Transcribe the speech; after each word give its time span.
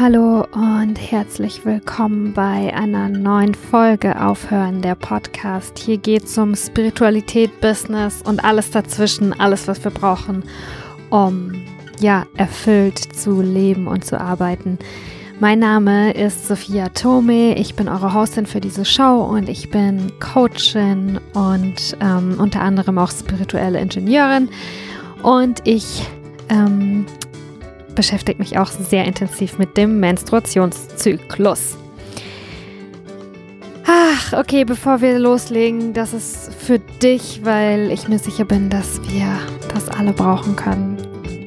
Hallo 0.00 0.46
und 0.52 0.94
herzlich 0.94 1.64
willkommen 1.64 2.32
bei 2.32 2.72
einer 2.72 3.08
neuen 3.08 3.52
Folge 3.52 4.24
Aufhören 4.24 4.80
der 4.80 4.94
Podcast. 4.94 5.76
Hier 5.76 5.98
geht 5.98 6.26
es 6.26 6.38
um 6.38 6.54
Spiritualität, 6.54 7.60
Business 7.60 8.22
und 8.22 8.44
alles 8.44 8.70
dazwischen, 8.70 9.32
alles, 9.40 9.66
was 9.66 9.82
wir 9.82 9.90
brauchen, 9.90 10.44
um 11.10 11.50
ja 11.98 12.26
erfüllt 12.36 12.96
zu 12.96 13.42
leben 13.42 13.88
und 13.88 14.04
zu 14.04 14.20
arbeiten. 14.20 14.78
Mein 15.40 15.58
Name 15.58 16.12
ist 16.12 16.46
Sophia 16.46 16.90
Tome, 16.90 17.58
ich 17.58 17.74
bin 17.74 17.88
eure 17.88 18.14
Hostin 18.14 18.46
für 18.46 18.60
diese 18.60 18.84
Show 18.84 19.26
und 19.28 19.48
ich 19.48 19.68
bin 19.68 20.12
Coachin 20.20 21.18
und 21.34 21.96
ähm, 22.00 22.36
unter 22.38 22.60
anderem 22.60 22.98
auch 22.98 23.10
spirituelle 23.10 23.80
Ingenieurin 23.80 24.48
und 25.24 25.58
ich 25.64 26.06
ähm, 26.50 27.04
beschäftige 27.98 28.38
mich 28.38 28.56
auch 28.56 28.70
sehr 28.70 29.04
intensiv 29.06 29.58
mit 29.58 29.76
dem 29.76 29.98
Menstruationszyklus. 29.98 31.76
Ach, 33.88 34.34
okay, 34.34 34.64
bevor 34.64 35.00
wir 35.00 35.18
loslegen, 35.18 35.94
das 35.94 36.12
ist 36.14 36.54
für 36.54 36.78
dich, 36.78 37.40
weil 37.42 37.90
ich 37.90 38.06
mir 38.06 38.20
sicher 38.20 38.44
bin, 38.44 38.70
dass 38.70 39.02
wir 39.10 39.26
das 39.74 39.88
alle 39.88 40.12
brauchen 40.12 40.54
können. 40.54 40.96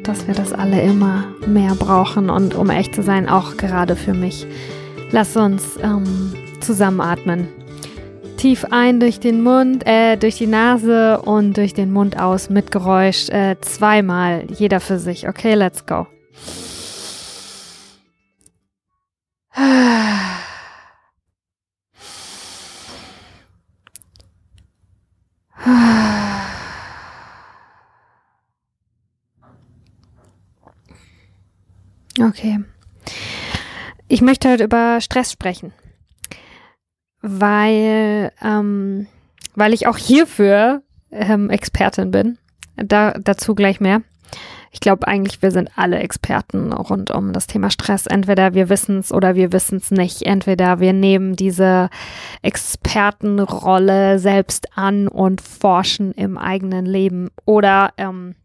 Dass 0.04 0.28
wir 0.28 0.34
das 0.34 0.52
alle 0.52 0.82
immer 0.82 1.24
mehr 1.48 1.74
brauchen 1.76 2.30
und 2.30 2.54
um 2.54 2.70
echt 2.70 2.96
zu 2.96 3.02
sein, 3.02 3.30
auch 3.30 3.56
gerade 3.56 3.96
für 3.96 4.14
mich. 4.14 4.46
Lass 5.12 5.38
uns 5.38 5.80
ähm, 5.82 6.34
zusammenatmen. 6.60 7.48
Tief 8.36 8.66
ein 8.72 9.00
durch 9.00 9.22
den 9.22 9.42
Mund, 9.42 9.88
äh, 9.88 10.18
durch 10.18 10.38
die 10.38 10.48
Nase 10.48 11.22
und 11.22 11.56
durch 11.56 11.74
den 11.74 11.94
Mund 11.94 12.20
aus 12.20 12.50
mit 12.50 12.72
Geräusch. 12.72 13.30
Äh, 13.30 13.56
zweimal, 13.62 14.48
jeder 14.50 14.82
für 14.82 15.00
sich. 15.00 15.30
Okay, 15.30 15.54
let's 15.54 15.86
go. 15.86 16.08
Okay. 32.20 32.60
Ich 34.08 34.22
möchte 34.22 34.50
heute 34.50 34.66
über 34.66 35.00
Stress 35.02 35.32
sprechen, 35.32 35.74
weil, 37.22 38.32
ähm, 38.42 39.08
weil 39.56 39.74
ich 39.74 39.88
auch 39.88 39.98
hierfür 39.98 40.84
ähm, 41.12 41.50
Expertin 41.50 42.12
bin. 42.12 42.38
Da, 42.76 43.12
dazu 43.14 43.56
gleich 43.56 43.80
mehr. 43.80 44.02
Ich 44.72 44.80
glaube 44.80 45.08
eigentlich, 45.08 45.42
wir 45.42 45.52
sind 45.52 45.70
alle 45.76 46.00
Experten 46.00 46.72
rund 46.72 47.12
um 47.12 47.34
das 47.34 47.46
Thema 47.46 47.70
Stress. 47.70 48.08
Entweder 48.08 48.54
wir 48.54 48.70
wissen 48.70 49.00
es 49.00 49.12
oder 49.12 49.36
wir 49.36 49.52
wissen 49.52 49.78
es 49.78 49.92
nicht. 49.92 50.24
Entweder 50.24 50.80
wir 50.80 50.94
nehmen 50.94 51.36
diese 51.36 51.90
Expertenrolle 52.42 54.18
selbst 54.18 54.78
an 54.78 55.10
und 55.10 55.42
forschen 55.42 56.14
im 56.14 56.38
eigenen 56.38 56.86
Leben 56.86 57.32
oder 57.46 57.92
ähm, 57.98 58.36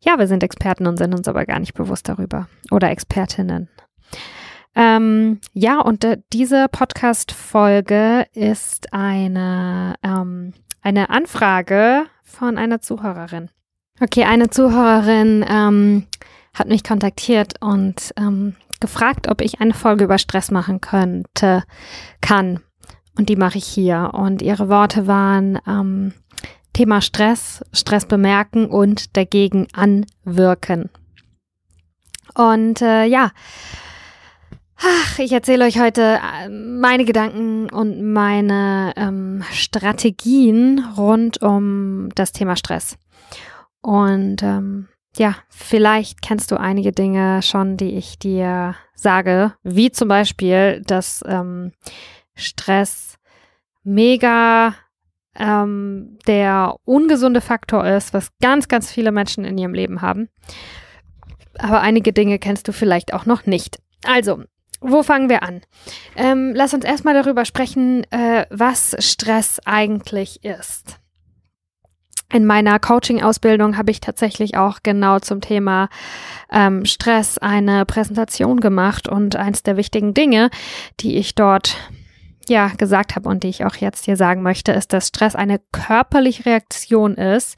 ja, 0.00 0.18
wir 0.18 0.26
sind 0.26 0.42
Experten 0.42 0.86
und 0.86 0.96
sind 0.96 1.14
uns 1.14 1.26
aber 1.26 1.44
gar 1.44 1.58
nicht 1.58 1.74
bewusst 1.74 2.08
darüber. 2.08 2.48
Oder 2.70 2.90
Expertinnen. 2.90 3.68
Ähm, 4.76 5.40
ja, 5.52 5.80
und 5.80 6.04
äh, 6.04 6.18
diese 6.32 6.66
Podcast-Folge 6.68 8.26
ist 8.32 8.92
eine, 8.92 9.94
ähm, 10.02 10.52
eine 10.82 11.10
Anfrage 11.10 12.04
von 12.22 12.58
einer 12.58 12.80
Zuhörerin. 12.80 13.50
Okay, 14.00 14.24
eine 14.24 14.50
Zuhörerin 14.50 15.44
ähm, 15.48 16.06
hat 16.52 16.66
mich 16.66 16.82
kontaktiert 16.82 17.54
und 17.60 18.12
ähm, 18.16 18.56
gefragt, 18.80 19.28
ob 19.28 19.40
ich 19.40 19.60
eine 19.60 19.72
Folge 19.72 20.04
über 20.04 20.18
Stress 20.18 20.50
machen 20.50 20.80
könnte, 20.80 21.62
kann. 22.20 22.60
Und 23.16 23.28
die 23.28 23.36
mache 23.36 23.58
ich 23.58 23.66
hier. 23.66 24.10
Und 24.12 24.42
ihre 24.42 24.68
Worte 24.68 25.06
waren, 25.06 25.60
ähm, 25.66 26.12
Thema 26.72 27.00
Stress, 27.00 27.64
Stress 27.72 28.04
bemerken 28.06 28.66
und 28.66 29.16
dagegen 29.16 29.68
anwirken. 29.72 30.90
Und 32.34 32.82
äh, 32.82 33.04
ja, 33.04 33.30
ach, 34.76 35.18
ich 35.20 35.30
erzähle 35.30 35.66
euch 35.66 35.78
heute 35.78 36.18
äh, 36.18 36.48
meine 36.48 37.04
Gedanken 37.04 37.70
und 37.70 38.12
meine 38.12 38.92
ähm, 38.96 39.44
Strategien 39.52 40.84
rund 40.96 41.40
um 41.42 42.08
das 42.16 42.32
Thema 42.32 42.56
Stress. 42.56 42.98
Und 43.84 44.42
ähm, 44.42 44.88
ja, 45.18 45.36
vielleicht 45.50 46.22
kennst 46.22 46.50
du 46.50 46.56
einige 46.58 46.90
Dinge 46.90 47.42
schon, 47.42 47.76
die 47.76 47.98
ich 47.98 48.18
dir 48.18 48.76
sage, 48.94 49.52
wie 49.62 49.92
zum 49.92 50.08
Beispiel, 50.08 50.80
dass 50.86 51.22
ähm, 51.26 51.72
Stress 52.34 53.18
mega 53.82 54.74
ähm, 55.34 56.16
der 56.26 56.76
ungesunde 56.86 57.42
Faktor 57.42 57.86
ist, 57.86 58.14
was 58.14 58.30
ganz, 58.40 58.68
ganz 58.68 58.90
viele 58.90 59.12
Menschen 59.12 59.44
in 59.44 59.58
ihrem 59.58 59.74
Leben 59.74 60.00
haben. 60.00 60.30
Aber 61.58 61.82
einige 61.82 62.14
Dinge 62.14 62.38
kennst 62.38 62.66
du 62.66 62.72
vielleicht 62.72 63.12
auch 63.12 63.26
noch 63.26 63.44
nicht. 63.44 63.80
Also, 64.06 64.44
wo 64.80 65.02
fangen 65.02 65.28
wir 65.28 65.42
an? 65.42 65.60
Ähm, 66.16 66.52
lass 66.54 66.72
uns 66.72 66.86
erstmal 66.86 67.12
darüber 67.12 67.44
sprechen, 67.44 68.10
äh, 68.10 68.46
was 68.48 68.96
Stress 68.98 69.60
eigentlich 69.66 70.42
ist. 70.42 71.03
In 72.34 72.46
meiner 72.46 72.80
Coaching-Ausbildung 72.80 73.76
habe 73.76 73.92
ich 73.92 74.00
tatsächlich 74.00 74.56
auch 74.56 74.80
genau 74.82 75.20
zum 75.20 75.40
Thema 75.40 75.88
ähm, 76.50 76.84
Stress 76.84 77.38
eine 77.38 77.86
Präsentation 77.86 78.58
gemacht 78.58 79.08
und 79.08 79.36
eins 79.36 79.62
der 79.62 79.76
wichtigen 79.76 80.14
Dinge, 80.14 80.50
die 80.98 81.16
ich 81.16 81.36
dort 81.36 81.76
ja 82.48 82.72
gesagt 82.76 83.14
habe 83.14 83.28
und 83.28 83.44
die 83.44 83.50
ich 83.50 83.64
auch 83.64 83.76
jetzt 83.76 84.04
hier 84.06 84.16
sagen 84.16 84.42
möchte, 84.42 84.72
ist, 84.72 84.92
dass 84.92 85.06
Stress 85.06 85.36
eine 85.36 85.60
körperliche 85.70 86.44
Reaktion 86.44 87.14
ist, 87.14 87.56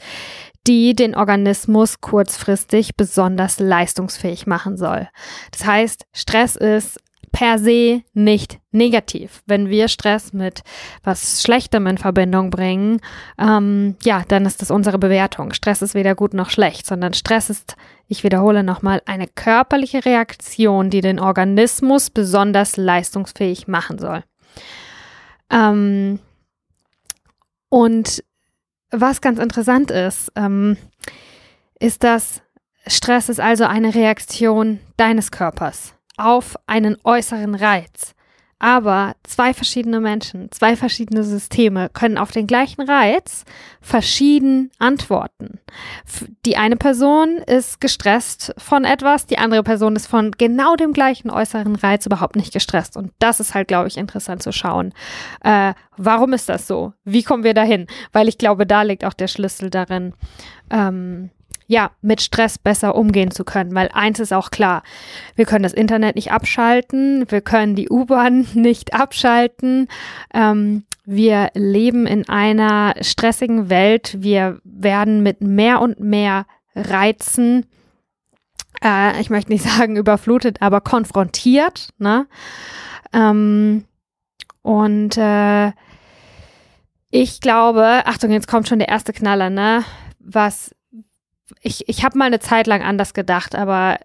die 0.66 0.94
den 0.94 1.14
Organismus 1.14 2.02
kurzfristig 2.02 2.96
besonders 2.98 3.58
leistungsfähig 3.58 4.46
machen 4.46 4.76
soll. 4.76 5.08
Das 5.52 5.64
heißt, 5.64 6.04
Stress 6.12 6.54
ist 6.54 6.98
per 7.36 7.58
se 7.58 8.02
nicht 8.14 8.60
negativ. 8.70 9.42
Wenn 9.44 9.68
wir 9.68 9.88
Stress 9.88 10.32
mit 10.32 10.62
was 11.04 11.42
Schlechtem 11.42 11.86
in 11.86 11.98
Verbindung 11.98 12.48
bringen, 12.48 13.02
ähm, 13.38 13.94
ja, 14.02 14.24
dann 14.26 14.46
ist 14.46 14.62
das 14.62 14.70
unsere 14.70 14.98
Bewertung. 14.98 15.52
Stress 15.52 15.82
ist 15.82 15.94
weder 15.94 16.14
gut 16.14 16.32
noch 16.32 16.48
schlecht, 16.48 16.86
sondern 16.86 17.12
Stress 17.12 17.50
ist, 17.50 17.76
ich 18.08 18.24
wiederhole 18.24 18.62
nochmal, 18.62 19.02
eine 19.04 19.26
körperliche 19.26 20.06
Reaktion, 20.06 20.88
die 20.88 21.02
den 21.02 21.20
Organismus 21.20 22.08
besonders 22.08 22.78
leistungsfähig 22.78 23.68
machen 23.68 23.98
soll. 23.98 24.24
Ähm, 25.50 26.18
und 27.68 28.24
was 28.90 29.20
ganz 29.20 29.38
interessant 29.38 29.90
ist, 29.90 30.32
ähm, 30.36 30.78
ist, 31.78 32.02
dass 32.02 32.40
Stress 32.86 33.28
ist 33.28 33.40
also 33.40 33.64
eine 33.64 33.94
Reaktion 33.94 34.80
deines 34.96 35.30
Körpers 35.30 35.95
auf 36.16 36.56
einen 36.66 36.96
äußeren 37.04 37.54
Reiz. 37.54 38.14
Aber 38.58 39.16
zwei 39.22 39.52
verschiedene 39.52 40.00
Menschen, 40.00 40.50
zwei 40.50 40.76
verschiedene 40.76 41.24
Systeme 41.24 41.90
können 41.90 42.16
auf 42.16 42.30
den 42.30 42.46
gleichen 42.46 42.80
Reiz 42.80 43.44
verschieden 43.82 44.70
antworten. 44.78 45.60
Die 46.46 46.56
eine 46.56 46.76
Person 46.76 47.36
ist 47.36 47.82
gestresst 47.82 48.54
von 48.56 48.84
etwas, 48.84 49.26
die 49.26 49.36
andere 49.36 49.62
Person 49.62 49.94
ist 49.94 50.06
von 50.06 50.30
genau 50.30 50.74
dem 50.74 50.94
gleichen 50.94 51.30
äußeren 51.30 51.76
Reiz 51.76 52.06
überhaupt 52.06 52.34
nicht 52.34 52.54
gestresst. 52.54 52.96
Und 52.96 53.12
das 53.18 53.40
ist 53.40 53.52
halt, 53.52 53.68
glaube 53.68 53.88
ich, 53.88 53.98
interessant 53.98 54.42
zu 54.42 54.52
schauen. 54.52 54.94
Äh, 55.44 55.74
warum 55.98 56.32
ist 56.32 56.48
das 56.48 56.66
so? 56.66 56.94
Wie 57.04 57.24
kommen 57.24 57.44
wir 57.44 57.52
dahin? 57.52 57.86
Weil 58.12 58.26
ich 58.26 58.38
glaube, 58.38 58.66
da 58.66 58.82
liegt 58.82 59.04
auch 59.04 59.12
der 59.12 59.28
Schlüssel 59.28 59.68
darin, 59.68 60.14
ähm, 60.70 61.30
ja, 61.66 61.90
mit 62.00 62.20
Stress 62.20 62.58
besser 62.58 62.94
umgehen 62.94 63.30
zu 63.30 63.44
können. 63.44 63.74
Weil 63.74 63.90
eins 63.92 64.20
ist 64.20 64.32
auch 64.32 64.50
klar, 64.50 64.82
wir 65.34 65.46
können 65.46 65.62
das 65.62 65.72
Internet 65.72 66.16
nicht 66.16 66.32
abschalten, 66.32 67.24
wir 67.28 67.40
können 67.40 67.74
die 67.74 67.88
U-Bahn 67.88 68.46
nicht 68.54 68.94
abschalten. 68.94 69.88
Ähm, 70.32 70.84
wir 71.04 71.50
leben 71.54 72.06
in 72.06 72.28
einer 72.28 72.94
stressigen 73.00 73.70
Welt. 73.70 74.16
Wir 74.20 74.60
werden 74.64 75.22
mit 75.22 75.40
mehr 75.40 75.80
und 75.80 76.00
mehr 76.00 76.46
Reizen, 76.74 77.66
äh, 78.84 79.20
ich 79.20 79.30
möchte 79.30 79.52
nicht 79.52 79.64
sagen 79.68 79.96
überflutet, 79.96 80.60
aber 80.60 80.80
konfrontiert. 80.80 81.90
Ne? 81.98 82.26
Ähm, 83.12 83.84
und 84.62 85.16
äh, 85.16 85.72
ich 87.10 87.40
glaube, 87.40 88.02
Achtung, 88.04 88.30
jetzt 88.30 88.48
kommt 88.48 88.68
schon 88.68 88.78
der 88.78 88.88
erste 88.88 89.12
Knaller, 89.12 89.48
ne? 89.48 89.84
Was 90.18 90.74
ich, 91.60 91.88
ich 91.88 92.04
habe 92.04 92.18
mal 92.18 92.26
eine 92.26 92.40
Zeit 92.40 92.66
lang 92.66 92.82
anders 92.82 93.14
gedacht, 93.14 93.54
aber 93.54 93.98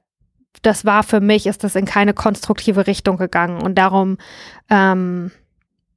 das 0.61 0.85
war 0.85 1.03
für 1.03 1.21
mich, 1.21 1.47
ist 1.47 1.63
das 1.63 1.75
in 1.75 1.85
keine 1.85 2.13
konstruktive 2.13 2.87
Richtung 2.87 3.17
gegangen. 3.17 3.61
Und 3.61 3.75
darum 3.75 4.17
ähm, 4.69 5.31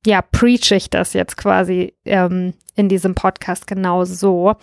ja, 0.06 0.22
preach 0.22 0.70
ich 0.72 0.90
das 0.90 1.12
jetzt 1.12 1.36
quasi 1.36 1.94
ähm, 2.04 2.54
in 2.74 2.88
diesem 2.88 3.14
Podcast 3.14 3.66
genau 3.66 4.04
so. 4.04 4.54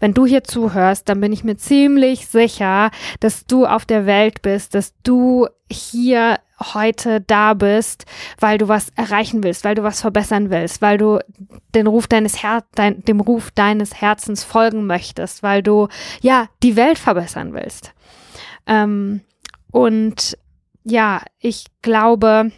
Wenn 0.00 0.14
du 0.14 0.26
hier 0.26 0.44
zuhörst, 0.44 1.08
dann 1.08 1.20
bin 1.20 1.32
ich 1.32 1.44
mir 1.44 1.56
ziemlich 1.56 2.28
sicher, 2.28 2.90
dass 3.20 3.46
du 3.46 3.66
auf 3.66 3.84
der 3.84 4.06
Welt 4.06 4.42
bist, 4.42 4.74
dass 4.74 4.94
du 5.02 5.46
hier 5.70 6.38
heute 6.74 7.20
da 7.20 7.54
bist, 7.54 8.06
weil 8.38 8.58
du 8.58 8.68
was 8.68 8.88
erreichen 8.96 9.42
willst, 9.42 9.64
weil 9.64 9.74
du 9.74 9.82
was 9.82 10.00
verbessern 10.00 10.50
willst, 10.50 10.80
weil 10.80 10.96
du 10.96 11.18
den 11.74 11.86
Ruf 11.86 12.06
deines 12.06 12.42
Her 12.42 12.64
dein, 12.74 13.02
dem 13.04 13.20
Ruf 13.20 13.50
deines 13.50 14.00
Herzens 14.00 14.44
folgen 14.44 14.86
möchtest, 14.86 15.42
weil 15.42 15.62
du 15.62 15.88
ja 16.22 16.48
die 16.62 16.76
Welt 16.76 16.98
verbessern 16.98 17.52
willst. 17.52 17.92
Ähm, 18.66 19.20
und 19.70 20.38
ja, 20.84 21.20
ich 21.40 21.66
glaube, 21.82 22.52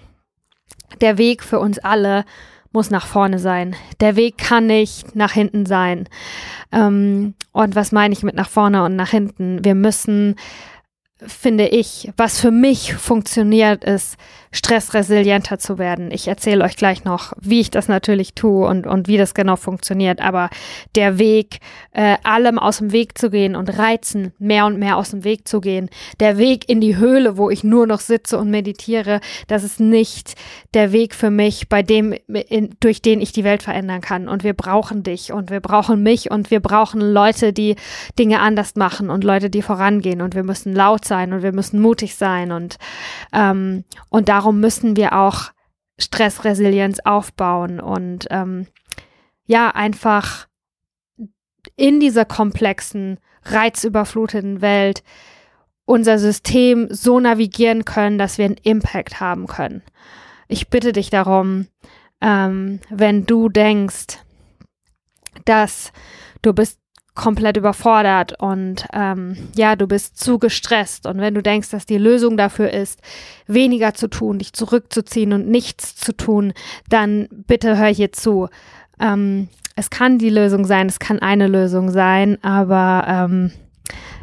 der 1.00 1.18
Weg 1.18 1.42
für 1.42 1.58
uns 1.58 1.78
alle 1.78 2.24
muss 2.73 2.91
nach 2.91 3.06
vorne 3.06 3.38
sein. 3.38 3.75
Der 4.00 4.17
Weg 4.17 4.38
kann 4.38 4.67
nicht 4.67 5.17
nach 5.17 5.32
hinten 5.32 5.67
sein. 5.67 6.09
Ähm, 6.73 7.35
und 7.53 7.75
was 7.75 7.93
meine 7.93 8.12
ich 8.12 8.23
mit 8.23 8.35
nach 8.35 8.49
vorne 8.49 8.85
und 8.85 8.97
nach 8.97 9.11
hinten? 9.11 9.65
Wir 9.65 9.75
müssen 9.75 10.37
finde 11.26 11.67
ich, 11.69 12.12
was 12.17 12.41
für 12.41 12.50
mich 12.50 12.94
funktioniert, 12.94 13.85
ist, 13.85 14.17
stressresilienter 14.52 15.58
zu 15.58 15.78
werden. 15.78 16.10
Ich 16.10 16.28
erzähle 16.28 16.64
euch 16.64 16.76
gleich 16.76 17.04
noch, 17.04 17.32
wie 17.40 17.60
ich 17.60 17.70
das 17.70 17.88
natürlich 17.88 18.34
tue 18.34 18.66
und, 18.66 18.86
und 18.86 19.08
wie 19.08 19.16
das 19.16 19.34
genau 19.34 19.56
funktioniert. 19.56 20.20
Aber 20.20 20.50
der 20.94 21.18
Weg, 21.18 21.58
äh, 21.92 22.16
allem 22.22 22.58
aus 22.58 22.78
dem 22.78 22.92
Weg 22.92 23.18
zu 23.18 23.30
gehen 23.30 23.56
und 23.56 23.78
Reizen 23.78 24.32
mehr 24.38 24.66
und 24.66 24.78
mehr 24.78 24.96
aus 24.96 25.10
dem 25.10 25.24
Weg 25.24 25.46
zu 25.46 25.60
gehen, 25.60 25.90
der 26.20 26.38
Weg 26.38 26.68
in 26.68 26.80
die 26.80 26.96
Höhle, 26.96 27.36
wo 27.36 27.50
ich 27.50 27.64
nur 27.64 27.86
noch 27.86 28.00
sitze 28.00 28.38
und 28.38 28.50
meditiere, 28.50 29.20
das 29.46 29.64
ist 29.64 29.80
nicht 29.80 30.34
der 30.74 30.92
Weg 30.92 31.14
für 31.14 31.30
mich, 31.30 31.68
bei 31.68 31.82
dem, 31.82 32.14
in, 32.28 32.74
durch 32.80 33.02
den 33.02 33.20
ich 33.20 33.32
die 33.32 33.44
Welt 33.44 33.62
verändern 33.62 34.00
kann. 34.00 34.28
Und 34.28 34.44
wir 34.44 34.54
brauchen 34.54 35.02
dich 35.02 35.32
und 35.32 35.50
wir 35.50 35.60
brauchen 35.60 36.02
mich 36.02 36.30
und 36.30 36.50
wir 36.50 36.60
brauchen 36.60 37.00
Leute, 37.00 37.52
die 37.52 37.76
Dinge 38.18 38.40
anders 38.40 38.76
machen 38.76 39.10
und 39.10 39.24
Leute, 39.24 39.50
die 39.50 39.62
vorangehen. 39.62 40.22
Und 40.22 40.34
wir 40.34 40.44
müssen 40.44 40.74
laut 40.74 41.04
sein 41.04 41.32
und 41.32 41.42
wir 41.42 41.52
müssen 41.52 41.80
mutig 41.80 42.16
sein 42.16 42.52
und, 42.52 42.78
ähm, 43.32 43.84
und 44.08 44.28
darum 44.38 44.61
müssen 44.61 44.94
wir 44.94 45.14
auch 45.14 45.50
Stressresilienz 45.99 47.00
aufbauen 47.00 47.81
und 47.81 48.29
ähm, 48.31 48.69
ja, 49.46 49.70
einfach 49.70 50.46
in 51.75 51.99
dieser 51.99 52.25
komplexen, 52.25 53.19
reizüberfluteten 53.43 54.61
Welt 54.61 55.02
unser 55.87 56.20
System 56.20 56.87
so 56.88 57.19
navigieren 57.19 57.85
können, 57.85 58.17
dass 58.17 58.38
wir 58.38 58.44
einen 58.44 58.61
Impact 58.62 59.19
haben 59.19 59.49
können. 59.49 59.82
Ich 60.46 60.69
bitte 60.69 60.93
dich 60.93 61.11
darum, 61.11 61.67
ähm, 62.20 62.79
wenn 62.91 63.26
du 63.26 63.49
denkst, 63.49 64.19
dass 65.46 65.93
du 66.43 66.52
bist 66.52 66.79
komplett 67.19 67.56
überfordert 67.56 68.41
und 68.41 68.87
ähm, 68.94 69.37
ja, 69.56 69.76
du 69.76 69.87
bist 69.87 70.19
zu 70.19 70.38
gestresst. 70.38 71.05
Und 71.05 71.19
wenn 71.19 71.35
du 71.35 71.43
denkst, 71.43 71.69
dass 71.70 71.85
die 71.85 71.99
Lösung 71.99 72.37
dafür 72.37 72.70
ist, 72.73 73.00
weniger 73.47 73.93
zu 73.93 74.09
tun, 74.09 74.38
dich 74.38 74.53
zurückzuziehen 74.53 75.32
und 75.32 75.49
nichts 75.49 75.97
zu 75.97 76.17
tun, 76.17 76.55
dann 76.88 77.29
bitte 77.31 77.76
hör 77.76 77.88
hier 77.88 78.12
zu. 78.12 78.49
Ähm, 79.00 79.49
es 79.75 79.91
kann 79.91 80.19
die 80.19 80.31
Lösung 80.31 80.65
sein, 80.65 80.87
es 80.87 81.00
kann 81.00 81.19
eine 81.19 81.49
Lösung 81.49 81.91
sein, 81.91 82.43
aber 82.43 83.05
ähm, 83.09 83.50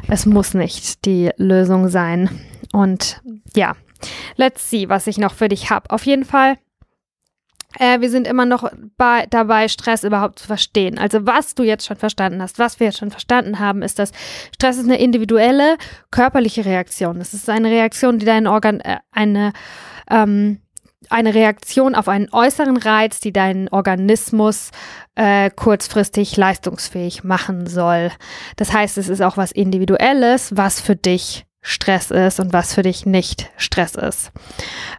es 0.08 0.24
muss 0.24 0.54
nicht 0.54 1.04
die 1.04 1.30
Lösung 1.36 1.88
sein. 1.88 2.30
Und 2.72 3.20
ja, 3.54 3.76
let's 4.36 4.70
see, 4.70 4.88
was 4.88 5.06
ich 5.06 5.18
noch 5.18 5.34
für 5.34 5.48
dich 5.48 5.70
habe. 5.70 5.90
Auf 5.90 6.06
jeden 6.06 6.24
Fall 6.24 6.56
äh, 7.78 8.00
wir 8.00 8.10
sind 8.10 8.26
immer 8.26 8.46
noch 8.46 8.70
bei, 8.96 9.26
dabei, 9.30 9.68
Stress 9.68 10.04
überhaupt 10.04 10.38
zu 10.38 10.46
verstehen. 10.46 10.98
Also 10.98 11.26
was 11.26 11.54
du 11.54 11.62
jetzt 11.62 11.86
schon 11.86 11.96
verstanden 11.96 12.42
hast, 12.42 12.58
was 12.58 12.80
wir 12.80 12.88
jetzt 12.88 12.98
schon 12.98 13.10
verstanden 13.10 13.58
haben, 13.58 13.82
ist, 13.82 13.98
dass 13.98 14.12
Stress 14.54 14.78
ist 14.78 14.84
eine 14.84 14.98
individuelle 14.98 15.76
körperliche 16.10 16.64
Reaktion. 16.64 17.20
Es 17.20 17.34
ist 17.34 17.48
eine 17.48 17.70
Reaktion, 17.70 18.18
die 18.18 18.26
deinen 18.26 18.46
Organ, 18.46 18.80
äh, 18.80 18.98
eine, 19.12 19.52
ähm, 20.10 20.60
eine 21.10 21.34
Reaktion 21.34 21.94
auf 21.94 22.08
einen 22.08 22.28
äußeren 22.32 22.76
Reiz, 22.76 23.20
die 23.20 23.32
deinen 23.32 23.68
Organismus 23.68 24.70
äh, 25.14 25.50
kurzfristig 25.50 26.36
leistungsfähig 26.36 27.24
machen 27.24 27.66
soll. 27.66 28.10
Das 28.56 28.72
heißt, 28.72 28.98
es 28.98 29.08
ist 29.08 29.22
auch 29.22 29.36
was 29.36 29.52
Individuelles, 29.52 30.56
was 30.56 30.80
für 30.80 30.96
dich 30.96 31.45
Stress 31.68 32.12
ist 32.12 32.38
und 32.38 32.52
was 32.52 32.74
für 32.74 32.82
dich 32.82 33.06
nicht 33.06 33.50
Stress 33.56 33.96
ist. 33.96 34.30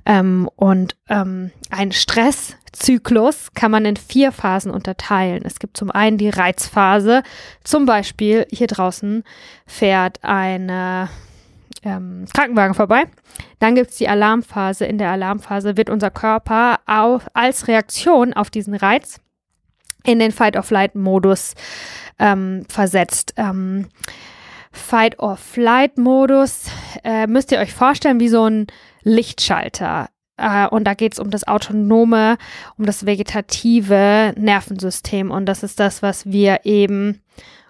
Ähm, 0.06 0.50
und 0.58 0.98
ähm, 1.08 1.52
ein 1.70 1.94
Stresszyklus 1.94 3.54
kann 3.54 3.72
man 3.72 3.86
in 3.86 3.96
vier 3.96 4.34
Phasen 4.34 4.70
unterteilen. 4.72 5.44
Es 5.46 5.60
gibt 5.60 5.78
zum 5.78 5.92
einen 5.92 6.18
die 6.18 6.30
Reizphase, 6.30 7.24
zum 7.64 7.86
Beispiel 7.86 8.46
hier 8.52 8.68
draußen 8.68 9.24
fährt 9.66 10.20
ein 10.24 10.70
ähm, 11.84 12.26
Krankenwagen 12.34 12.74
vorbei. 12.74 13.06
Dann 13.60 13.76
gibt 13.76 13.92
es 13.92 13.96
die 13.96 14.10
Alarmphase. 14.10 14.86
In 14.86 14.98
der 14.98 15.12
Alarmphase 15.12 15.78
wird 15.78 15.90
unser 15.90 16.12
Körper 16.12 16.82
auf, 16.86 17.28
als 17.34 17.70
Reaktion 17.70 18.34
auf 18.34 18.50
diesen 18.50 18.76
Reiz 18.76 19.22
in 20.04 20.20
den 20.20 20.34
Fight-of-Flight-Modus 20.34 21.56
ähm, 22.20 22.66
versetzt. 22.68 23.34
Ähm, 23.38 23.88
Fight-or-Flight-Modus 24.72 26.66
äh, 27.04 27.28
müsst 27.28 27.52
ihr 27.52 27.60
euch 27.60 27.74
vorstellen 27.74 28.20
wie 28.20 28.30
so 28.30 28.46
ein 28.46 28.68
Lichtschalter. 29.04 30.10
Äh, 30.38 30.68
und 30.68 30.86
da 30.86 30.94
geht 30.94 31.14
es 31.14 31.20
um 31.20 31.30
das 31.32 31.48
autonome, 31.48 32.38
um 32.78 32.86
das 32.86 33.06
vegetative 33.06 34.34
Nervensystem. 34.38 35.32
Und 35.32 35.46
das 35.46 35.64
ist 35.64 35.80
das, 35.80 36.02
was 36.02 36.26
wir 36.26 36.62
eben, 36.64 37.22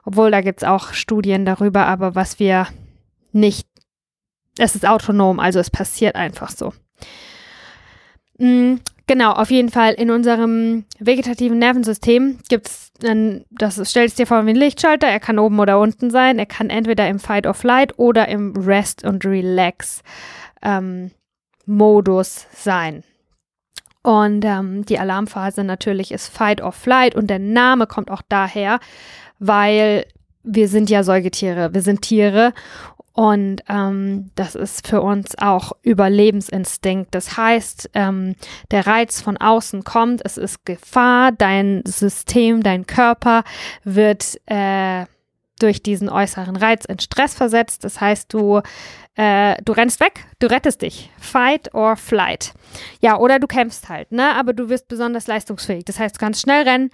obwohl 0.03 0.31
da 0.31 0.41
gibt 0.41 0.61
es 0.61 0.67
auch 0.67 0.93
Studien 0.93 1.45
darüber, 1.45 1.85
aber 1.87 2.15
was 2.15 2.39
wir 2.39 2.67
nicht, 3.31 3.67
es 4.57 4.75
ist 4.75 4.87
autonom, 4.87 5.39
also 5.39 5.59
es 5.59 5.69
passiert 5.69 6.15
einfach 6.15 6.49
so. 6.49 6.73
Genau, 9.07 9.31
auf 9.31 9.51
jeden 9.51 9.69
Fall 9.69 9.93
in 9.93 10.11
unserem 10.11 10.83
vegetativen 10.99 11.57
Nervensystem 11.59 12.39
gibt 12.49 12.67
es, 12.67 12.91
das 13.51 13.89
stellst 13.89 14.19
dir 14.19 14.27
vor 14.27 14.45
wie 14.45 14.49
ein 14.49 14.57
Lichtschalter, 14.57 15.07
er 15.07 15.21
kann 15.21 15.39
oben 15.39 15.59
oder 15.59 15.79
unten 15.79 16.11
sein, 16.11 16.37
er 16.39 16.45
kann 16.45 16.69
entweder 16.69 17.07
im 17.07 17.17
Fight 17.17 17.47
or 17.47 17.53
Flight 17.53 17.97
oder 17.97 18.27
im 18.27 18.53
Rest 18.57 19.05
und 19.05 19.25
Relax 19.25 20.03
ähm, 20.61 21.11
Modus 21.65 22.47
sein. 22.51 23.03
Und 24.03 24.43
ähm, 24.43 24.85
die 24.85 24.99
Alarmphase 24.99 25.63
natürlich 25.63 26.11
ist 26.11 26.27
Fight 26.27 26.61
or 26.61 26.73
Flight 26.73 27.15
und 27.15 27.27
der 27.27 27.39
Name 27.39 27.87
kommt 27.87 28.11
auch 28.11 28.21
daher, 28.27 28.81
weil 29.39 30.05
wir 30.43 30.67
sind 30.67 30.89
ja 30.89 31.03
Säugetiere, 31.03 31.73
wir 31.73 31.81
sind 31.81 32.01
Tiere 32.01 32.53
und 33.17 33.63
ähm, 33.67 34.29
das 34.35 34.53
ist 34.53 34.87
für 34.87 35.01
uns 35.01 35.35
auch 35.39 35.71
Überlebensinstinkt. 35.81 37.15
Das 37.15 37.35
heißt, 37.35 37.89
ähm, 37.95 38.35
der 38.69 38.85
Reiz 38.85 39.21
von 39.21 39.37
außen 39.37 39.83
kommt, 39.83 40.21
es 40.23 40.37
ist 40.37 40.67
Gefahr, 40.67 41.31
dein 41.31 41.81
System, 41.83 42.61
dein 42.61 42.85
Körper 42.85 43.43
wird 43.83 44.39
äh, 44.45 45.07
durch 45.59 45.81
diesen 45.81 46.09
äußeren 46.09 46.55
Reiz 46.55 46.85
in 46.85 46.99
Stress 46.99 47.33
versetzt. 47.33 47.83
Das 47.83 47.99
heißt, 47.99 48.31
du, 48.33 48.61
äh, 49.15 49.55
du 49.63 49.73
rennst 49.73 49.99
weg, 49.99 50.25
du 50.39 50.47
rettest 50.47 50.81
dich. 50.81 51.09
Fight 51.19 51.73
or 51.73 51.95
flight. 51.95 52.53
Ja, 53.01 53.17
oder 53.17 53.39
du 53.39 53.47
kämpfst 53.47 53.89
halt, 53.89 54.11
ne? 54.11 54.35
Aber 54.35 54.53
du 54.53 54.69
wirst 54.69 54.87
besonders 54.87 55.27
leistungsfähig. 55.27 55.85
Das 55.85 55.99
heißt, 55.99 56.15
du 56.15 56.19
kannst 56.19 56.41
schnell 56.41 56.67
rennen, 56.67 56.91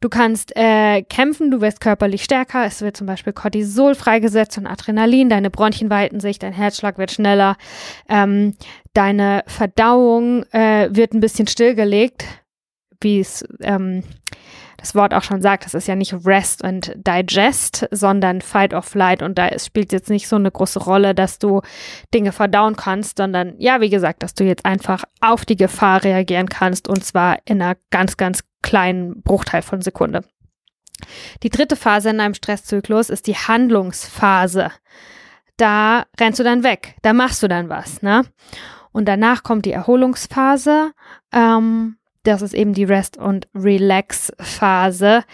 du 0.00 0.08
kannst 0.08 0.54
äh, 0.56 1.02
kämpfen, 1.02 1.50
du 1.50 1.60
wirst 1.60 1.80
körperlich 1.80 2.24
stärker. 2.24 2.66
Es 2.66 2.82
wird 2.82 2.96
zum 2.96 3.06
Beispiel 3.06 3.32
Cortisol 3.32 3.94
freigesetzt 3.94 4.58
und 4.58 4.66
Adrenalin. 4.66 5.30
Deine 5.30 5.50
Bronchien 5.50 5.90
weiten 5.90 6.20
sich, 6.20 6.38
dein 6.38 6.52
Herzschlag 6.52 6.98
wird 6.98 7.12
schneller. 7.12 7.56
Ähm, 8.08 8.54
deine 8.92 9.42
Verdauung 9.46 10.44
äh, 10.52 10.90
wird 10.92 11.14
ein 11.14 11.20
bisschen 11.20 11.46
stillgelegt, 11.46 12.24
wie 13.00 13.20
es 13.20 13.44
ähm, 13.62 14.02
das 14.82 14.96
Wort 14.96 15.14
auch 15.14 15.22
schon 15.22 15.40
sagt, 15.40 15.64
das 15.64 15.74
ist 15.74 15.86
ja 15.86 15.94
nicht 15.94 16.12
Rest 16.26 16.64
und 16.64 16.92
Digest, 16.96 17.86
sondern 17.92 18.40
Fight 18.40 18.74
or 18.74 18.82
Flight. 18.82 19.22
Und 19.22 19.38
da 19.38 19.56
spielt 19.60 19.92
jetzt 19.92 20.10
nicht 20.10 20.26
so 20.26 20.34
eine 20.34 20.50
große 20.50 20.80
Rolle, 20.80 21.14
dass 21.14 21.38
du 21.38 21.62
Dinge 22.12 22.32
verdauen 22.32 22.74
kannst, 22.74 23.18
sondern 23.18 23.54
ja, 23.58 23.80
wie 23.80 23.90
gesagt, 23.90 24.24
dass 24.24 24.34
du 24.34 24.42
jetzt 24.42 24.66
einfach 24.66 25.04
auf 25.20 25.44
die 25.44 25.54
Gefahr 25.54 26.02
reagieren 26.02 26.48
kannst 26.48 26.88
und 26.88 27.04
zwar 27.04 27.38
in 27.44 27.62
einer 27.62 27.76
ganz, 27.90 28.16
ganz 28.16 28.42
kleinen 28.60 29.22
Bruchteil 29.22 29.62
von 29.62 29.82
Sekunde. 29.82 30.24
Die 31.44 31.50
dritte 31.50 31.76
Phase 31.76 32.10
in 32.10 32.18
einem 32.18 32.34
Stresszyklus 32.34 33.08
ist 33.08 33.28
die 33.28 33.36
Handlungsphase. 33.36 34.72
Da 35.58 36.06
rennst 36.18 36.40
du 36.40 36.44
dann 36.44 36.64
weg, 36.64 36.96
da 37.02 37.12
machst 37.12 37.40
du 37.40 37.46
dann 37.46 37.68
was, 37.68 38.02
ne? 38.02 38.24
Und 38.90 39.06
danach 39.06 39.44
kommt 39.44 39.64
die 39.64 39.72
Erholungsphase. 39.72 40.90
Ähm, 41.32 41.98
das 42.22 42.42
ist 42.42 42.54
eben 42.54 42.72
die 42.72 42.84
Rest- 42.84 43.16
und 43.16 43.48
Relax-Phase. 43.54 45.24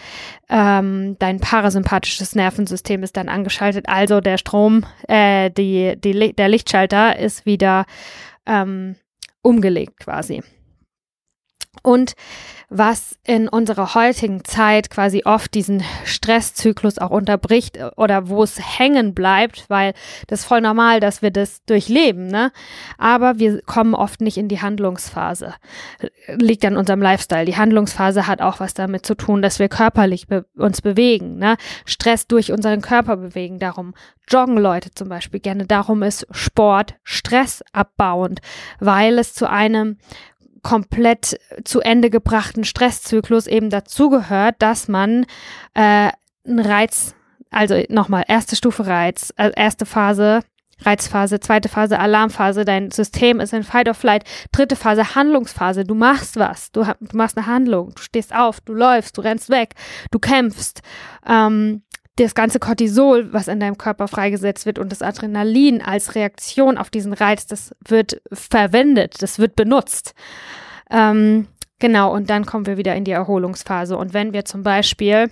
Ähm, 0.49 1.15
dein 1.19 1.39
parasympathisches 1.39 2.35
Nervensystem 2.35 3.03
ist 3.03 3.17
dann 3.17 3.29
angeschaltet, 3.29 3.87
also 3.87 4.21
der 4.21 4.37
Strom, 4.37 4.85
äh, 5.07 5.51
die, 5.51 5.95
die, 5.99 6.33
der 6.33 6.49
Lichtschalter 6.49 7.17
ist 7.17 7.45
wieder 7.45 7.85
ähm, 8.45 8.95
umgelegt 9.41 9.99
quasi. 9.99 10.41
Und 11.83 12.15
was 12.69 13.17
in 13.25 13.47
unserer 13.47 13.95
heutigen 13.95 14.45
Zeit 14.45 14.91
quasi 14.91 15.23
oft 15.25 15.55
diesen 15.55 15.83
Stresszyklus 16.05 16.99
auch 16.99 17.09
unterbricht 17.09 17.77
äh, 17.77 17.89
oder 17.95 18.29
wo 18.29 18.43
es 18.43 18.59
hängen 18.79 19.15
bleibt, 19.15 19.65
weil 19.69 19.93
das 20.27 20.41
ist 20.41 20.45
voll 20.45 20.61
normal, 20.61 20.99
dass 20.99 21.21
wir 21.23 21.31
das 21.31 21.65
durchleben, 21.65 22.27
ne? 22.27 22.51
Aber 22.99 23.39
wir 23.39 23.61
kommen 23.63 23.95
oft 23.95 24.21
nicht 24.21 24.37
in 24.37 24.47
die 24.47 24.61
Handlungsphase. 24.61 25.55
Liegt 26.27 26.63
an 26.63 26.77
unserem 26.77 27.01
Lifestyle. 27.01 27.45
Die 27.45 27.57
Handlungsphase 27.57 28.27
hat 28.27 28.41
auch 28.41 28.59
was 28.59 28.75
damit 28.75 29.05
zu 29.05 29.15
tun, 29.15 29.41
dass 29.41 29.57
wir 29.57 29.67
körperlich 29.67 30.27
be 30.27 30.45
uns 30.55 30.81
bewegen, 30.81 31.37
ne? 31.37 31.57
Stress 31.85 32.27
durch 32.27 32.51
unseren 32.51 32.81
Körper 32.81 33.17
bewegen. 33.17 33.57
Darum 33.57 33.95
joggen 34.27 34.57
Leute 34.57 34.91
zum 34.91 35.09
Beispiel 35.09 35.39
gerne. 35.39 35.65
Darum 35.65 36.03
ist 36.03 36.27
Sport 36.31 36.95
stressabbauend, 37.03 38.41
weil 38.79 39.17
es 39.17 39.33
zu 39.33 39.49
einem 39.49 39.97
komplett 40.61 41.39
zu 41.63 41.81
Ende 41.81 42.09
gebrachten 42.09 42.63
Stresszyklus 42.63 43.47
eben 43.47 43.69
dazugehört, 43.69 44.55
dass 44.59 44.87
man 44.87 45.25
äh, 45.73 46.09
einen 46.45 46.59
Reiz, 46.59 47.15
also 47.51 47.81
nochmal, 47.89 48.25
erste 48.27 48.55
Stufe 48.55 48.85
Reiz, 48.85 49.33
also 49.37 49.53
erste 49.55 49.85
Phase 49.85 50.41
Reizphase, 50.81 51.39
zweite 51.39 51.69
Phase 51.69 51.99
Alarmphase, 51.99 52.63
dein 52.63 52.91
System 52.91 53.39
ist 53.39 53.53
in 53.53 53.63
Fight 53.63 53.87
or 53.87 53.93
Flight, 53.93 54.23
dritte 54.51 54.75
Phase 54.75 55.15
Handlungsphase, 55.15 55.83
du 55.83 55.93
machst 55.93 56.37
was, 56.37 56.71
du, 56.71 56.83
du 56.83 57.17
machst 57.17 57.37
eine 57.37 57.47
Handlung, 57.47 57.93
du 57.95 58.01
stehst 58.01 58.33
auf, 58.33 58.61
du 58.61 58.73
läufst, 58.73 59.17
du 59.17 59.21
rennst 59.21 59.49
weg, 59.49 59.75
du 60.11 60.19
kämpfst. 60.19 60.81
Ähm, 61.27 61.83
das 62.23 62.35
ganze 62.35 62.59
Cortisol, 62.59 63.31
was 63.33 63.47
in 63.47 63.59
deinem 63.59 63.77
Körper 63.77 64.07
freigesetzt 64.07 64.65
wird 64.65 64.79
und 64.79 64.91
das 64.91 65.01
Adrenalin 65.01 65.81
als 65.81 66.15
Reaktion 66.15 66.77
auf 66.77 66.89
diesen 66.89 67.13
Reiz, 67.13 67.45
das 67.47 67.73
wird 67.87 68.21
verwendet, 68.31 69.21
das 69.21 69.39
wird 69.39 69.55
benutzt. 69.55 70.13
Ähm, 70.91 71.47
genau, 71.79 72.13
und 72.13 72.29
dann 72.29 72.45
kommen 72.45 72.65
wir 72.65 72.77
wieder 72.77 72.95
in 72.95 73.03
die 73.03 73.11
Erholungsphase. 73.11 73.97
Und 73.97 74.13
wenn 74.13 74.33
wir 74.33 74.45
zum 74.45 74.63
Beispiel 74.63 75.29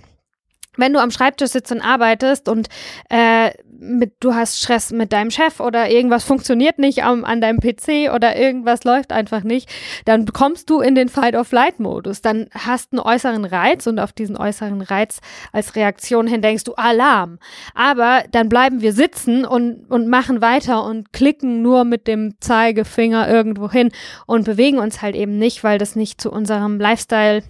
wenn 0.78 0.92
du 0.92 1.00
am 1.00 1.10
Schreibtisch 1.10 1.50
sitzt 1.50 1.72
und 1.72 1.82
arbeitest 1.82 2.48
und 2.48 2.68
äh, 3.10 3.50
mit, 3.80 4.14
du 4.20 4.34
hast 4.34 4.58
Stress 4.58 4.90
mit 4.90 5.12
deinem 5.12 5.30
Chef 5.30 5.60
oder 5.60 5.90
irgendwas 5.90 6.24
funktioniert 6.24 6.78
nicht 6.78 7.04
am, 7.04 7.24
an 7.24 7.40
deinem 7.40 7.60
PC 7.60 8.12
oder 8.12 8.36
irgendwas 8.36 8.84
läuft 8.84 9.12
einfach 9.12 9.42
nicht, 9.44 9.68
dann 10.04 10.26
kommst 10.26 10.68
du 10.70 10.80
in 10.80 10.94
den 10.94 11.08
Fight-of-Flight-Modus. 11.08 12.20
Dann 12.20 12.48
hast 12.52 12.92
du 12.92 12.98
einen 12.98 13.06
äußeren 13.06 13.44
Reiz 13.44 13.86
und 13.86 13.98
auf 14.00 14.12
diesen 14.12 14.36
äußeren 14.36 14.80
Reiz 14.80 15.20
als 15.52 15.76
Reaktion 15.76 16.26
hin 16.26 16.42
denkst 16.42 16.64
du 16.64 16.74
Alarm. 16.74 17.38
Aber 17.74 18.24
dann 18.30 18.48
bleiben 18.48 18.80
wir 18.80 18.92
sitzen 18.92 19.44
und, 19.44 19.84
und 19.88 20.08
machen 20.08 20.40
weiter 20.40 20.84
und 20.84 21.12
klicken 21.12 21.62
nur 21.62 21.84
mit 21.84 22.06
dem 22.06 22.34
Zeigefinger 22.40 23.28
irgendwo 23.28 23.70
hin 23.70 23.90
und 24.26 24.44
bewegen 24.44 24.78
uns 24.78 25.02
halt 25.02 25.14
eben 25.14 25.38
nicht, 25.38 25.62
weil 25.62 25.78
das 25.78 25.94
nicht 25.94 26.20
zu 26.20 26.32
unserem 26.32 26.80
Lifestyle 26.80 27.42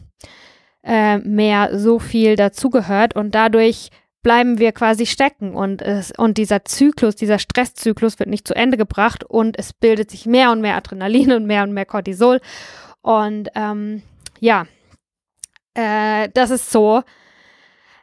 äh, 0.83 1.19
mehr 1.19 1.79
so 1.79 1.99
viel 1.99 2.37
dazugehört 2.37 3.15
und 3.17 3.35
dadurch 3.35 3.91
bleiben 4.23 4.59
wir 4.59 4.73
quasi 4.73 5.07
stecken 5.07 5.55
und 5.55 5.81
es, 5.81 6.13
und 6.17 6.39
dieser 6.39 6.65
Zyklus, 6.65 7.17
dieser 7.17 7.39
Stresszyklus 7.39 8.19
wird 8.19 8.29
nicht 8.29 8.47
zu 8.47 8.55
Ende 8.55 8.77
gebracht 8.77 9.25
und 9.25 9.59
es 9.59 9.73
bildet 9.73 10.11
sich 10.11 10.27
mehr 10.27 10.51
und 10.51 10.61
mehr 10.61 10.77
Adrenalin 10.77 11.33
und 11.37 11.47
mehr 11.47 11.63
und 11.63 11.73
mehr 11.73 11.87
Cortisol 11.87 12.41
und 13.03 13.49
ähm, 13.55 14.03
ja, 14.41 14.67
äh, 15.75 16.29
das 16.35 16.51
ist 16.51 16.71
so 16.71 17.03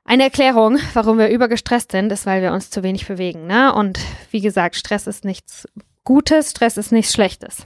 eine 0.06 0.24
Erklärung, 0.24 0.78
warum 0.94 1.18
wir 1.18 1.30
übergestresst 1.30 1.92
sind, 1.92 2.12
ist, 2.12 2.26
weil 2.26 2.42
wir 2.42 2.54
uns 2.54 2.70
zu 2.70 2.84
wenig 2.84 3.08
bewegen. 3.08 3.48
Ne? 3.48 3.74
Und 3.74 4.00
wie 4.32 4.42
gesagt, 4.42 4.76
Stress 4.76 5.08
ist 5.08 5.26
nichts 5.26 5.68
Gutes, 6.04 6.52
Stress 6.52 6.78
ist 6.78 6.92
nichts 6.92 7.14
Schlechtes. 7.14 7.66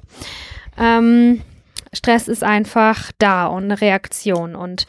Ähm, 0.77 1.41
Stress 1.93 2.27
ist 2.27 2.43
einfach 2.43 3.11
da 3.17 3.47
und 3.47 3.65
eine 3.65 3.81
Reaktion. 3.81 4.55
Und 4.55 4.85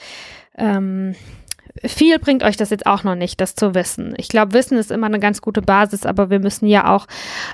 ähm, 0.57 1.15
viel 1.85 2.19
bringt 2.19 2.43
euch 2.43 2.57
das 2.57 2.71
jetzt 2.71 2.87
auch 2.87 3.05
noch 3.05 3.15
nicht, 3.15 3.41
das 3.41 3.55
zu 3.55 3.75
wissen. 3.75 4.15
Ich 4.17 4.29
glaube, 4.29 4.53
Wissen 4.53 4.77
ist 4.77 4.91
immer 4.91 5.07
eine 5.07 5.21
ganz 5.21 5.41
gute 5.41 5.63
Basis, 5.63 6.05
aber 6.05 6.31
wir 6.31 6.41
müssen 6.41 6.67
ja 6.67 6.95
auch 6.95 7.07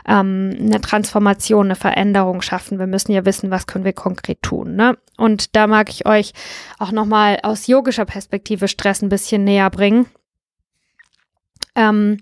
ähm, 0.07 0.57
eine 0.59 0.81
Transformation, 0.81 1.67
eine 1.67 1.77
Veränderung 1.77 2.43
schaffen. 2.43 2.79
Wir 2.79 2.87
müssen 2.87 3.13
ja 3.13 3.25
wissen, 3.25 3.51
was 3.51 3.67
können 3.67 3.85
wir 3.85 3.93
konkret 3.93 4.43
tun. 4.43 4.75
Ne? 4.75 4.97
Und 5.17 5.55
da 5.55 5.67
mag 5.67 5.91
ich 5.91 6.07
euch 6.07 6.33
auch 6.79 6.93
nochmal 6.93 7.39
aus 7.43 7.67
yogischer 7.67 8.05
Perspektive 8.05 8.69
Stress 8.69 9.03
ein 9.03 9.09
bisschen 9.09 9.45
näher 9.45 9.71
bringen. 9.71 10.07
Ähm, 11.75 12.19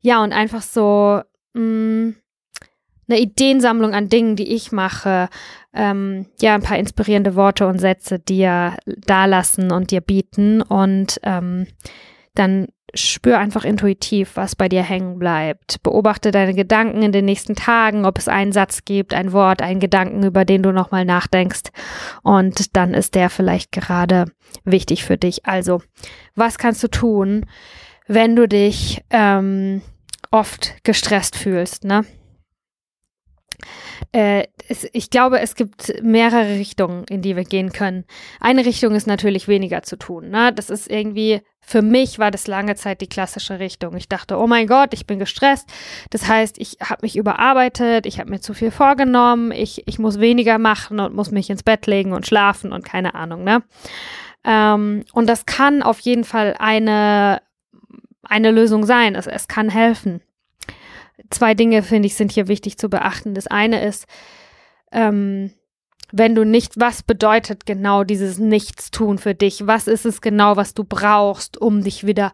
ja, 0.00 0.22
und 0.22 0.32
einfach 0.32 0.62
so 0.62 1.20
mh, 1.54 1.62
mm, 1.62 2.16
eine 3.10 3.20
Ideensammlung 3.20 3.94
an 3.94 4.08
Dingen, 4.08 4.36
die 4.36 4.52
ich 4.54 4.72
mache, 4.72 5.28
ähm, 5.74 6.26
ja, 6.40 6.54
ein 6.54 6.62
paar 6.62 6.78
inspirierende 6.78 7.34
Worte 7.34 7.66
und 7.66 7.78
Sätze 7.78 8.18
dir 8.18 8.76
dalassen 8.86 9.72
und 9.72 9.90
dir 9.90 10.00
bieten 10.00 10.62
und 10.62 11.20
ähm, 11.22 11.66
dann 12.34 12.68
spür 12.94 13.38
einfach 13.38 13.64
intuitiv, 13.64 14.32
was 14.34 14.56
bei 14.56 14.68
dir 14.68 14.82
hängen 14.82 15.18
bleibt. 15.18 15.82
Beobachte 15.82 16.30
deine 16.30 16.54
Gedanken 16.54 17.02
in 17.02 17.12
den 17.12 17.24
nächsten 17.24 17.54
Tagen, 17.54 18.04
ob 18.04 18.18
es 18.18 18.28
einen 18.28 18.52
Satz 18.52 18.84
gibt, 18.84 19.14
ein 19.14 19.32
Wort, 19.32 19.62
einen 19.62 19.80
Gedanken, 19.80 20.24
über 20.24 20.44
den 20.44 20.62
du 20.62 20.72
nochmal 20.72 21.04
nachdenkst. 21.04 21.70
Und 22.22 22.76
dann 22.76 22.94
ist 22.94 23.14
der 23.14 23.30
vielleicht 23.30 23.70
gerade 23.72 24.26
wichtig 24.64 25.04
für 25.04 25.16
dich. 25.16 25.46
Also, 25.46 25.82
was 26.34 26.58
kannst 26.58 26.82
du 26.82 26.88
tun, 26.88 27.46
wenn 28.08 28.34
du 28.34 28.48
dich 28.48 29.02
ähm, 29.10 29.82
oft 30.30 30.82
gestresst 30.82 31.36
fühlst, 31.36 31.84
ne? 31.84 32.04
Äh, 34.12 34.44
es, 34.68 34.88
ich 34.92 35.10
glaube, 35.10 35.40
es 35.40 35.54
gibt 35.54 36.02
mehrere 36.02 36.58
Richtungen, 36.58 37.04
in 37.08 37.22
die 37.22 37.36
wir 37.36 37.44
gehen 37.44 37.72
können. 37.72 38.04
Eine 38.40 38.64
Richtung 38.64 38.94
ist 38.94 39.06
natürlich 39.06 39.48
weniger 39.48 39.82
zu 39.82 39.96
tun. 39.96 40.30
Ne? 40.30 40.52
Das 40.52 40.70
ist 40.70 40.90
irgendwie, 40.90 41.42
für 41.60 41.82
mich 41.82 42.18
war 42.18 42.30
das 42.30 42.46
lange 42.46 42.74
Zeit 42.74 43.00
die 43.00 43.08
klassische 43.08 43.58
Richtung. 43.58 43.96
Ich 43.96 44.08
dachte, 44.08 44.38
oh 44.38 44.46
mein 44.46 44.66
Gott, 44.66 44.92
ich 44.92 45.06
bin 45.06 45.18
gestresst. 45.18 45.68
Das 46.10 46.26
heißt, 46.26 46.58
ich 46.58 46.78
habe 46.82 47.00
mich 47.02 47.16
überarbeitet, 47.16 48.06
ich 48.06 48.18
habe 48.18 48.30
mir 48.30 48.40
zu 48.40 48.54
viel 48.54 48.70
vorgenommen, 48.70 49.52
ich, 49.52 49.86
ich 49.86 49.98
muss 49.98 50.18
weniger 50.18 50.58
machen 50.58 51.00
und 51.00 51.14
muss 51.14 51.30
mich 51.30 51.50
ins 51.50 51.62
Bett 51.62 51.86
legen 51.86 52.12
und 52.12 52.26
schlafen 52.26 52.72
und 52.72 52.84
keine 52.84 53.14
Ahnung. 53.14 53.44
Ne? 53.44 53.62
Ähm, 54.44 55.04
und 55.12 55.28
das 55.28 55.46
kann 55.46 55.82
auf 55.82 56.00
jeden 56.00 56.24
Fall 56.24 56.56
eine, 56.58 57.42
eine 58.22 58.50
Lösung 58.50 58.84
sein. 58.84 59.14
Es, 59.14 59.26
es 59.26 59.46
kann 59.46 59.68
helfen 59.68 60.20
zwei 61.30 61.54
Dinge, 61.54 61.82
finde 61.82 62.06
ich, 62.06 62.14
sind 62.14 62.32
hier 62.32 62.48
wichtig 62.48 62.78
zu 62.78 62.88
beachten. 62.88 63.34
Das 63.34 63.46
eine 63.46 63.84
ist, 63.84 64.06
ähm, 64.92 65.52
wenn 66.12 66.34
du 66.34 66.44
nicht, 66.44 66.78
was 66.80 67.02
bedeutet 67.02 67.66
genau 67.66 68.04
dieses 68.04 68.38
Nichtstun 68.38 69.18
für 69.18 69.34
dich? 69.34 69.66
Was 69.66 69.86
ist 69.86 70.06
es 70.06 70.20
genau, 70.20 70.56
was 70.56 70.74
du 70.74 70.84
brauchst, 70.84 71.60
um 71.60 71.82
dich 71.82 72.06
wieder 72.06 72.32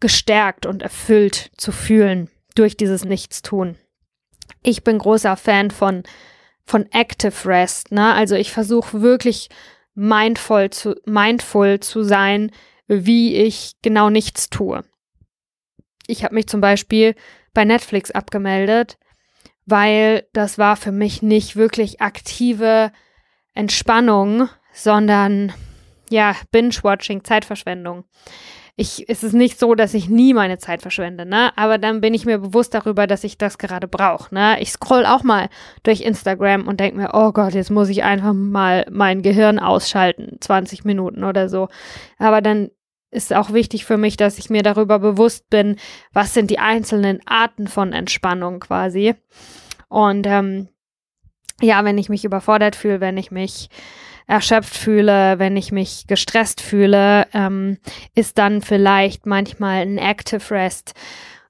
gestärkt 0.00 0.66
und 0.66 0.82
erfüllt 0.82 1.50
zu 1.56 1.72
fühlen 1.72 2.30
durch 2.54 2.76
dieses 2.76 3.04
Nichtstun? 3.04 3.76
Ich 4.62 4.84
bin 4.84 4.98
großer 4.98 5.36
Fan 5.36 5.70
von, 5.70 6.04
von 6.64 6.86
Active 6.92 7.48
Rest, 7.48 7.90
ne? 7.92 8.14
Also 8.14 8.34
ich 8.34 8.52
versuche 8.52 9.02
wirklich 9.02 9.48
mindful 9.94 10.70
zu, 10.70 10.94
mindful 11.04 11.80
zu 11.80 12.02
sein, 12.02 12.52
wie 12.86 13.34
ich 13.36 13.76
genau 13.82 14.10
nichts 14.10 14.48
tue. 14.48 14.84
Ich 16.06 16.24
habe 16.24 16.34
mich 16.34 16.46
zum 16.46 16.60
Beispiel 16.60 17.14
bei 17.54 17.64
Netflix 17.64 18.10
abgemeldet, 18.10 18.98
weil 19.66 20.26
das 20.32 20.58
war 20.58 20.76
für 20.76 20.92
mich 20.92 21.22
nicht 21.22 21.56
wirklich 21.56 22.00
aktive 22.00 22.92
Entspannung, 23.54 24.48
sondern 24.72 25.52
ja, 26.10 26.34
Binge-Watching, 26.52 27.24
Zeitverschwendung. 27.24 28.04
Ich, 28.76 29.08
es 29.08 29.24
ist 29.24 29.32
nicht 29.32 29.58
so, 29.58 29.74
dass 29.74 29.92
ich 29.92 30.08
nie 30.08 30.32
meine 30.32 30.58
Zeit 30.58 30.82
verschwende, 30.82 31.26
ne? 31.26 31.50
Aber 31.56 31.78
dann 31.78 32.00
bin 32.00 32.14
ich 32.14 32.24
mir 32.24 32.38
bewusst 32.38 32.72
darüber, 32.74 33.08
dass 33.08 33.24
ich 33.24 33.36
das 33.36 33.58
gerade 33.58 33.88
brauche, 33.88 34.32
ne? 34.32 34.60
Ich 34.60 34.70
scroll 34.70 35.04
auch 35.04 35.24
mal 35.24 35.48
durch 35.82 36.00
Instagram 36.02 36.68
und 36.68 36.78
denke 36.78 36.96
mir, 36.96 37.10
oh 37.12 37.32
Gott, 37.32 37.54
jetzt 37.54 37.72
muss 37.72 37.88
ich 37.88 38.04
einfach 38.04 38.32
mal 38.32 38.86
mein 38.88 39.22
Gehirn 39.22 39.58
ausschalten, 39.58 40.38
20 40.40 40.84
Minuten 40.84 41.24
oder 41.24 41.48
so. 41.48 41.68
Aber 42.18 42.40
dann 42.40 42.70
ist 43.10 43.34
auch 43.34 43.52
wichtig 43.52 43.84
für 43.84 43.96
mich, 43.96 44.16
dass 44.16 44.38
ich 44.38 44.50
mir 44.50 44.62
darüber 44.62 44.98
bewusst 44.98 45.48
bin, 45.50 45.76
was 46.12 46.34
sind 46.34 46.50
die 46.50 46.58
einzelnen 46.58 47.20
Arten 47.26 47.66
von 47.66 47.92
Entspannung 47.92 48.60
quasi. 48.60 49.14
Und 49.88 50.26
ähm, 50.26 50.68
ja, 51.60 51.84
wenn 51.84 51.98
ich 51.98 52.08
mich 52.08 52.24
überfordert 52.24 52.76
fühle, 52.76 53.00
wenn 53.00 53.16
ich 53.16 53.30
mich 53.30 53.68
erschöpft 54.26 54.76
fühle, 54.76 55.38
wenn 55.38 55.56
ich 55.56 55.72
mich 55.72 56.06
gestresst 56.06 56.60
fühle, 56.60 57.26
ähm, 57.32 57.78
ist 58.14 58.36
dann 58.38 58.60
vielleicht 58.60 59.24
manchmal 59.24 59.80
ein 59.80 59.96
Active 59.96 60.50
Rest, 60.50 60.92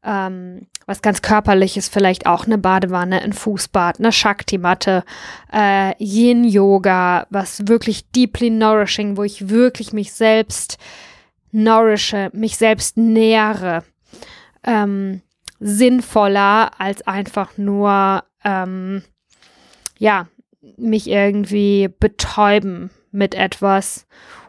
ähm, 0.04 0.68
was 0.86 1.02
ganz 1.02 1.20
körperliches, 1.20 1.88
vielleicht 1.88 2.26
auch 2.26 2.46
eine 2.46 2.56
Badewanne, 2.56 3.20
ein 3.20 3.32
Fußbad, 3.32 3.98
eine 3.98 4.12
Shakti-Matte, 4.12 5.04
äh, 5.52 5.92
Yin-Yoga, 6.02 7.26
was 7.30 7.66
wirklich 7.66 8.10
deeply 8.12 8.48
nourishing, 8.48 9.16
wo 9.16 9.24
ich 9.24 9.50
wirklich 9.50 9.92
mich 9.92 10.12
selbst 10.12 10.78
nourische, 11.52 12.30
mich 12.32 12.56
selbst 12.56 12.96
nähere, 12.96 13.84
ähm, 14.64 15.22
sinnvoller 15.60 16.70
als 16.78 17.06
einfach 17.06 17.56
nur, 17.56 18.24
ähm, 18.44 19.02
ja, 19.98 20.28
mich 20.76 21.08
irgendwie 21.08 21.88
betäuben 22.00 22.90
mit 23.10 23.34
etwas, 23.34 24.06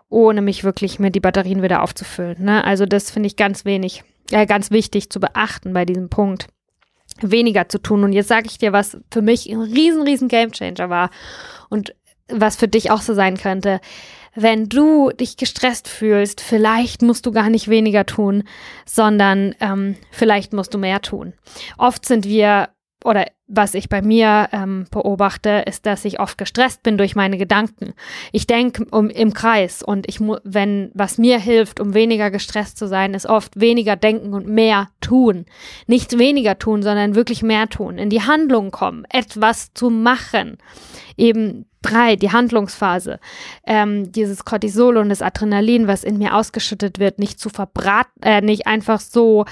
ohne 0.09 0.41
mich 0.41 0.63
wirklich 0.63 0.99
mit 0.99 1.15
die 1.15 1.19
Batterien 1.19 1.63
wieder 1.63 1.83
aufzufüllen. 1.83 2.43
Ne? 2.43 2.63
Also 2.63 2.85
das 2.85 3.11
finde 3.11 3.27
ich 3.27 3.35
ganz 3.35 3.65
wenig, 3.65 4.03
äh, 4.31 4.45
ganz 4.45 4.71
wichtig 4.71 5.09
zu 5.09 5.19
beachten 5.19 5.73
bei 5.73 5.85
diesem 5.85 6.09
Punkt 6.09 6.47
weniger 7.21 7.69
zu 7.69 7.79
tun. 7.79 8.03
Und 8.03 8.13
jetzt 8.13 8.27
sage 8.27 8.47
ich 8.47 8.57
dir, 8.57 8.73
was 8.73 8.97
für 9.11 9.21
mich 9.21 9.49
ein 9.49 9.61
riesen, 9.61 10.03
riesen 10.03 10.27
Gamechanger 10.27 10.89
war 10.89 11.09
und 11.69 11.95
was 12.27 12.55
für 12.55 12.67
dich 12.67 12.91
auch 12.91 13.01
so 13.01 13.13
sein 13.13 13.37
könnte 13.37 13.81
wenn 14.35 14.69
du 14.69 15.11
dich 15.11 15.37
gestresst 15.37 15.87
fühlst, 15.87 16.41
vielleicht 16.41 17.01
musst 17.01 17.25
du 17.25 17.31
gar 17.31 17.49
nicht 17.49 17.67
weniger 17.67 18.05
tun, 18.05 18.43
sondern 18.85 19.55
ähm, 19.59 19.95
vielleicht 20.11 20.53
musst 20.53 20.73
du 20.73 20.77
mehr 20.77 21.01
tun. 21.01 21.33
Oft 21.77 22.05
sind 22.05 22.25
wir 22.25 22.69
oder 23.03 23.25
was 23.47 23.73
ich 23.73 23.89
bei 23.89 24.01
mir 24.01 24.49
ähm, 24.51 24.85
beobachte, 24.91 25.63
ist, 25.65 25.85
dass 25.85 26.05
ich 26.05 26.19
oft 26.19 26.37
gestresst 26.37 26.83
bin 26.83 26.97
durch 26.97 27.15
meine 27.15 27.37
Gedanken. 27.37 27.93
Ich 28.31 28.45
denke 28.45 28.85
um, 28.91 29.09
im 29.09 29.33
Kreis 29.33 29.81
und 29.81 30.07
ich 30.07 30.19
wenn 30.43 30.91
was 30.93 31.17
mir 31.17 31.39
hilft, 31.39 31.79
um 31.79 31.93
weniger 31.93 32.29
gestresst 32.29 32.77
zu 32.77 32.87
sein, 32.87 33.13
ist 33.13 33.25
oft 33.25 33.59
weniger 33.59 33.95
denken 33.95 34.33
und 34.33 34.47
mehr 34.47 34.89
tun. 35.01 35.45
Nicht 35.87 36.19
weniger 36.19 36.59
tun, 36.59 36.83
sondern 36.83 37.15
wirklich 37.15 37.41
mehr 37.41 37.69
tun. 37.69 37.97
In 37.97 38.09
die 38.09 38.21
Handlung 38.21 38.69
kommen, 38.69 39.05
etwas 39.09 39.73
zu 39.73 39.89
machen. 39.89 40.57
Eben 41.15 41.65
drei, 41.81 42.17
die 42.17 42.31
Handlungsphase. 42.31 43.19
Ähm, 43.65 44.11
dieses 44.11 44.43
Cortisol 44.43 44.97
und 44.97 45.09
das 45.09 45.21
Adrenalin, 45.21 45.87
was 45.87 46.03
in 46.03 46.17
mir 46.17 46.35
ausgeschüttet 46.35 46.99
wird, 46.99 47.17
nicht 47.17 47.39
zu 47.39 47.49
verbraten, 47.49 48.21
äh, 48.21 48.41
nicht 48.41 48.67
einfach 48.67 48.99
so 48.99 49.45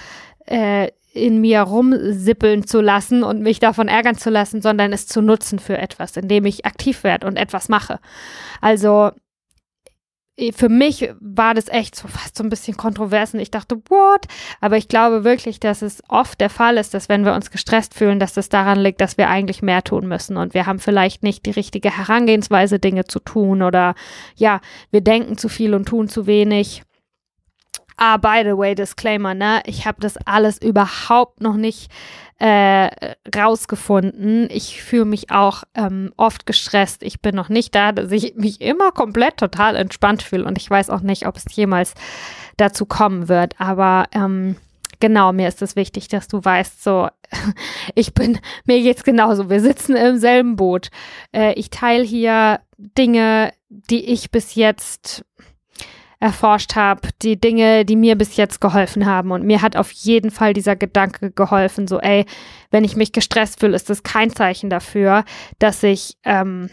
äh, 0.45 0.89
in 1.17 1.41
mir 1.41 1.62
rumsippeln 1.62 2.65
zu 2.65 2.81
lassen 2.81 3.24
und 3.24 3.41
mich 3.41 3.59
davon 3.59 3.88
ärgern 3.88 4.17
zu 4.17 4.29
lassen, 4.29 4.62
sondern 4.62 4.93
es 4.93 5.07
zu 5.07 5.21
nutzen 5.21 5.59
für 5.59 5.77
etwas, 5.77 6.15
indem 6.17 6.45
ich 6.45 6.65
aktiv 6.65 7.03
werde 7.03 7.27
und 7.27 7.38
etwas 7.38 7.69
mache. 7.69 8.00
Also 8.62 9.12
für 10.53 10.69
mich 10.69 11.09
war 11.19 11.55
das 11.55 11.67
echt 11.67 11.95
so 11.95 12.07
fast 12.07 12.38
so 12.38 12.43
ein 12.43 12.50
bisschen 12.50 12.77
kontrovers 12.77 13.33
und 13.33 13.39
ich 13.39 13.50
dachte, 13.50 13.81
what? 13.89 14.27
Aber 14.62 14.77
ich 14.77 14.88
glaube 14.88 15.24
wirklich, 15.24 15.59
dass 15.59 15.81
es 15.81 16.03
oft 16.09 16.39
der 16.39 16.51
Fall 16.51 16.77
ist, 16.77 16.93
dass 16.93 17.09
wenn 17.09 17.25
wir 17.25 17.33
uns 17.33 17.50
gestresst 17.50 17.95
fühlen, 17.95 18.19
dass 18.19 18.33
das 18.33 18.47
daran 18.47 18.79
liegt, 18.79 19.01
dass 19.01 19.17
wir 19.17 19.29
eigentlich 19.29 19.63
mehr 19.63 19.83
tun 19.83 20.07
müssen 20.07 20.38
und 20.38 20.53
wir 20.53 20.67
haben 20.67 20.77
vielleicht 20.77 21.24
nicht 21.24 21.47
die 21.47 21.51
richtige 21.51 21.95
Herangehensweise, 21.97 22.77
Dinge 22.77 23.05
zu 23.05 23.19
tun 23.19 23.63
oder 23.63 23.95
ja, 24.36 24.62
wir 24.91 25.01
denken 25.01 25.39
zu 25.39 25.50
viel 25.50 25.74
und 25.74 25.86
tun 25.86 26.07
zu 26.07 26.27
wenig. 26.27 26.83
Ah, 27.99 28.17
by 28.17 28.43
the 28.43 28.55
way, 28.55 28.75
Disclaimer, 28.75 29.33
ne? 29.33 29.61
Ich 29.65 29.87
habe 29.87 29.99
das 29.99 30.17
alles 30.25 30.61
überhaupt 30.61 31.41
noch 31.41 31.55
nicht 31.55 31.91
äh, 32.37 32.89
rausgefunden. 33.35 34.47
Ich 34.51 34.83
fühle 34.83 35.05
mich 35.05 35.31
auch 35.31 35.63
ähm, 35.73 36.13
oft 36.15 36.45
gestresst. 36.45 37.01
Ich 37.01 37.21
bin 37.21 37.35
noch 37.35 37.49
nicht 37.49 37.73
da, 37.73 37.91
dass 37.91 38.11
ich 38.11 38.35
mich 38.35 38.61
immer 38.61 38.91
komplett 38.91 39.37
total 39.37 39.75
entspannt 39.75 40.21
fühle 40.21 40.45
und 40.45 40.59
ich 40.59 40.69
weiß 40.69 40.91
auch 40.91 41.01
nicht, 41.01 41.25
ob 41.25 41.37
es 41.37 41.45
jemals 41.55 41.95
dazu 42.57 42.85
kommen 42.85 43.27
wird. 43.27 43.59
Aber 43.59 44.05
ähm, 44.11 44.57
genau, 44.99 45.33
mir 45.33 45.47
ist 45.47 45.63
es 45.63 45.75
wichtig, 45.75 46.07
dass 46.07 46.27
du 46.27 46.43
weißt, 46.43 46.83
so, 46.83 47.09
ich 47.95 48.13
bin, 48.13 48.39
mir 48.65 48.81
geht's 48.81 49.03
genauso. 49.03 49.49
Wir 49.49 49.59
sitzen 49.59 49.95
im 49.95 50.19
selben 50.19 50.55
Boot. 50.55 50.89
Äh, 51.33 51.53
ich 51.53 51.71
teile 51.71 52.03
hier 52.03 52.59
Dinge, 52.77 53.51
die 53.69 54.05
ich 54.05 54.29
bis 54.29 54.53
jetzt 54.53 55.25
erforscht 56.19 56.75
habe, 56.75 57.09
die 57.21 57.39
Dinge, 57.39 57.86
die 57.86 57.95
mir 57.95 58.15
bis 58.15 58.38
jetzt 58.38 58.59
geholfen 58.59 59.05
haben. 59.05 59.31
Und 59.31 59.45
mir 59.45 59.62
hat 59.62 59.75
auf 59.75 59.91
jeden 59.91 60.31
Fall 60.31 60.53
dieser 60.53 60.75
Gedanke 60.75 61.31
geholfen, 61.31 61.88
so, 61.88 62.00
ey, 62.00 62.25
wenn 62.71 62.83
ich 62.83 62.95
mich 62.95 63.12
gestresst 63.12 63.59
fühle, 63.59 63.75
ist 63.75 63.89
das 63.89 64.03
kein 64.03 64.33
Zeichen 64.33 64.69
dafür, 64.69 65.24
dass 65.59 65.83
ich, 65.83 66.17
ähm, 66.24 66.69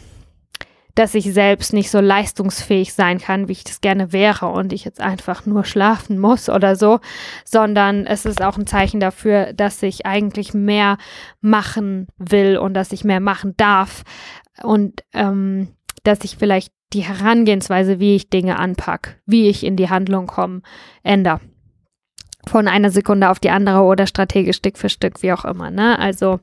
dass 0.95 1.15
ich 1.15 1.33
selbst 1.33 1.73
nicht 1.73 1.91
so 1.91 2.01
leistungsfähig 2.01 2.95
sein 2.95 3.19
kann, 3.19 3.49
wie 3.49 3.53
ich 3.53 3.65
das 3.65 3.81
gerne 3.81 4.13
wäre 4.13 4.47
und 4.47 4.73
ich 4.73 4.85
jetzt 4.85 5.01
einfach 5.01 5.45
nur 5.45 5.65
schlafen 5.65 6.19
muss 6.19 6.49
oder 6.49 6.77
so, 6.77 7.01
sondern 7.45 8.07
es 8.07 8.25
ist 8.25 8.41
auch 8.41 8.57
ein 8.57 8.67
Zeichen 8.67 9.01
dafür, 9.01 9.53
dass 9.53 9.83
ich 9.83 10.07
eigentlich 10.07 10.55
mehr 10.55 10.97
machen 11.41 12.07
will 12.17 12.57
und 12.57 12.75
dass 12.75 12.93
ich 12.93 13.05
mehr 13.05 13.21
machen 13.21 13.55
darf 13.57 14.05
und 14.63 15.03
ähm, 15.13 15.69
dass 16.05 16.23
ich 16.23 16.37
vielleicht 16.37 16.73
die 16.93 17.03
Herangehensweise, 17.03 17.99
wie 17.99 18.15
ich 18.15 18.31
Dinge 18.31 18.59
anpack, 18.59 19.21
wie 19.27 19.49
ich 19.49 19.65
in 19.65 19.77
die 19.77 19.91
Handlung 19.91 20.27
komme, 20.27 20.63
ändere. 21.03 21.41
Von 22.47 22.69
einer 22.69 22.91
Sekunde 22.91 23.31
auf 23.31 23.41
die 23.41 23.51
andere 23.51 23.81
oder 23.81 24.07
strategisch 24.07 24.57
Stück 24.57 24.77
für 24.77 24.91
Stück, 24.91 25.23
wie 25.23 25.33
auch 25.33 25.45
immer. 25.45 25.71
Ne? 25.71 25.99
Also 25.99 26.41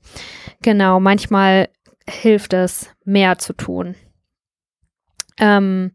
genau, 0.61 0.99
manchmal 0.99 1.69
hilft 2.09 2.53
es, 2.53 2.89
mehr 3.05 3.37
zu 3.37 3.53
tun. 3.53 3.95
Ähm, 5.41 5.91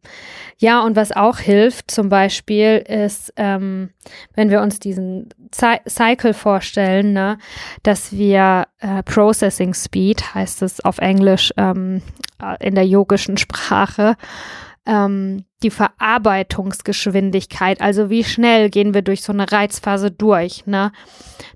ja, 0.59 0.83
und 0.83 0.97
was 0.97 1.13
auch 1.13 1.39
hilft, 1.39 1.91
zum 1.91 2.09
Beispiel, 2.09 2.79
ist, 2.79 3.33
ähm, 3.37 3.91
wenn 4.35 4.51
wir 4.51 4.61
uns 4.61 4.81
diesen 4.81 5.29
Cy 5.55 5.79
Cycle 5.89 6.35
vorstellen, 6.35 7.13
ne, 7.13 7.39
dass 7.85 8.13
wir 8.13 8.67
äh, 8.81 9.05
Processing 9.05 9.73
Speed, 9.73 10.35
heißt 10.35 10.63
es 10.63 10.85
auf 10.85 10.99
Englisch 10.99 11.53
ähm, 11.57 12.03
äh, 12.43 12.67
in 12.67 12.75
der 12.75 12.87
yogischen 12.87 13.37
Sprache, 13.37 14.17
ähm, 14.87 15.45
die 15.63 15.71
Verarbeitungsgeschwindigkeit, 15.71 17.81
also 17.81 18.11
wie 18.11 18.25
schnell 18.25 18.71
gehen 18.71 18.95
wir 18.95 19.03
durch 19.03 19.23
so 19.23 19.33
eine 19.33 19.51
Reizphase 19.51 20.11
durch, 20.11 20.67
ne? 20.67 20.93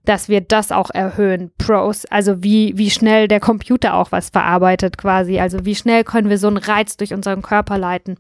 Dass 0.04 0.28
wir 0.28 0.40
das 0.40 0.72
auch 0.72 0.90
erhöhen. 0.90 1.52
Pros, 1.58 2.06
also 2.06 2.42
wie, 2.42 2.76
wie 2.76 2.90
schnell 2.90 3.28
der 3.28 3.40
Computer 3.40 3.94
auch 3.94 4.12
was 4.12 4.30
verarbeitet 4.30 4.98
quasi. 4.98 5.38
Also 5.38 5.64
wie 5.64 5.74
schnell 5.74 6.04
können 6.04 6.30
wir 6.30 6.38
so 6.38 6.48
einen 6.48 6.56
Reiz 6.56 6.96
durch 6.96 7.12
unseren 7.12 7.42
Körper 7.42 7.78
leiten. 7.78 8.16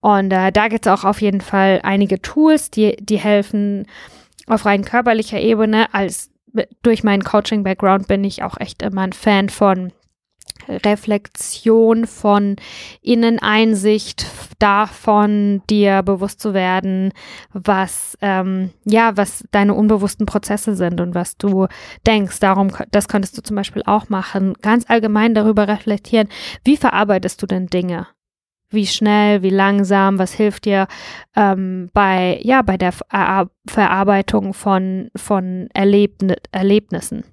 Und 0.00 0.32
äh, 0.32 0.52
da 0.52 0.68
gibt 0.68 0.86
es 0.86 0.92
auch 0.92 1.04
auf 1.04 1.20
jeden 1.20 1.40
Fall 1.40 1.80
einige 1.82 2.22
Tools, 2.22 2.70
die, 2.70 2.96
die 3.00 3.18
helfen 3.18 3.86
auf 4.46 4.64
rein 4.64 4.84
körperlicher 4.84 5.40
Ebene. 5.40 5.92
Als 5.92 6.30
durch 6.82 7.04
meinen 7.04 7.24
Coaching-Background 7.24 8.08
bin 8.08 8.24
ich 8.24 8.42
auch 8.42 8.58
echt 8.58 8.82
immer 8.82 9.02
ein 9.02 9.12
Fan 9.12 9.48
von 9.48 9.92
Reflexion, 10.84 12.06
von 12.06 12.56
Inneneinsicht, 13.02 14.26
davon 14.58 15.62
dir 15.68 16.02
bewusst 16.02 16.40
zu 16.40 16.54
werden, 16.54 17.12
was 17.52 18.16
ähm, 18.20 18.70
ja, 18.84 19.16
was 19.16 19.44
deine 19.50 19.74
unbewussten 19.74 20.26
Prozesse 20.26 20.76
sind 20.76 21.00
und 21.00 21.14
was 21.14 21.36
du 21.36 21.66
denkst. 22.06 22.40
Darum, 22.40 22.68
das 22.90 23.08
könntest 23.08 23.36
du 23.36 23.42
zum 23.42 23.56
Beispiel 23.56 23.82
auch 23.86 24.08
machen. 24.08 24.54
Ganz 24.62 24.88
allgemein 24.88 25.34
darüber 25.34 25.66
reflektieren, 25.68 26.28
wie 26.64 26.76
verarbeitest 26.76 27.42
du 27.42 27.46
denn 27.46 27.66
Dinge? 27.66 28.06
Wie 28.72 28.86
schnell, 28.86 29.42
wie 29.42 29.50
langsam, 29.50 30.18
was 30.20 30.32
hilft 30.32 30.64
dir 30.64 30.86
ähm, 31.34 31.90
bei, 31.92 32.38
ja, 32.42 32.62
bei 32.62 32.76
der 32.76 32.92
Ver 32.92 33.50
Verarbeitung 33.66 34.54
von, 34.54 35.10
von 35.16 35.68
Erlebn 35.74 36.34
Erlebnissen? 36.52 37.24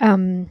Ähm, 0.00 0.48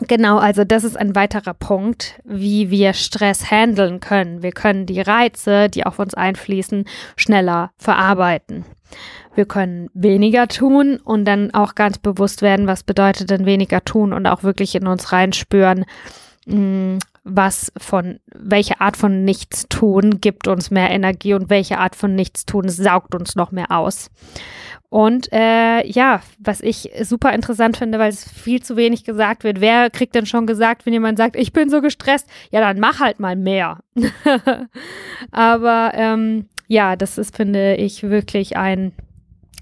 Genau, 0.00 0.38
also 0.38 0.64
das 0.64 0.82
ist 0.82 0.96
ein 0.96 1.14
weiterer 1.14 1.54
Punkt, 1.54 2.20
wie 2.24 2.70
wir 2.70 2.94
Stress 2.94 3.50
handeln 3.50 4.00
können. 4.00 4.42
Wir 4.42 4.50
können 4.50 4.86
die 4.86 5.00
Reize, 5.00 5.68
die 5.68 5.86
auf 5.86 6.00
uns 6.00 6.14
einfließen, 6.14 6.84
schneller 7.16 7.70
verarbeiten. 7.78 8.64
Wir 9.36 9.46
können 9.46 9.90
weniger 9.94 10.48
tun 10.48 10.96
und 10.96 11.24
dann 11.24 11.54
auch 11.54 11.76
ganz 11.76 11.98
bewusst 11.98 12.42
werden, 12.42 12.66
was 12.66 12.82
bedeutet 12.82 13.30
denn 13.30 13.46
weniger 13.46 13.84
tun 13.84 14.12
und 14.12 14.26
auch 14.26 14.42
wirklich 14.42 14.74
in 14.74 14.86
uns 14.88 15.12
reinspüren, 15.12 15.84
mm, 16.46 16.98
was 17.24 17.72
von, 17.78 18.20
welche 18.26 18.80
Art 18.80 18.98
von 18.98 19.24
Nichtstun 19.24 20.20
gibt 20.20 20.46
uns 20.46 20.70
mehr 20.70 20.90
Energie 20.90 21.32
und 21.32 21.48
welche 21.48 21.78
Art 21.78 21.96
von 21.96 22.14
Nichtstun 22.14 22.68
saugt 22.68 23.14
uns 23.14 23.34
noch 23.34 23.50
mehr 23.50 23.70
aus. 23.70 24.10
Und 24.90 25.32
äh, 25.32 25.84
ja, 25.88 26.20
was 26.38 26.60
ich 26.60 26.90
super 27.02 27.32
interessant 27.32 27.76
finde, 27.76 27.98
weil 27.98 28.10
es 28.10 28.30
viel 28.30 28.62
zu 28.62 28.76
wenig 28.76 29.02
gesagt 29.02 29.42
wird. 29.42 29.60
Wer 29.60 29.90
kriegt 29.90 30.14
denn 30.14 30.26
schon 30.26 30.46
gesagt, 30.46 30.86
wenn 30.86 30.92
jemand 30.92 31.18
sagt, 31.18 31.34
ich 31.34 31.52
bin 31.52 31.68
so 31.68 31.80
gestresst? 31.80 32.28
Ja, 32.52 32.60
dann 32.60 32.78
mach 32.78 33.00
halt 33.00 33.18
mal 33.18 33.34
mehr. 33.34 33.80
Aber 35.32 35.92
ähm, 35.94 36.46
ja, 36.68 36.94
das 36.94 37.18
ist, 37.18 37.34
finde 37.34 37.74
ich, 37.74 38.04
wirklich 38.04 38.56
ein, 38.56 38.92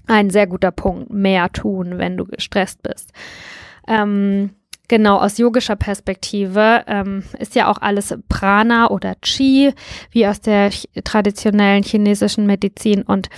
ein 0.05 0.29
sehr 0.29 0.45
guter 0.45 0.71
Punkt. 0.71 1.11
Mehr 1.11 1.51
tun, 1.51 1.97
wenn 1.97 2.15
du 2.15 2.25
gestresst 2.25 2.83
bist. 2.83 3.11
Ähm, 3.87 4.51
Genau, 4.89 5.17
aus 5.17 5.37
yogischer 5.37 5.77
Perspektive 5.77 6.83
ähm, 6.87 7.23
ist 7.39 7.55
ja 7.55 7.71
auch 7.71 7.77
alles 7.79 8.15
Prana 8.27 8.89
oder 8.89 9.15
Chi, 9.21 9.73
wie 10.11 10.27
aus 10.27 10.41
der 10.41 10.71
traditionellen 11.05 11.83
chinesischen 11.83 12.45
Medizin. 12.45 13.03
Und 13.03 13.29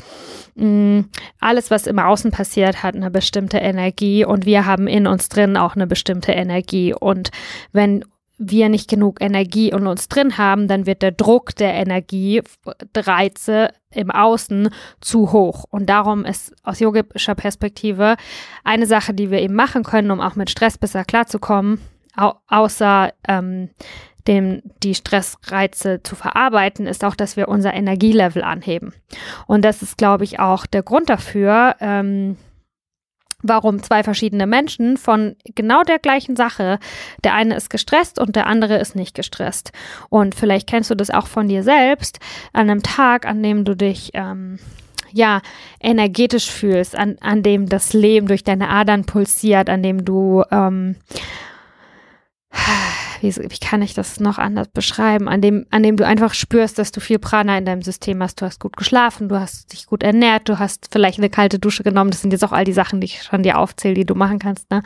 mh, 0.55 0.65
mm, 0.65 1.09
alles, 1.39 1.69
was 1.69 1.85
im 1.85 1.99
Außen 1.99 2.31
passiert, 2.31 2.81
hat 2.81 2.95
eine 2.95 3.11
bestimmte 3.11 3.59
Energie 3.59 4.25
und 4.25 4.47
wir 4.47 4.65
haben 4.65 4.87
in 4.87 5.05
uns 5.05 5.29
drin 5.29 5.55
auch 5.55 5.75
eine 5.75 5.85
bestimmte 5.85 6.31
Energie. 6.31 6.95
Und 6.95 7.29
wenn 7.71 8.03
wir 8.37 8.69
nicht 8.69 8.89
genug 8.89 9.21
Energie 9.21 9.69
in 9.69 9.85
uns 9.87 10.09
drin 10.09 10.37
haben, 10.37 10.67
dann 10.67 10.85
wird 10.85 11.01
der 11.01 11.11
Druck 11.11 11.55
der 11.55 11.73
Energiereize 11.75 13.69
im 13.95 14.11
Außen 14.11 14.69
zu 15.01 15.31
hoch. 15.31 15.65
Und 15.69 15.87
darum 15.87 16.25
ist 16.25 16.53
aus 16.63 16.79
yogischer 16.79 17.35
Perspektive 17.35 18.15
eine 18.63 18.85
Sache, 18.85 19.13
die 19.13 19.31
wir 19.31 19.39
eben 19.41 19.55
machen 19.55 19.83
können, 19.83 20.11
um 20.11 20.21
auch 20.21 20.35
mit 20.35 20.49
Stress 20.49 20.77
besser 20.77 21.05
klarzukommen, 21.05 21.79
au 22.15 22.33
außer 22.47 23.11
ähm, 23.27 23.69
dem, 24.27 24.61
die 24.81 24.95
Stressreize 24.95 26.01
zu 26.01 26.15
verarbeiten, 26.15 26.87
ist 26.87 27.03
auch, 27.03 27.15
dass 27.15 27.37
wir 27.37 27.47
unser 27.47 27.73
Energielevel 27.73 28.43
anheben. 28.43 28.93
Und 29.45 29.63
das 29.63 29.81
ist, 29.81 29.97
glaube 29.97 30.23
ich, 30.23 30.39
auch 30.39 30.65
der 30.65 30.83
Grund 30.83 31.09
dafür, 31.09 31.75
ähm, 31.79 32.37
warum 33.47 33.81
zwei 33.83 34.03
verschiedene 34.03 34.47
Menschen 34.47 34.97
von 34.97 35.35
genau 35.55 35.83
der 35.83 35.99
gleichen 35.99 36.35
Sache, 36.35 36.79
der 37.23 37.33
eine 37.33 37.55
ist 37.55 37.69
gestresst 37.69 38.19
und 38.19 38.35
der 38.35 38.47
andere 38.47 38.77
ist 38.77 38.95
nicht 38.95 39.15
gestresst. 39.15 39.71
Und 40.09 40.35
vielleicht 40.35 40.67
kennst 40.67 40.89
du 40.89 40.95
das 40.95 41.09
auch 41.09 41.27
von 41.27 41.47
dir 41.47 41.63
selbst, 41.63 42.19
an 42.53 42.69
einem 42.69 42.83
Tag, 42.83 43.25
an 43.25 43.41
dem 43.41 43.65
du 43.65 43.75
dich 43.75 44.11
ähm, 44.13 44.59
ja, 45.11 45.41
energetisch 45.79 46.51
fühlst, 46.51 46.95
an, 46.95 47.15
an 47.21 47.41
dem 47.41 47.69
das 47.69 47.93
Leben 47.93 48.27
durch 48.27 48.43
deine 48.43 48.69
Adern 48.69 49.05
pulsiert, 49.05 49.69
an 49.69 49.81
dem 49.81 50.03
du 50.03 50.43
ähm, 50.51 50.97
wie, 53.25 53.35
wie 53.35 53.57
kann 53.59 53.81
ich 53.81 53.93
das 53.93 54.19
noch 54.19 54.37
anders 54.37 54.67
beschreiben, 54.67 55.27
an 55.27 55.41
dem, 55.41 55.65
an 55.71 55.83
dem 55.83 55.97
du 55.97 56.05
einfach 56.05 56.33
spürst, 56.33 56.77
dass 56.77 56.91
du 56.91 56.99
viel 56.99 57.19
Prana 57.19 57.57
in 57.57 57.65
deinem 57.65 57.81
System 57.81 58.21
hast. 58.21 58.41
Du 58.41 58.45
hast 58.45 58.59
gut 58.59 58.77
geschlafen, 58.77 59.29
du 59.29 59.39
hast 59.39 59.73
dich 59.73 59.87
gut 59.87 60.03
ernährt, 60.03 60.47
du 60.47 60.59
hast 60.59 60.89
vielleicht 60.91 61.17
eine 61.17 61.29
kalte 61.29 61.59
Dusche 61.59 61.83
genommen. 61.83 62.11
Das 62.11 62.21
sind 62.21 62.31
jetzt 62.31 62.43
auch 62.43 62.51
all 62.51 62.65
die 62.65 62.73
Sachen, 62.73 63.01
die 63.01 63.05
ich 63.05 63.23
schon 63.23 63.43
dir 63.43 63.57
aufzähle, 63.57 63.95
die 63.95 64.05
du 64.05 64.15
machen 64.15 64.39
kannst. 64.39 64.69
Ne? 64.69 64.83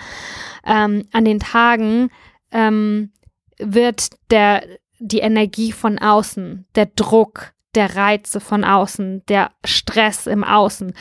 Ähm, 0.66 1.06
an 1.12 1.26
den 1.26 1.40
Tagen 1.40 2.10
ähm, 2.52 3.12
wird 3.58 4.10
der, 4.32 4.64
die 5.00 5.20
Energie 5.20 5.72
von 5.72 6.00
außen, 6.00 6.66
der 6.76 6.88
Druck, 6.88 7.54
der 7.76 7.96
Reize 7.96 8.40
von 8.40 8.64
außen, 8.64 9.24
der 9.28 9.52
Stress 9.64 10.26
im 10.26 10.44
Außen, 10.44 10.94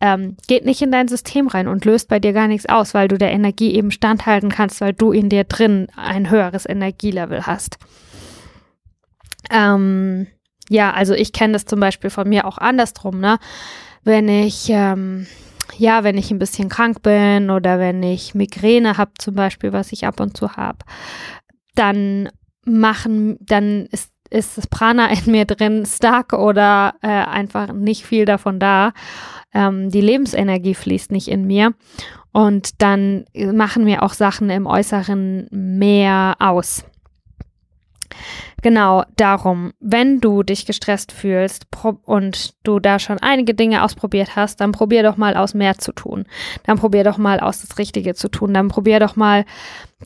ähm, 0.00 0.36
geht 0.46 0.64
nicht 0.64 0.80
in 0.80 0.90
dein 0.90 1.08
System 1.08 1.48
rein 1.48 1.68
und 1.68 1.84
löst 1.84 2.08
bei 2.08 2.18
dir 2.18 2.32
gar 2.32 2.48
nichts 2.48 2.66
aus, 2.66 2.94
weil 2.94 3.08
du 3.08 3.18
der 3.18 3.32
Energie 3.32 3.74
eben 3.74 3.90
standhalten 3.90 4.50
kannst, 4.50 4.80
weil 4.80 4.94
du 4.94 5.12
in 5.12 5.28
dir 5.28 5.44
drin 5.44 5.88
ein 5.96 6.30
höheres 6.30 6.66
Energielevel 6.66 7.46
hast. 7.46 7.78
Ähm, 9.50 10.26
ja, 10.70 10.92
also 10.92 11.12
ich 11.14 11.32
kenne 11.32 11.52
das 11.52 11.66
zum 11.66 11.80
Beispiel 11.80 12.10
von 12.10 12.28
mir 12.28 12.46
auch 12.46 12.56
andersrum, 12.56 13.20
ne? 13.20 13.38
Wenn 14.02 14.28
ich, 14.28 14.68
ähm, 14.70 15.26
ja, 15.76 16.04
wenn 16.04 16.16
ich 16.16 16.30
ein 16.30 16.38
bisschen 16.38 16.70
krank 16.70 17.02
bin 17.02 17.50
oder 17.50 17.78
wenn 17.78 18.02
ich 18.02 18.34
Migräne 18.34 18.96
habe 18.96 19.12
zum 19.18 19.34
Beispiel, 19.34 19.72
was 19.72 19.92
ich 19.92 20.06
ab 20.06 20.20
und 20.20 20.36
zu 20.36 20.56
habe, 20.56 20.78
dann 21.74 22.30
machen, 22.64 23.36
dann 23.40 23.86
ist 23.86 24.13
ist 24.34 24.58
das 24.58 24.66
Prana 24.66 25.10
in 25.10 25.30
mir 25.30 25.44
drin 25.44 25.86
stark 25.86 26.32
oder 26.32 26.94
äh, 27.02 27.08
einfach 27.08 27.72
nicht 27.72 28.04
viel 28.04 28.24
davon 28.24 28.58
da. 28.58 28.92
Ähm, 29.52 29.90
die 29.90 30.00
Lebensenergie 30.00 30.74
fließt 30.74 31.12
nicht 31.12 31.28
in 31.28 31.46
mir. 31.46 31.72
Und 32.32 32.82
dann 32.82 33.26
machen 33.32 33.84
mir 33.84 34.02
auch 34.02 34.12
Sachen 34.12 34.50
im 34.50 34.66
Äußeren 34.66 35.46
mehr 35.52 36.34
aus. 36.40 36.84
Genau 38.62 39.04
darum, 39.16 39.72
wenn 39.80 40.20
du 40.20 40.42
dich 40.42 40.66
gestresst 40.66 41.12
fühlst 41.12 41.66
und 42.04 42.54
du 42.62 42.78
da 42.80 42.98
schon 42.98 43.18
einige 43.18 43.54
Dinge 43.54 43.82
ausprobiert 43.82 44.36
hast, 44.36 44.60
dann 44.60 44.72
probier 44.72 45.02
doch 45.02 45.16
mal 45.16 45.36
aus, 45.36 45.54
mehr 45.54 45.78
zu 45.78 45.92
tun. 45.92 46.24
Dann 46.64 46.78
probier 46.78 47.04
doch 47.04 47.18
mal 47.18 47.40
aus, 47.40 47.60
das 47.60 47.78
Richtige 47.78 48.14
zu 48.14 48.28
tun. 48.28 48.54
Dann 48.54 48.68
probier 48.68 49.00
doch 49.00 49.16
mal, 49.16 49.44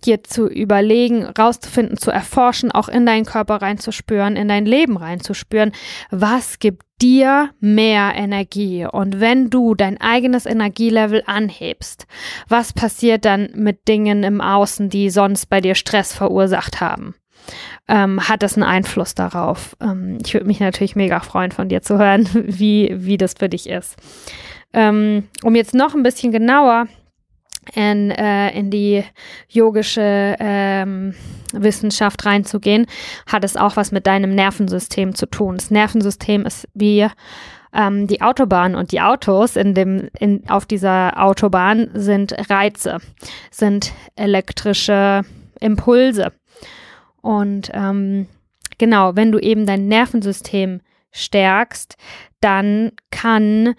dir 0.05 0.23
zu 0.25 0.49
überlegen, 0.49 1.25
rauszufinden, 1.25 1.97
zu 1.97 2.11
erforschen, 2.11 2.71
auch 2.73 2.89
in 2.89 3.07
deinen 3.07 3.25
Körper 3.25 3.57
reinzuspüren, 3.57 4.37
in 4.37 4.49
dein 4.49 4.67
Leben 4.67 4.97
reinzuspüren. 4.97 5.73
Was 6.11 6.59
gibt 6.59 6.83
dir 7.01 7.51
mehr 7.61 8.13
Energie? 8.15 8.87
Und 8.91 9.21
wenn 9.21 9.51
du 9.51 9.75
dein 9.75 10.01
eigenes 10.01 10.47
Energielevel 10.47 11.23
anhebst, 11.27 12.07
was 12.49 12.73
passiert 12.73 13.25
dann 13.25 13.51
mit 13.55 13.89
Dingen 13.89 14.23
im 14.25 14.41
Außen, 14.41 14.89
die 14.89 15.11
sonst 15.11 15.47
bei 15.47 15.61
dir 15.61 15.75
Stress 15.75 16.13
verursacht 16.13 16.81
haben? 16.81 17.15
Ähm, 17.89 18.29
hat 18.29 18.43
das 18.43 18.55
einen 18.55 18.65
Einfluss 18.65 19.15
darauf? 19.15 19.77
Ähm, 19.81 20.19
ich 20.25 20.35
würde 20.35 20.47
mich 20.47 20.61
natürlich 20.61 20.97
mega 20.97 21.21
freuen, 21.21 21.53
von 21.53 21.69
dir 21.69 21.83
zu 21.83 21.99
hören, 21.99 22.29
wie, 22.35 22.95
wie 22.95 23.17
das 23.17 23.35
für 23.35 23.49
dich 23.49 23.69
ist. 23.69 23.97
Ähm, 24.73 25.25
um 25.43 25.55
jetzt 25.55 25.75
noch 25.75 25.95
ein 25.95 26.03
bisschen 26.03 26.31
genauer 26.31 26.87
in, 27.75 28.11
äh, 28.11 28.51
in 28.59 28.71
die 28.71 29.05
yogische 29.49 30.37
ähm, 30.39 31.15
Wissenschaft 31.53 32.25
reinzugehen, 32.25 32.87
hat 33.27 33.45
es 33.45 33.57
auch 33.57 33.77
was 33.77 33.93
mit 33.93 34.07
deinem 34.07 34.35
Nervensystem 34.35 35.15
zu 35.15 35.27
tun. 35.27 35.57
Das 35.57 35.71
Nervensystem 35.71 36.47
ist 36.47 36.69
wie 36.75 37.07
ähm, 37.75 38.07
die 38.07 38.23
Autobahn 38.23 38.75
und 38.75 38.93
die 38.93 39.01
Autos 39.01 39.57
in 39.57 39.75
dem, 39.75 40.09
in, 40.19 40.49
auf 40.49 40.67
dieser 40.67 41.23
Autobahn 41.23 41.91
sind 41.95 42.35
Reize, 42.51 42.99
sind 43.51 43.93
elektrische 44.17 45.23
Impulse. 45.61 46.33
Und 47.29 47.71
ähm, 47.75 48.27
genau, 48.79 49.15
wenn 49.15 49.33
du 49.33 49.39
eben 49.39 49.67
dein 49.67 49.87
Nervensystem 49.87 50.81
stärkst, 51.11 51.99
dann 52.41 52.93
kann 53.11 53.75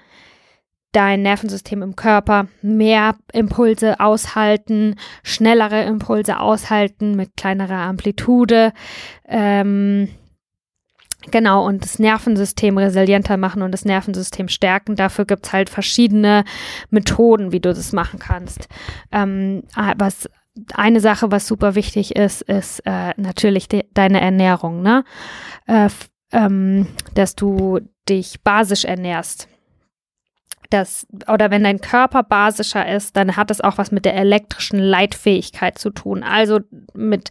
dein 0.92 1.24
Nervensystem 1.24 1.82
im 1.82 1.96
Körper 1.96 2.46
mehr 2.62 3.16
Impulse 3.34 4.00
aushalten, 4.00 4.98
schnellere 5.24 5.82
Impulse 5.86 6.40
aushalten 6.40 7.16
mit 7.16 7.38
kleinerer 7.38 7.88
Amplitude. 7.88 8.72
Ähm, 9.28 10.10
Genau, 11.32 11.68
und 11.68 11.84
das 11.84 12.00
Nervensystem 12.00 12.78
resilienter 12.78 13.36
machen 13.36 13.62
und 13.62 13.74
das 13.74 13.84
Nervensystem 13.84 14.48
stärken. 14.48 14.96
Dafür 14.96 15.26
gibt 15.26 15.46
es 15.46 15.52
halt 15.52 15.70
verschiedene 15.70 16.46
Methoden, 16.92 17.52
wie 17.52 17.60
du 17.60 17.74
das 17.74 17.92
machen 17.92 18.20
kannst. 18.20 18.70
Ähm, 19.12 19.64
was 19.98 20.30
eine 20.74 21.00
Sache, 21.00 21.32
was 21.32 21.48
super 21.48 21.76
wichtig 21.76 22.15
ist, 22.15 22.41
ist 22.41 22.80
äh, 22.86 23.13
natürlich 23.17 23.67
de 23.67 23.86
deine 23.93 24.22
Ernährung, 24.22 24.82
ne? 24.82 25.04
Äh, 25.67 25.89
ähm, 26.32 26.88
dass 27.15 27.36
du 27.36 27.80
dich 28.08 28.41
basisch 28.41 28.86
ernährst. 28.86 29.48
Das, 30.69 31.08
oder 31.28 31.50
wenn 31.50 31.63
dein 31.63 31.82
Körper 31.82 32.22
basischer 32.22 32.88
ist, 32.88 33.17
dann 33.17 33.36
hat 33.36 33.50
es 33.50 33.60
auch 33.60 33.80
was 33.80 33.91
mit 33.91 34.06
der 34.06 34.15
elektrischen 34.15 34.78
Leitfähigkeit 34.78 35.80
zu 35.80 35.89
tun. 35.89 36.22
Also 36.22 36.60
mit 36.93 37.30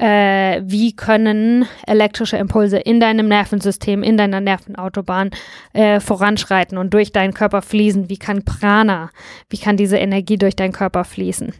äh, 0.00 0.62
wie 0.64 0.96
können 0.96 1.66
elektrische 1.86 2.38
Impulse 2.38 2.78
in 2.78 3.00
deinem 3.00 3.28
Nervensystem, 3.28 4.02
in 4.02 4.16
deiner 4.16 4.40
Nervenautobahn 4.40 5.30
äh, 5.74 6.00
voranschreiten 6.00 6.78
und 6.78 6.94
durch 6.94 7.12
deinen 7.12 7.34
Körper 7.34 7.60
fließen? 7.60 8.08
Wie 8.08 8.16
kann 8.16 8.42
Prana, 8.42 9.10
wie 9.50 9.58
kann 9.58 9.76
diese 9.76 9.98
Energie 9.98 10.38
durch 10.38 10.56
deinen 10.56 10.72
Körper 10.72 11.04
fließen? 11.04 11.52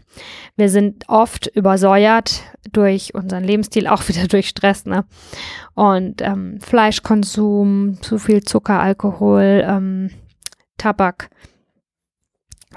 Wir 0.55 0.69
sind 0.69 1.07
oft 1.07 1.47
übersäuert 1.53 2.41
durch 2.71 3.13
unseren 3.13 3.43
Lebensstil, 3.43 3.85
auch 3.85 4.07
wieder 4.07 4.27
durch 4.27 4.49
Stress, 4.49 4.87
ne? 4.87 5.05
Und 5.75 6.23
ähm, 6.23 6.59
Fleischkonsum, 6.61 7.99
zu 8.01 8.17
viel 8.17 8.41
Zucker, 8.41 8.79
Alkohol, 8.79 9.63
ähm, 9.67 10.09
Tabak. 10.79 11.29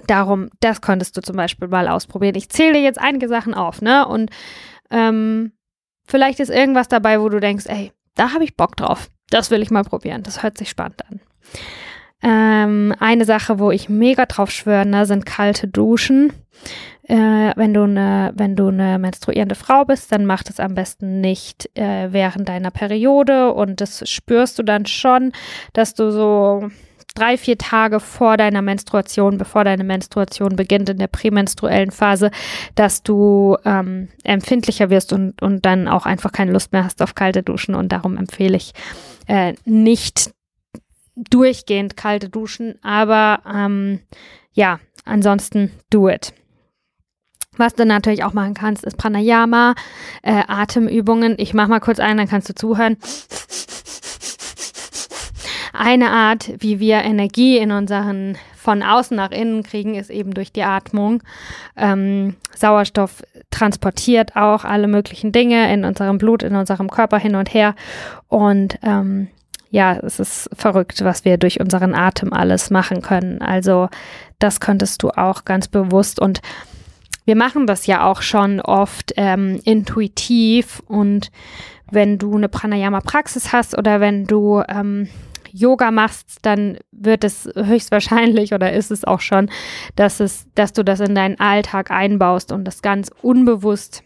Darum, 0.06 0.50
das 0.60 0.82
könntest 0.82 1.16
du 1.16 1.22
zum 1.22 1.36
Beispiel 1.36 1.68
mal 1.68 1.88
ausprobieren. 1.88 2.34
Ich 2.34 2.50
zähle 2.50 2.78
jetzt 2.78 2.98
einige 3.00 3.28
Sachen 3.28 3.54
auf, 3.54 3.80
ne? 3.80 4.06
Und 4.06 4.30
ähm, 4.90 5.52
vielleicht 6.06 6.40
ist 6.40 6.50
irgendwas 6.50 6.88
dabei, 6.88 7.20
wo 7.20 7.28
du 7.28 7.40
denkst, 7.40 7.66
ey, 7.66 7.92
da 8.14 8.32
habe 8.32 8.44
ich 8.44 8.56
Bock 8.56 8.76
drauf. 8.76 9.08
Das 9.30 9.50
will 9.50 9.62
ich 9.62 9.70
mal 9.70 9.84
probieren. 9.84 10.22
Das 10.22 10.42
hört 10.42 10.58
sich 10.58 10.68
spannend 10.68 11.02
an. 11.10 11.20
Ähm, 12.22 12.94
eine 13.00 13.24
Sache, 13.24 13.58
wo 13.58 13.70
ich 13.70 13.88
mega 13.88 14.24
drauf 14.26 14.50
schwöre, 14.50 14.86
ne, 14.86 15.04
sind 15.04 15.26
kalte 15.26 15.68
Duschen. 15.68 16.32
Äh, 17.02 17.52
wenn 17.56 17.74
du 17.74 17.82
eine, 17.82 18.32
wenn 18.34 18.58
eine 18.58 18.98
menstruierende 18.98 19.54
Frau 19.54 19.84
bist, 19.84 20.10
dann 20.10 20.24
mach 20.24 20.42
das 20.42 20.58
am 20.58 20.74
besten 20.74 21.20
nicht 21.20 21.68
äh, 21.76 22.12
während 22.12 22.48
deiner 22.48 22.70
Periode 22.70 23.52
und 23.52 23.82
das 23.82 24.08
spürst 24.08 24.58
du 24.58 24.62
dann 24.62 24.86
schon, 24.86 25.32
dass 25.74 25.92
du 25.92 26.10
so 26.10 26.70
drei, 27.14 27.36
vier 27.38 27.56
Tage 27.56 28.00
vor 28.00 28.36
deiner 28.36 28.62
Menstruation, 28.62 29.38
bevor 29.38 29.64
deine 29.64 29.84
Menstruation 29.84 30.56
beginnt 30.56 30.88
in 30.88 30.98
der 30.98 31.06
prämenstruellen 31.06 31.90
Phase, 31.90 32.30
dass 32.74 33.02
du 33.02 33.56
ähm, 33.64 34.08
empfindlicher 34.24 34.90
wirst 34.90 35.12
und, 35.12 35.40
und 35.40 35.64
dann 35.64 35.88
auch 35.88 36.06
einfach 36.06 36.32
keine 36.32 36.52
Lust 36.52 36.72
mehr 36.72 36.84
hast 36.84 37.00
auf 37.02 37.14
kalte 37.14 37.42
Duschen. 37.42 37.74
Und 37.74 37.90
darum 37.92 38.16
empfehle 38.16 38.56
ich 38.56 38.72
äh, 39.26 39.54
nicht 39.64 40.32
durchgehend 41.16 41.96
kalte 41.96 42.28
Duschen, 42.28 42.74
aber 42.82 43.40
ähm, 43.52 44.00
ja, 44.52 44.80
ansonsten 45.04 45.70
do 45.90 46.08
it. 46.08 46.32
Was 47.56 47.74
du 47.74 47.86
natürlich 47.86 48.24
auch 48.24 48.32
machen 48.32 48.54
kannst, 48.54 48.84
ist 48.84 48.96
Pranayama, 48.96 49.74
äh, 50.22 50.42
Atemübungen. 50.48 51.36
Ich 51.38 51.54
mach 51.54 51.68
mal 51.68 51.78
kurz 51.78 52.00
ein, 52.00 52.16
dann 52.16 52.28
kannst 52.28 52.48
du 52.48 52.54
zuhören. 52.54 52.96
Eine 55.76 56.10
Art, 56.10 56.52
wie 56.58 56.78
wir 56.78 57.02
Energie 57.02 57.58
in 57.58 57.72
unseren 57.72 58.38
von 58.54 58.82
außen 58.82 59.16
nach 59.16 59.32
innen 59.32 59.64
kriegen, 59.64 59.96
ist 59.96 60.08
eben 60.08 60.32
durch 60.32 60.52
die 60.52 60.62
Atmung. 60.62 61.22
Ähm, 61.76 62.36
Sauerstoff 62.54 63.22
transportiert 63.50 64.36
auch 64.36 64.64
alle 64.64 64.86
möglichen 64.86 65.32
Dinge 65.32 65.72
in 65.74 65.84
unserem 65.84 66.18
Blut, 66.18 66.44
in 66.44 66.54
unserem 66.54 66.88
Körper 66.88 67.18
hin 67.18 67.34
und 67.34 67.52
her. 67.52 67.74
Und 68.28 68.78
ähm, 68.82 69.28
ja, 69.70 69.96
es 69.96 70.20
ist 70.20 70.48
verrückt, 70.54 71.04
was 71.04 71.24
wir 71.24 71.38
durch 71.38 71.60
unseren 71.60 71.94
Atem 71.94 72.32
alles 72.32 72.70
machen 72.70 73.02
können. 73.02 73.42
Also 73.42 73.88
das 74.38 74.60
könntest 74.60 75.02
du 75.02 75.10
auch 75.10 75.44
ganz 75.44 75.66
bewusst 75.66 76.20
und 76.20 76.40
wir 77.24 77.34
machen 77.34 77.66
das 77.66 77.86
ja 77.86 78.04
auch 78.04 78.22
schon 78.22 78.60
oft 78.60 79.12
ähm, 79.16 79.60
intuitiv 79.64 80.82
und 80.86 81.32
wenn 81.90 82.18
du 82.18 82.36
eine 82.36 82.48
Pranayama-Praxis 82.48 83.52
hast 83.52 83.76
oder 83.76 84.00
wenn 84.00 84.26
du 84.26 84.62
ähm, 84.68 85.08
Yoga 85.56 85.92
machst, 85.92 86.38
dann 86.42 86.78
wird 86.90 87.22
es 87.22 87.48
höchstwahrscheinlich 87.54 88.52
oder 88.52 88.72
ist 88.72 88.90
es 88.90 89.04
auch 89.04 89.20
schon, 89.20 89.48
dass 89.94 90.18
es, 90.18 90.46
dass 90.56 90.72
du 90.72 90.84
das 90.84 90.98
in 90.98 91.14
deinen 91.14 91.38
Alltag 91.38 91.92
einbaust 91.92 92.50
und 92.50 92.64
das 92.64 92.82
ganz 92.82 93.10
unbewusst 93.22 94.02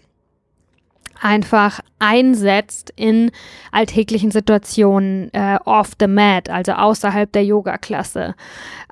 einfach 1.20 1.80
einsetzt 1.98 2.92
in 2.94 3.30
alltäglichen 3.72 4.30
Situationen 4.30 5.32
äh, 5.32 5.58
off 5.64 5.92
the 5.98 6.06
mat, 6.06 6.50
also 6.50 6.72
außerhalb 6.72 7.32
der 7.32 7.44
Yoga-Klasse, 7.44 8.34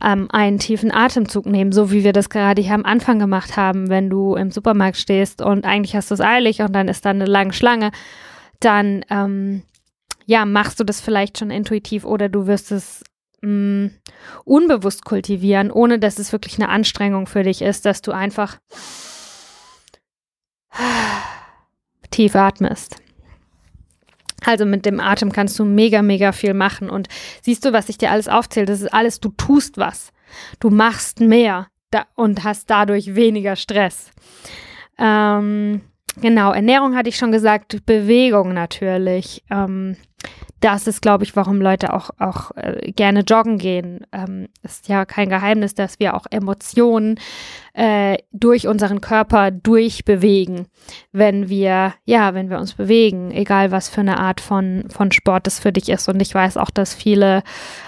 ähm, 0.03 0.29
einen 0.31 0.59
tiefen 0.59 0.91
Atemzug 0.93 1.45
nehmen, 1.45 1.73
so 1.73 1.93
wie 1.93 2.05
wir 2.05 2.15
das 2.15 2.31
gerade 2.31 2.63
hier 2.63 2.75
am 2.75 2.85
Anfang 2.85 3.19
gemacht 3.19 3.57
haben, 3.57 3.91
wenn 3.91 4.11
du 4.11 4.35
im 4.35 4.51
Supermarkt 4.51 4.97
stehst 4.97 5.43
und 5.43 5.67
eigentlich 5.67 5.95
hast 5.95 6.11
du 6.11 6.15
es 6.15 6.21
eilig 6.21 6.63
und 6.63 6.73
dann 6.73 6.89
ist 6.89 7.05
da 7.05 7.11
eine 7.11 7.27
lange 7.27 7.53
Schlange, 7.53 7.91
dann 8.61 9.05
ähm, 9.11 9.63
ja, 10.27 10.45
machst 10.45 10.79
du 10.81 10.85
das 10.85 11.01
vielleicht 11.01 11.39
schon 11.39 11.51
intuitiv 11.51 12.05
oder 12.05 12.29
du 12.29 12.47
wirst 12.47 12.73
es 12.73 13.03
mh, 13.43 13.87
mm, 13.87 13.91
unbewusst 14.45 15.05
kultivieren, 15.05 15.71
ohne 15.71 15.99
dass 15.99 16.19
es 16.19 16.33
wirklich 16.33 16.57
eine 16.59 16.69
Anstrengung 16.69 17.27
für 17.27 17.45
dich 17.45 17.63
ist, 17.63 17.87
dass 17.87 18.03
du 18.03 18.13
einfach 18.13 18.59
tief 22.11 22.35
atmest. 22.35 22.97
Also 24.45 24.65
mit 24.65 24.85
dem 24.85 25.01
Atem 25.01 25.33
kannst 25.33 25.59
du 25.59 25.65
mega, 25.65 26.03
mega 26.03 26.33
viel 26.33 26.55
machen. 26.55 26.91
Und 26.91 27.09
siehst 27.43 27.65
du, 27.65 27.73
was 27.73 27.89
ich 27.89 27.99
dir 27.99 28.11
alles 28.11 28.29
aufzähle? 28.29 28.67
Das 28.67 28.81
ist 28.81 28.93
alles, 28.93 29.21
du 29.21 29.31
tust 29.31 29.79
was. 29.79 30.13
Du 30.61 30.71
machst 30.71 31.21
mehr 31.21 31.69
und 32.15 32.45
hast 32.45 32.69
dadurch 32.69 33.15
weniger 33.15 33.57
Stress. 33.57 34.11
Ähm, 34.99 35.81
genau, 36.21 36.53
Ernährung 36.53 36.97
hatte 36.97 37.09
ich 37.09 37.17
schon 37.17 37.33
gesagt, 37.33 37.85
Bewegung 37.87 38.55
natürlich. 38.55 39.43
Ähm, 39.51 39.97
das 40.61 40.87
ist, 40.87 41.03
glaube 41.03 41.23
ich, 41.25 41.37
warum 41.37 41.61
Leute 41.61 41.93
auch, 41.93 42.11
auch 42.19 42.51
äh, 42.57 42.91
gerne 42.93 43.21
joggen 43.21 43.59
gehen. 43.59 44.07
Ähm, 44.13 44.49
ist 44.63 44.89
ja 44.89 45.05
kein 45.05 45.29
Geheimnis, 45.29 45.75
dass 45.75 46.01
wir 46.01 46.15
auch 46.15 46.25
Emotionen 46.31 47.21
äh, 47.75 48.17
durch 48.33 48.67
unseren 48.67 49.03
Körper 49.03 49.51
durchbewegen, 49.51 50.67
wenn 51.13 51.51
wir, 51.51 51.93
ja, 52.07 52.33
wenn 52.33 52.49
wir 52.49 52.59
uns 52.59 52.73
bewegen, 52.73 53.31
egal 53.33 53.71
was 53.71 53.91
für 53.91 54.01
eine 54.01 54.19
Art 54.19 54.41
von, 54.41 54.85
von 54.89 55.13
Sport 55.13 55.47
das 55.47 55.61
für 55.61 55.73
dich 55.73 55.91
ist. 55.91 56.09
Und 56.09 56.21
ich 56.23 56.35
weiß 56.35 56.57
auch, 56.57 56.71
dass 56.71 56.95
viele 56.95 57.43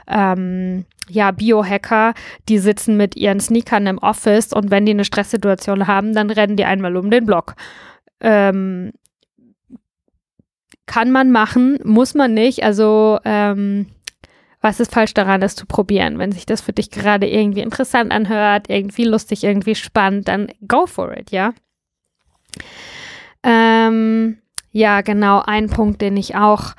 ähm, 0.07 0.85
ja, 1.09 1.31
Biohacker, 1.31 2.13
die 2.51 2.59
sitzen 2.59 2.99
mit 2.99 3.17
ihren 3.17 3.41
Sneakern 3.41 3.87
im 3.87 3.99
Office 3.99 4.53
und 4.53 4.71
wenn 4.71 4.85
die 4.85 4.93
eine 4.93 5.05
Stresssituation 5.05 5.87
haben, 5.87 6.15
dann 6.15 6.31
rennen 6.31 6.57
die 6.57 6.67
einmal 6.67 6.97
um 6.99 7.11
den 7.11 7.25
Block. 7.25 7.55
Ähm, 8.21 8.93
kann 10.87 11.11
man 11.11 11.31
machen, 11.31 11.79
muss 11.85 12.15
man 12.15 12.35
nicht. 12.35 12.65
Also, 12.65 13.19
ähm, 13.25 13.87
was 14.61 14.81
ist 14.81 14.93
falsch 14.93 15.15
daran, 15.15 15.41
das 15.41 15.55
zu 15.55 15.67
probieren? 15.67 16.19
Wenn 16.19 16.33
sich 16.33 16.47
das 16.47 16.61
für 16.61 16.73
dich 16.73 16.91
gerade 16.91 17.29
irgendwie 17.29 17.61
interessant 17.61 18.11
anhört, 18.11 18.69
irgendwie 18.69 19.05
lustig, 19.05 19.45
irgendwie 19.45 19.77
spannend, 19.77 20.27
dann 20.27 20.49
go 20.67 20.87
for 20.87 21.17
it, 21.17 21.31
ja? 21.31 21.53
Ähm, 23.45 24.39
ja, 24.73 25.03
genau, 25.03 25.43
ein 25.45 25.69
Punkt, 25.69 26.03
den 26.03 26.17
ich 26.17 26.35
auch 26.35 26.73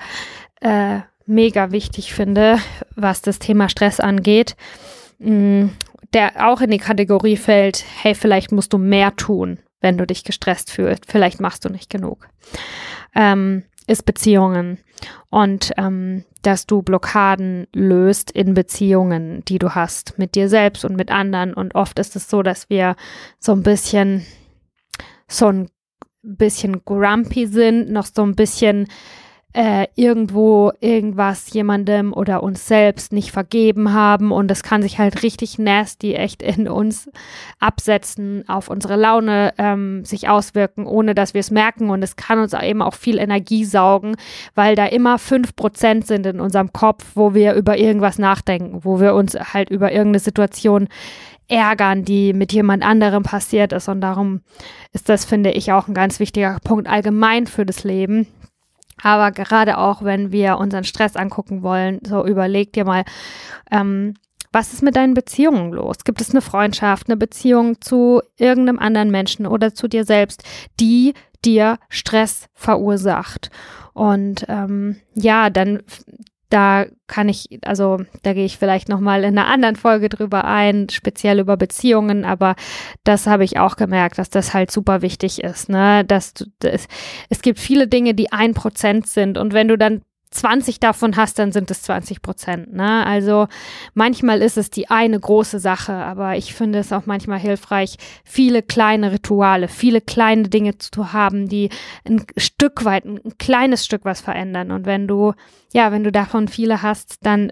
äh, 0.60 0.99
mega 1.25 1.71
wichtig 1.71 2.13
finde, 2.13 2.60
was 2.95 3.21
das 3.21 3.39
Thema 3.39 3.69
Stress 3.69 3.99
angeht, 3.99 4.58
mh, 5.19 5.32
mm, 5.32 5.69
der 6.13 6.49
auch 6.49 6.60
in 6.62 6.71
die 6.71 6.80
Kategorie 6.80 7.38
fällt, 7.38 7.86
hey, 8.02 8.15
vielleicht 8.15 8.52
musst 8.52 8.73
du 8.73 8.80
mehr 8.80 9.15
tun, 9.15 9.60
wenn 9.81 9.97
du 9.97 10.05
dich 10.05 10.23
gestresst 10.23 10.71
fühlst, 10.71 11.05
vielleicht 11.07 11.39
machst 11.39 11.65
du 11.65 11.69
nicht 11.69 11.89
genug. 11.89 12.27
Ähm, 13.15 13.63
ist 13.87 14.05
Beziehungen 14.05 14.77
und 15.29 15.71
ähm, 15.77 16.23
dass 16.43 16.67
du 16.67 16.83
Blockaden 16.83 17.67
löst 17.73 18.31
in 18.31 18.53
Beziehungen, 18.53 19.43
die 19.45 19.57
du 19.57 19.73
hast 19.73 20.19
mit 20.19 20.35
dir 20.35 20.47
selbst 20.47 20.85
und 20.85 20.95
mit 20.95 21.11
anderen. 21.11 21.53
Und 21.53 21.75
oft 21.75 21.97
ist 21.99 22.15
es 22.15 22.29
so, 22.29 22.43
dass 22.43 22.69
wir 22.69 22.95
so 23.39 23.51
ein 23.51 23.63
bisschen 23.63 24.25
so 25.27 25.47
ein 25.47 25.69
bisschen 26.21 26.83
grumpy 26.85 27.47
sind, 27.47 27.89
noch 27.91 28.05
so 28.05 28.23
ein 28.23 28.35
bisschen 28.35 28.87
äh, 29.53 29.88
irgendwo 29.95 30.71
irgendwas 30.79 31.51
jemandem 31.53 32.13
oder 32.13 32.43
uns 32.43 32.67
selbst 32.67 33.12
nicht 33.12 33.31
vergeben 33.31 33.93
haben. 33.93 34.31
Und 34.31 34.47
das 34.47 34.62
kann 34.62 34.83
sich 34.83 34.99
halt 34.99 35.23
richtig 35.23 35.57
nasty 35.57 36.13
echt 36.13 36.43
in 36.43 36.67
uns 36.67 37.09
absetzen, 37.59 38.47
auf 38.47 38.69
unsere 38.69 38.95
Laune 38.95 39.53
ähm, 39.57 40.05
sich 40.05 40.29
auswirken, 40.29 40.85
ohne 40.85 41.15
dass 41.15 41.33
wir 41.33 41.39
es 41.39 41.49
merken. 41.49 41.89
Und 41.89 42.03
es 42.03 42.15
kann 42.15 42.39
uns 42.39 42.53
eben 42.53 42.83
auch 42.83 42.93
viel 42.93 43.17
Energie 43.17 43.65
saugen, 43.65 44.15
weil 44.53 44.75
da 44.75 44.85
immer 44.85 45.17
fünf 45.17 45.55
Prozent 45.55 46.05
sind 46.05 46.27
in 46.27 46.39
unserem 46.39 46.71
Kopf, 46.71 47.05
wo 47.15 47.33
wir 47.33 47.53
über 47.55 47.77
irgendwas 47.77 48.19
nachdenken, 48.19 48.83
wo 48.83 48.99
wir 48.99 49.15
uns 49.15 49.33
halt 49.33 49.71
über 49.71 49.91
irgendeine 49.91 50.19
Situation 50.19 50.88
ärgern, 51.47 52.05
die 52.05 52.33
mit 52.33 52.53
jemand 52.53 52.83
anderem 52.83 53.23
passiert 53.23 53.73
ist. 53.73 53.88
Und 53.88 54.01
darum 54.01 54.41
ist 54.93 55.09
das, 55.09 55.25
finde 55.25 55.49
ich, 55.49 55.71
auch 55.71 55.88
ein 55.88 55.95
ganz 55.95 56.19
wichtiger 56.19 56.59
Punkt 56.63 56.88
allgemein 56.88 57.47
für 57.47 57.65
das 57.65 57.83
Leben 57.83 58.27
aber 59.01 59.31
gerade 59.31 59.77
auch, 59.77 60.03
wenn 60.03 60.31
wir 60.31 60.57
unseren 60.57 60.83
Stress 60.83 61.15
angucken 61.15 61.63
wollen, 61.63 61.99
so 62.05 62.25
überleg 62.25 62.73
dir 62.73 62.85
mal, 62.85 63.03
ähm, 63.71 64.15
was 64.51 64.73
ist 64.73 64.81
mit 64.81 64.95
deinen 64.95 65.13
Beziehungen 65.13 65.71
los? 65.73 65.97
Gibt 66.03 66.21
es 66.21 66.31
eine 66.31 66.41
Freundschaft, 66.41 67.07
eine 67.07 67.17
Beziehung 67.17 67.81
zu 67.81 68.21
irgendeinem 68.38 68.79
anderen 68.79 69.12
Menschen 69.12 69.45
oder 69.45 69.75
zu 69.75 69.88
dir 69.88 70.05
selbst, 70.05 70.43
die 70.79 71.13
dir 71.45 71.77
Stress 71.89 72.47
verursacht? 72.55 73.51
Und 73.93 74.45
ähm, 74.47 74.97
ja, 75.13 75.49
dann 75.49 75.83
da 76.49 76.85
kann 77.07 77.29
ich, 77.29 77.59
also 77.63 78.01
da 78.23 78.33
gehe 78.33 78.45
ich 78.45 78.57
vielleicht 78.57 78.89
nochmal 78.89 79.23
in 79.23 79.38
einer 79.38 79.47
anderen 79.47 79.75
Folge 79.75 80.09
drüber 80.09 80.45
ein, 80.45 80.89
speziell 80.89 81.39
über 81.39 81.57
Beziehungen, 81.57 82.25
aber 82.25 82.55
das 83.03 83.27
habe 83.27 83.43
ich 83.43 83.59
auch 83.59 83.75
gemerkt, 83.75 84.17
dass 84.17 84.29
das 84.29 84.53
halt 84.53 84.71
super 84.71 85.01
wichtig 85.01 85.43
ist, 85.43 85.69
ne? 85.69 86.03
Dass 86.05 86.33
du, 86.33 86.45
das, 86.59 86.88
es 87.29 87.41
gibt 87.41 87.59
viele 87.59 87.88
Dinge, 87.88 88.15
die 88.15 88.31
ein 88.31 88.53
Prozent 88.53 89.07
sind 89.07 89.38
und 89.38 89.53
wenn 89.53 89.67
du 89.67 89.77
dann 89.77 90.01
20 90.31 90.79
davon 90.79 91.15
hast, 91.15 91.39
dann 91.39 91.51
sind 91.51 91.71
es 91.71 91.81
20 91.83 92.21
Prozent. 92.21 92.73
Ne? 92.73 93.05
Also 93.05 93.47
manchmal 93.93 94.41
ist 94.41 94.57
es 94.57 94.69
die 94.69 94.89
eine 94.89 95.19
große 95.19 95.59
Sache, 95.59 95.93
aber 95.93 96.37
ich 96.37 96.53
finde 96.53 96.79
es 96.79 96.93
auch 96.93 97.05
manchmal 97.05 97.39
hilfreich, 97.39 97.97
viele 98.23 98.61
kleine 98.61 99.11
Rituale, 99.11 99.67
viele 99.67 100.01
kleine 100.01 100.43
Dinge 100.43 100.77
zu 100.77 101.13
haben, 101.13 101.49
die 101.49 101.69
ein 102.05 102.25
Stück 102.37 102.85
weit, 102.85 103.05
ein 103.05 103.37
kleines 103.39 103.85
Stück 103.85 104.05
was 104.05 104.21
verändern. 104.21 104.71
Und 104.71 104.85
wenn 104.85 105.07
du, 105.07 105.33
ja, 105.73 105.91
wenn 105.91 106.03
du 106.03 106.11
davon 106.11 106.47
viele 106.47 106.83
hast, 106.83 107.25
dann 107.25 107.51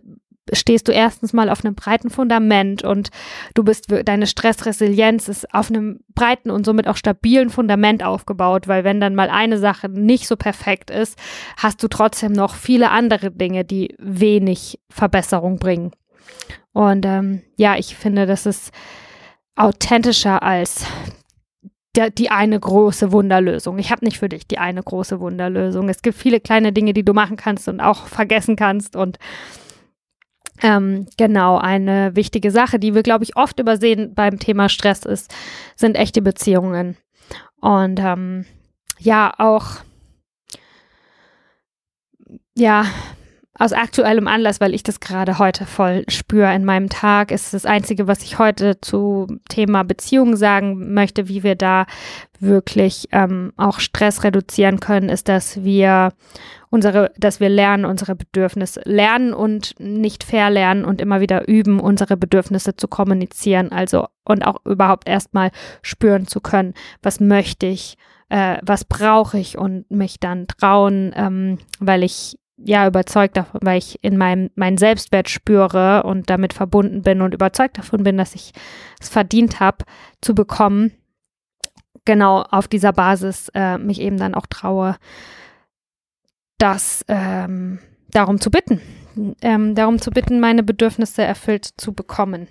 stehst 0.54 0.88
du 0.88 0.92
erstens 0.92 1.34
mal 1.34 1.50
auf 1.50 1.64
einem 1.64 1.76
breiten 1.76 2.10
Fundament 2.10 2.84
und 2.84 3.10
du 3.54 3.64
bist, 3.64 3.88
deine 4.06 4.28
Stressresilienz 4.28 5.28
ist 5.28 5.54
auf 5.54 5.70
einem 5.70 6.00
breiten 6.16 6.50
und 6.50 6.66
somit 6.66 6.88
auch 6.88 6.98
stabilen 6.98 7.50
Fundament 7.50 8.04
aufgebaut, 8.04 8.68
weil 8.68 8.84
wenn 8.84 9.00
dann 9.00 9.16
mal 9.16 9.30
eine 9.30 9.58
Sache 9.58 9.90
nicht 9.90 10.28
so 10.28 10.36
perfekt 10.36 10.90
ist, 10.90 11.18
hast 11.58 11.82
du 11.84 11.88
trotzdem 11.88 12.32
noch 12.32 12.56
viele 12.56 12.92
andere 12.92 13.32
Dinge, 13.32 13.66
die 13.66 13.96
wenig 13.98 14.80
Verbesserung 14.90 15.58
bringen. 15.58 15.92
Und 16.74 17.06
ähm, 17.06 17.42
ja, 17.58 17.76
ich 17.76 17.96
finde, 17.96 18.26
das 18.26 18.46
ist 18.46 18.72
authentischer 19.56 20.44
als 20.44 20.86
die 22.18 22.30
eine 22.30 22.60
große 22.60 23.12
Wunderlösung. 23.12 23.80
Ich 23.80 23.92
habe 23.92 24.06
nicht 24.06 24.20
für 24.20 24.30
dich 24.30 24.48
die 24.48 24.60
eine 24.60 24.84
große 24.84 25.20
Wunderlösung. 25.20 25.90
Es 25.90 26.02
gibt 26.02 26.18
viele 26.18 26.40
kleine 26.40 26.72
Dinge, 26.72 26.94
die 26.94 27.04
du 27.04 27.14
machen 27.14 27.38
kannst 27.38 27.68
und 27.68 27.80
auch 27.80 28.06
vergessen 28.06 28.56
kannst 28.56 28.96
und 28.96 29.18
ähm, 30.62 31.08
genau, 31.18 31.58
eine 31.58 32.16
wichtige 32.16 32.52
Sache, 32.52 32.80
die 32.80 32.96
wir, 32.96 33.04
glaube 33.04 33.24
ich, 33.24 33.36
oft 33.36 33.60
übersehen 33.60 34.14
beim 34.14 34.40
Thema 34.40 34.70
Stress 34.70 35.06
ist, 35.06 35.34
sind 35.76 35.96
echte 35.96 36.22
Beziehungen. 36.22 36.98
Und 37.60 38.00
ähm, 38.00 38.46
ja, 39.00 39.34
auch 39.38 39.82
ja, 42.58 42.86
aus 43.60 43.74
aktuellem 43.74 44.28
Anlass, 44.28 44.62
weil 44.62 44.74
ich 44.74 44.84
das 44.84 45.00
gerade 45.00 45.40
heute 45.40 45.66
voll 45.66 46.04
spüre 46.08 46.54
in 46.54 46.66
meinem 46.66 46.90
Tag, 46.90 47.32
ist 47.32 47.54
das 47.54 47.66
Einzige, 47.66 48.08
was 48.08 48.24
ich 48.24 48.40
heute 48.40 48.80
zu 48.82 49.28
Thema 49.50 49.84
Beziehungen 49.84 50.38
sagen 50.38 50.94
möchte, 50.94 51.28
wie 51.28 51.44
wir 51.44 51.56
da 51.56 51.86
wirklich 52.40 53.08
ähm, 53.12 53.54
auch 53.58 53.80
Stress 53.80 54.24
reduzieren 54.24 54.80
können, 54.80 55.10
ist, 55.10 55.28
dass 55.28 55.64
wir 55.64 56.14
unsere, 56.70 57.12
dass 57.18 57.40
wir 57.40 57.50
lernen, 57.50 57.86
unsere 57.86 58.16
Bedürfnisse 58.16 58.82
lernen 58.86 59.34
und 59.34 59.74
nicht 59.80 60.24
verlernen 60.24 60.86
und 60.86 61.02
immer 61.02 61.20
wieder 61.20 61.48
üben, 61.48 61.80
unsere 61.80 62.18
Bedürfnisse 62.18 62.76
zu 62.76 62.88
kommunizieren, 62.88 63.72
also 63.72 64.08
und 64.24 64.46
auch 64.46 64.64
überhaupt 64.66 65.08
erstmal 65.08 65.52
spüren 65.82 66.28
zu 66.28 66.42
können, 66.42 66.74
was 67.02 67.20
möchte 67.20 67.66
ich, 67.66 67.98
äh, 68.30 68.58
was 68.62 68.86
brauche 68.86 69.40
ich 69.40 69.58
und 69.58 69.90
mich 69.90 70.20
dann 70.20 70.48
trauen, 70.48 71.14
ähm, 71.16 71.58
weil 71.80 72.04
ich 72.04 72.38
ja 72.58 72.88
überzeugt 72.88 73.38
davon, 73.38 73.62
weil 73.64 73.78
ich 73.78 74.04
in 74.04 74.18
meinem 74.18 74.50
meinen 74.56 74.78
Selbstwert 74.78 75.30
spüre 75.30 76.04
und 76.04 76.30
damit 76.30 76.54
verbunden 76.54 77.04
bin 77.04 77.22
und 77.22 77.34
überzeugt 77.34 77.78
davon 77.78 78.04
bin, 78.04 78.18
dass 78.18 78.36
ich 78.36 78.52
es 79.00 79.10
verdient 79.10 79.60
habe 79.60 79.86
zu 80.22 80.34
bekommen 80.34 80.92
genau 82.08 82.42
auf 82.42 82.68
dieser 82.68 82.94
Basis 82.94 83.52
äh, 83.54 83.78
mich 83.78 84.02
eben 84.02 84.18
dann 84.18 84.34
auch 84.34 84.48
traue, 84.48 84.96
das 86.58 87.06
ähm, 87.08 87.78
darum 88.10 88.42
zu 88.42 88.50
bitten, 88.50 88.82
ähm, 89.42 89.76
darum 89.76 90.00
zu 90.00 90.10
bitten, 90.10 90.40
meine 90.40 90.64
Bedürfnisse 90.64 91.22
erfüllt 91.22 91.70
zu 91.78 91.94
bekommen. 91.94 92.48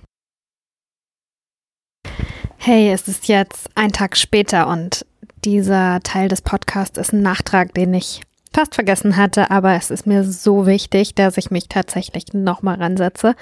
Hey, 2.59 2.93
es 2.93 3.09
ist 3.09 3.27
jetzt 3.29 3.71
ein 3.75 3.93
Tag 3.93 4.17
später 4.17 4.69
und 4.69 5.07
dieser 5.45 6.01
Teil 6.01 6.29
des 6.29 6.43
Podcasts 6.43 6.99
ist 6.99 7.13
ein 7.13 7.23
Nachtrag, 7.23 7.73
den 7.75 7.95
ich 7.95 8.23
fast 8.57 8.75
vergessen 8.75 9.19
hatte, 9.19 9.51
aber 9.51 9.75
es 9.75 9.91
ist 9.91 10.07
mir 10.07 10.25
so 10.25 10.67
wichtig, 10.67 11.15
dass 11.15 11.37
ich 11.37 11.51
mich 11.51 11.69
tatsächlich 11.69 12.33
nochmal 12.33 12.77
ransetze 12.77 13.35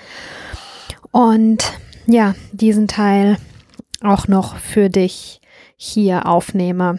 und 1.12 1.72
ja, 2.06 2.34
diesen 2.50 2.88
Teil 2.88 3.36
auch 4.02 4.26
noch 4.26 4.56
für 4.56 4.90
dich 4.90 5.40
hier 5.76 6.26
aufnehme. 6.26 6.98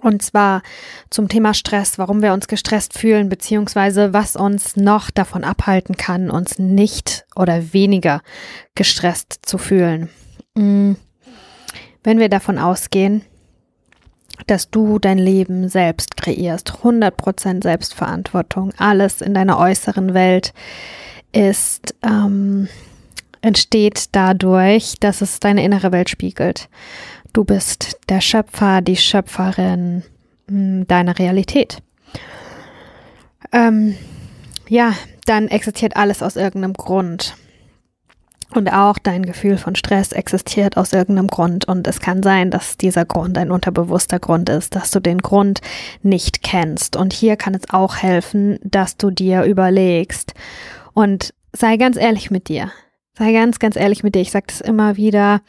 Und 0.00 0.22
zwar 0.22 0.62
zum 1.10 1.28
Thema 1.28 1.54
Stress, 1.54 1.96
warum 1.96 2.22
wir 2.22 2.32
uns 2.32 2.48
gestresst 2.48 2.98
fühlen, 2.98 3.28
beziehungsweise 3.28 4.12
was 4.12 4.34
uns 4.34 4.74
noch 4.74 5.12
davon 5.12 5.44
abhalten 5.44 5.96
kann, 5.96 6.28
uns 6.28 6.58
nicht 6.58 7.24
oder 7.36 7.72
weniger 7.72 8.20
gestresst 8.74 9.38
zu 9.42 9.58
fühlen. 9.58 10.08
Mm. 10.56 10.94
Wenn 12.02 12.18
wir 12.18 12.30
davon 12.30 12.58
ausgehen, 12.58 13.22
dass 14.46 14.70
du 14.70 14.98
dein 14.98 15.18
Leben 15.18 15.68
selbst 15.68 16.16
kreierst, 16.16 16.72
100% 16.82 17.62
Selbstverantwortung, 17.62 18.72
alles 18.78 19.20
in 19.20 19.34
deiner 19.34 19.58
äußeren 19.58 20.14
Welt 20.14 20.52
ist, 21.32 21.94
ähm, 22.02 22.68
entsteht 23.42 24.06
dadurch, 24.12 24.94
dass 25.00 25.20
es 25.20 25.40
deine 25.40 25.64
innere 25.64 25.92
Welt 25.92 26.10
spiegelt. 26.10 26.68
Du 27.32 27.44
bist 27.44 27.98
der 28.08 28.20
Schöpfer, 28.20 28.80
die 28.80 28.96
Schöpferin 28.96 30.02
hm, 30.48 30.86
deiner 30.86 31.18
Realität. 31.18 31.78
Ähm, 33.52 33.96
ja, 34.68 34.94
dann 35.26 35.48
existiert 35.48 35.96
alles 35.96 36.22
aus 36.22 36.36
irgendeinem 36.36 36.74
Grund. 36.74 37.34
Und 38.54 38.72
auch 38.72 38.98
dein 38.98 39.24
Gefühl 39.24 39.58
von 39.58 39.76
Stress 39.76 40.12
existiert 40.12 40.76
aus 40.76 40.92
irgendeinem 40.92 41.28
Grund. 41.28 41.68
Und 41.68 41.86
es 41.86 42.00
kann 42.00 42.22
sein, 42.22 42.50
dass 42.50 42.76
dieser 42.76 43.04
Grund 43.04 43.38
ein 43.38 43.50
unterbewusster 43.50 44.18
Grund 44.18 44.48
ist, 44.48 44.74
dass 44.74 44.90
du 44.90 45.00
den 45.00 45.18
Grund 45.18 45.60
nicht 46.02 46.42
kennst. 46.42 46.96
Und 46.96 47.12
hier 47.12 47.36
kann 47.36 47.54
es 47.54 47.70
auch 47.70 47.96
helfen, 47.96 48.58
dass 48.62 48.96
du 48.96 49.10
dir 49.10 49.44
überlegst. 49.44 50.34
Und 50.94 51.32
sei 51.52 51.76
ganz 51.76 51.96
ehrlich 51.96 52.30
mit 52.30 52.48
dir. 52.48 52.72
Sei 53.16 53.32
ganz, 53.32 53.58
ganz 53.58 53.76
ehrlich 53.76 54.02
mit 54.02 54.14
dir. 54.14 54.22
Ich 54.22 54.30
sage 54.30 54.46
das 54.48 54.60
immer 54.60 54.96
wieder. 54.96 55.42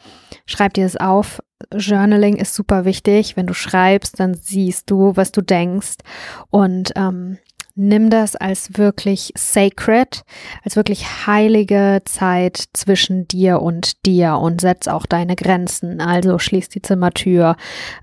Schreib 0.46 0.74
dir 0.74 0.84
das 0.84 0.96
auf. 0.96 1.42
Journaling 1.74 2.36
ist 2.36 2.54
super 2.54 2.84
wichtig. 2.84 3.36
Wenn 3.36 3.46
du 3.46 3.54
schreibst, 3.54 4.20
dann 4.20 4.34
siehst 4.34 4.90
du, 4.90 5.16
was 5.16 5.32
du 5.32 5.42
denkst. 5.42 5.96
Und 6.50 6.92
ähm, 6.96 7.38
nimm 7.74 8.10
das 8.10 8.36
als 8.36 8.76
wirklich 8.76 9.32
sacred, 9.36 10.22
als 10.64 10.76
wirklich 10.76 11.26
heilige 11.26 12.02
Zeit 12.04 12.64
zwischen 12.72 13.26
dir 13.28 13.60
und 13.60 14.04
dir 14.06 14.36
und 14.36 14.60
setz 14.60 14.88
auch 14.88 15.06
deine 15.06 15.36
Grenzen. 15.36 16.00
Also 16.00 16.38
schließ 16.38 16.68
die 16.68 16.82
Zimmertür, 16.82 17.56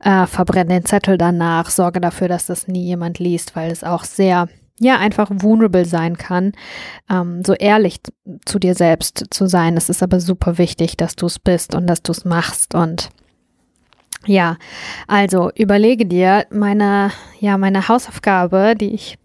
äh, 0.04 0.26
verbrenn 0.26 0.70
den 0.70 0.86
Zettel 0.86 1.18
danach, 1.18 1.70
sorge 1.70 2.02
dafür, 2.02 2.28
dass 2.28 2.46
das 2.46 2.68
nie 2.68 2.86
jemand 2.86 3.20
liest, 3.20 3.56
weil 3.56 3.72
es 3.72 3.84
auch 3.84 4.04
sehr 4.04 4.48
ja, 4.82 4.98
einfach 4.98 5.30
vulnerable 5.30 5.86
sein 5.86 6.18
kann, 6.18 6.54
ähm, 7.10 7.44
so 7.46 7.54
ehrlich 7.54 8.00
zu 8.46 8.60
dir 8.60 8.76
selbst 8.76 9.26
zu 9.30 9.48
sein. 9.48 9.76
Es 9.76 9.90
ist 9.90 10.02
aber 10.02 10.22
super 10.22 10.58
wichtig, 10.58 10.96
dass 10.96 11.16
du 11.18 11.26
es 11.26 11.38
bist 11.38 11.76
und 11.76 11.86
dass 11.88 12.02
du 12.02 12.14
es 12.14 12.24
machst 12.24 12.76
und 12.76 13.10
ja, 14.26 14.58
also 15.08 15.50
überlege 15.56 16.06
dir 16.06 16.46
meine, 16.50 17.12
ja, 17.40 17.58
meine 17.58 17.88
Hausaufgabe, 17.88 18.76
die 18.80 18.94
ich, 18.94 19.18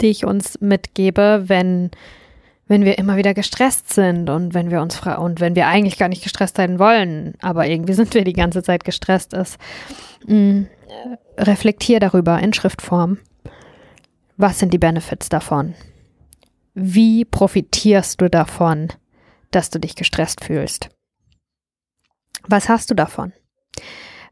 die 0.00 0.08
ich 0.08 0.24
uns 0.24 0.60
mitgebe, 0.60 1.44
wenn, 1.46 1.90
wenn 2.66 2.84
wir 2.84 2.98
immer 2.98 3.16
wieder 3.16 3.34
gestresst 3.34 3.92
sind 3.92 4.30
und 4.30 4.54
wenn 4.54 4.70
wir 4.70 4.80
uns 4.80 5.00
und 5.00 5.40
wenn 5.40 5.56
wir 5.56 5.66
eigentlich 5.66 5.98
gar 5.98 6.08
nicht 6.08 6.22
gestresst 6.22 6.56
sein 6.56 6.78
wollen, 6.78 7.34
aber 7.40 7.66
irgendwie 7.66 7.92
sind 7.94 8.14
wir 8.14 8.24
die 8.24 8.32
ganze 8.32 8.62
Zeit 8.62 8.84
gestresst 8.84 9.32
ist. 9.32 9.58
Mm, 10.26 10.64
reflektier 11.38 12.00
darüber 12.00 12.38
in 12.40 12.52
Schriftform. 12.52 13.18
Was 14.36 14.58
sind 14.58 14.72
die 14.72 14.78
Benefits 14.78 15.28
davon? 15.28 15.74
Wie 16.74 17.24
profitierst 17.24 18.20
du 18.20 18.28
davon, 18.28 18.88
dass 19.50 19.70
du 19.70 19.80
dich 19.80 19.96
gestresst 19.96 20.44
fühlst? 20.44 20.90
Was 22.46 22.68
hast 22.68 22.90
du 22.90 22.94
davon? 22.94 23.32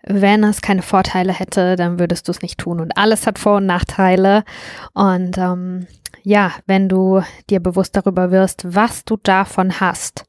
Wenn 0.06 0.44
es 0.44 0.60
keine 0.60 0.82
Vorteile 0.82 1.32
hätte, 1.32 1.76
dann 1.76 1.98
würdest 1.98 2.28
du 2.28 2.32
es 2.32 2.42
nicht 2.42 2.58
tun. 2.58 2.80
Und 2.80 2.96
alles 2.96 3.26
hat 3.26 3.38
Vor- 3.38 3.56
und 3.56 3.66
Nachteile. 3.66 4.44
Und 4.92 5.38
ähm, 5.38 5.86
ja, 6.22 6.52
wenn 6.66 6.88
du 6.88 7.22
dir 7.50 7.60
bewusst 7.60 7.96
darüber 7.96 8.30
wirst, 8.30 8.74
was 8.74 9.04
du 9.04 9.16
davon 9.16 9.80
hast, 9.80 10.24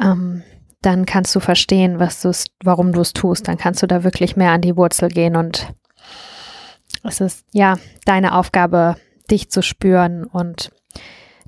ähm, 0.00 0.42
dann 0.82 1.06
kannst 1.06 1.34
du 1.34 1.40
verstehen, 1.40 1.98
was 1.98 2.46
warum 2.62 2.92
du 2.92 3.00
es 3.00 3.12
tust. 3.12 3.48
Dann 3.48 3.56
kannst 3.56 3.82
du 3.82 3.86
da 3.86 4.04
wirklich 4.04 4.36
mehr 4.36 4.50
an 4.50 4.60
die 4.60 4.76
Wurzel 4.76 5.08
gehen 5.08 5.36
und 5.36 5.68
es 7.02 7.20
ist 7.20 7.44
ja 7.52 7.76
deine 8.04 8.34
Aufgabe, 8.34 8.96
dich 9.30 9.50
zu 9.50 9.62
spüren 9.62 10.24
und 10.24 10.70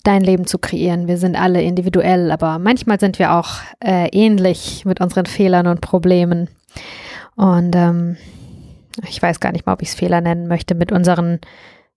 dein 0.05 0.23
Leben 0.23 0.47
zu 0.47 0.59
kreieren. 0.59 1.09
Wir 1.09 1.19
sind 1.19 1.37
alle 1.37 1.63
individuell, 1.63 2.31
aber 2.31 2.59
manchmal 2.59 3.01
sind 3.01 3.19
wir 3.19 3.35
auch 3.35 3.57
äh, 3.83 4.09
ähnlich 4.13 4.85
mit 4.85 5.01
unseren 5.01 5.27
Fehlern 5.27 5.67
und 5.67 5.81
Problemen. 5.81 6.49
Und 7.37 7.77
ähm, 7.77 8.17
ich 9.07 9.23
weiß 9.23 9.41
gar 9.41 9.53
nicht 9.53 9.67
mal, 9.67 9.75
ob 9.75 9.83
ich 9.83 9.89
es 9.89 9.95
Fehler 9.95 10.21
nennen 10.21 10.49
möchte, 10.49 10.75
mit 10.75 10.91
unseren 10.91 11.41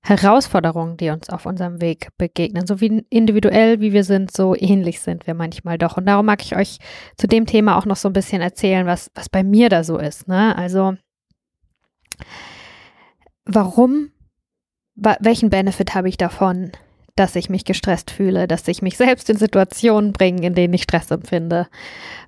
Herausforderungen, 0.02 0.97
die 0.97 1.10
uns 1.10 1.30
auf 1.30 1.45
unserem 1.45 1.82
Weg 1.82 2.10
begegnen. 2.17 2.65
So 2.67 2.80
wie 2.80 3.06
individuell 3.10 3.82
wie 3.82 3.91
wir 3.91 4.04
sind, 4.04 4.32
so 4.32 4.56
ähnlich 4.56 5.02
sind 5.02 5.28
wir 5.28 5.34
manchmal 5.34 5.78
doch. 5.78 5.97
Und 5.97 6.06
darum 6.06 6.25
mag 6.25 6.41
ich 6.41 6.56
euch 6.56 6.78
zu 7.17 7.28
dem 7.28 7.45
Thema 7.45 7.78
auch 7.78 7.86
noch 7.86 7.97
so 7.97 8.10
ein 8.10 8.13
bisschen 8.13 8.41
erzählen, 8.41 8.86
was, 8.86 9.12
was 9.15 9.30
bei 9.30 9.43
mir 9.43 9.69
da 9.69 9.84
so 9.84 9.97
ist. 9.97 10.28
Ne? 10.28 10.56
Also, 10.58 10.95
warum, 13.45 14.12
welchen 14.95 15.49
Benefit 15.49 15.95
habe 15.95 16.10
ich 16.10 16.17
davon, 16.17 16.71
dass 17.19 17.36
ich 17.36 17.49
mich 17.49 17.65
gestresst 17.65 18.12
fühle, 18.12 18.47
dass 18.47 18.67
ich 18.67 18.82
mich 18.82 18.95
selbst 18.95 19.29
in 19.29 19.38
Situationen 19.38 20.13
bringe, 20.13 20.47
in 20.47 20.55
denen 20.55 20.73
ich 20.73 20.84
Stress 20.84 21.12
empfinde. 21.12 21.67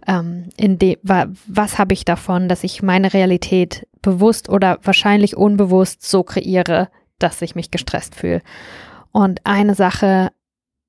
Ähm, 0.05 0.49
in 0.57 0.77
de, 0.77 0.99
wa, 1.01 1.27
was 1.47 1.79
habe 1.79 1.93
ich 1.93 2.03
davon, 2.03 2.49
dass 2.49 2.65
ich 2.65 2.83
meine 2.83 3.13
Realität 3.13 3.87
bewusst 4.01 4.49
oder 4.49 4.79
wahrscheinlich 4.83 5.37
unbewusst 5.37 6.03
so 6.03 6.23
kreiere, 6.23 6.89
dass 7.19 7.41
ich 7.41 7.55
mich 7.55 7.71
gestresst 7.71 8.15
fühle. 8.15 8.41
Und 9.13 9.39
eine 9.45 9.75
Sache, 9.75 10.31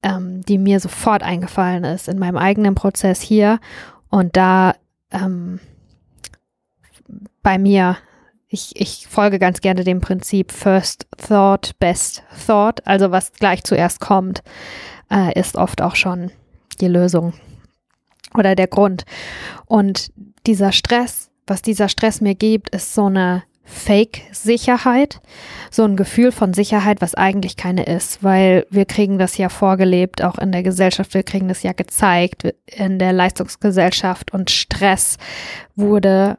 ähm, 0.03 0.43
die 0.43 0.59
mir 0.59 0.81
sofort 0.81 1.23
eingefallen 1.23 1.85
ist 1.85 2.09
in 2.09 2.19
meinem 2.19 2.37
eigenen 2.37 2.75
Prozess 2.75 3.21
hier 3.21 3.61
und 4.09 4.37
da 4.37 4.75
ähm, 5.12 5.61
bei 7.43 7.57
mir 7.59 7.99
ich, 8.53 8.79
ich 8.79 9.07
folge 9.09 9.38
ganz 9.38 9.61
gerne 9.62 9.83
dem 9.83 10.01
Prinzip 10.01 10.53
First 10.53 11.07
Thought, 11.17 11.73
Best 11.79 12.23
Thought. 12.47 12.87
Also 12.87 13.11
was 13.11 13.33
gleich 13.33 13.65
zuerst 13.65 14.01
kommt, 14.01 14.43
äh, 15.11 15.38
ist 15.38 15.57
oft 15.57 15.81
auch 15.81 15.97
schon 15.97 16.31
die 16.81 16.88
Lösung 16.88 17.33
oder 18.35 18.55
der 18.55 18.67
Grund. 18.67 19.05
Und 19.65 20.12
dieser 20.47 20.73
Stress, 20.73 21.31
was 21.47 21.62
dieser 21.62 21.88
Stress 21.88 22.21
mir 22.21 22.35
gibt, 22.35 22.69
ist 22.71 22.95
so 22.95 23.07
eine 23.07 23.43
Fake-Sicherheit, 23.65 25.23
so 25.71 25.85
ein 25.85 25.97
Gefühl 25.97 26.31
von 26.31 26.53
Sicherheit, 26.53 27.01
was 27.01 27.15
eigentlich 27.15 27.57
keine 27.57 27.85
ist, 27.85 28.23
weil 28.23 28.67
wir 28.69 28.85
kriegen 28.85 29.19
das 29.19 29.38
ja 29.38 29.49
vorgelebt, 29.49 30.23
auch 30.23 30.37
in 30.37 30.53
der 30.53 30.62
Gesellschaft, 30.62 31.15
wir 31.15 31.23
kriegen 31.23 31.49
das 31.49 31.62
ja 31.62 31.73
gezeigt 31.73 32.55
in 32.67 32.99
der 32.99 33.15
Leistungsgesellschaft 33.15 34.35
und 34.35 34.51
Stress 34.51 35.17
wurde 35.75 36.38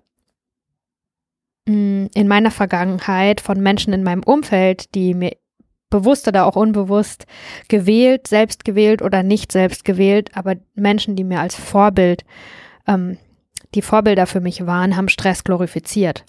in 1.65 2.27
meiner 2.27 2.51
Vergangenheit 2.51 3.39
von 3.39 3.61
Menschen 3.61 3.93
in 3.93 4.03
meinem 4.03 4.23
Umfeld, 4.23 4.93
die 4.95 5.13
mir 5.13 5.31
bewusst 5.89 6.27
oder 6.27 6.45
auch 6.45 6.55
unbewusst 6.55 7.25
gewählt, 7.67 8.27
selbst 8.27 8.65
gewählt 8.65 9.01
oder 9.01 9.21
nicht 9.21 9.51
selbst 9.51 9.85
gewählt, 9.85 10.31
aber 10.33 10.55
Menschen, 10.73 11.15
die 11.15 11.23
mir 11.23 11.39
als 11.39 11.55
Vorbild, 11.55 12.25
ähm, 12.87 13.17
die 13.75 13.83
Vorbilder 13.83 14.25
für 14.25 14.41
mich 14.41 14.65
waren, 14.65 14.97
haben 14.97 15.07
Stress 15.07 15.43
glorifiziert. 15.43 16.25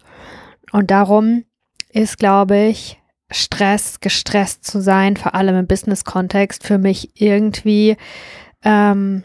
Und 0.70 0.90
darum 0.90 1.44
ist, 1.90 2.18
glaube 2.18 2.58
ich, 2.58 3.00
Stress, 3.30 4.00
gestresst 4.00 4.64
zu 4.64 4.80
sein, 4.80 5.16
vor 5.16 5.34
allem 5.34 5.56
im 5.56 5.66
Business-Kontext, 5.66 6.66
für 6.66 6.78
mich 6.78 7.20
irgendwie 7.20 7.96
ähm, 8.62 9.24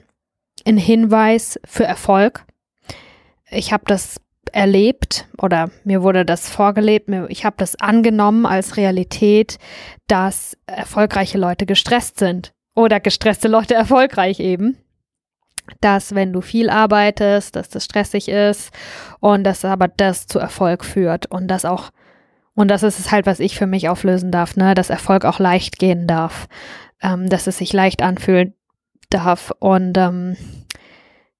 ein 0.65 0.77
Hinweis 0.77 1.59
für 1.65 1.83
Erfolg. 1.83 2.45
Ich 3.49 3.73
habe 3.73 3.83
das 3.87 4.21
erlebt 4.53 5.27
oder 5.37 5.69
mir 5.83 6.03
wurde 6.03 6.25
das 6.25 6.49
vorgelebt, 6.49 7.09
ich 7.29 7.45
habe 7.45 7.55
das 7.57 7.75
angenommen 7.79 8.45
als 8.45 8.77
Realität, 8.77 9.57
dass 10.07 10.57
erfolgreiche 10.65 11.37
Leute 11.37 11.65
gestresst 11.65 12.19
sind 12.19 12.53
oder 12.75 12.99
gestresste 12.99 13.47
Leute 13.47 13.73
erfolgreich 13.75 14.39
eben. 14.39 14.77
dass 15.81 16.15
wenn 16.15 16.33
du 16.33 16.41
viel 16.41 16.69
arbeitest, 16.69 17.55
dass 17.55 17.69
das 17.69 17.85
stressig 17.85 18.27
ist 18.27 18.71
und 19.19 19.43
dass 19.43 19.63
aber 19.63 19.87
das 19.87 20.25
zu 20.25 20.39
Erfolg 20.39 20.83
führt 20.83 21.27
und 21.27 21.47
das 21.47 21.63
auch 21.63 21.91
und 22.55 22.67
das 22.67 22.83
ist 22.83 22.99
es 22.99 23.11
halt, 23.11 23.25
was 23.25 23.39
ich 23.39 23.57
für 23.57 23.67
mich 23.67 23.87
auflösen 23.87 24.31
darf, 24.31 24.57
ne, 24.57 24.73
dass 24.73 24.89
Erfolg 24.89 25.23
auch 25.23 25.39
leicht 25.39 25.79
gehen 25.79 26.07
darf, 26.07 26.47
ähm, 27.01 27.29
dass 27.29 27.47
es 27.47 27.57
sich 27.59 27.71
leicht 27.71 28.01
anfühlen 28.01 28.53
darf 29.09 29.53
und 29.59 29.97
ähm, 29.97 30.35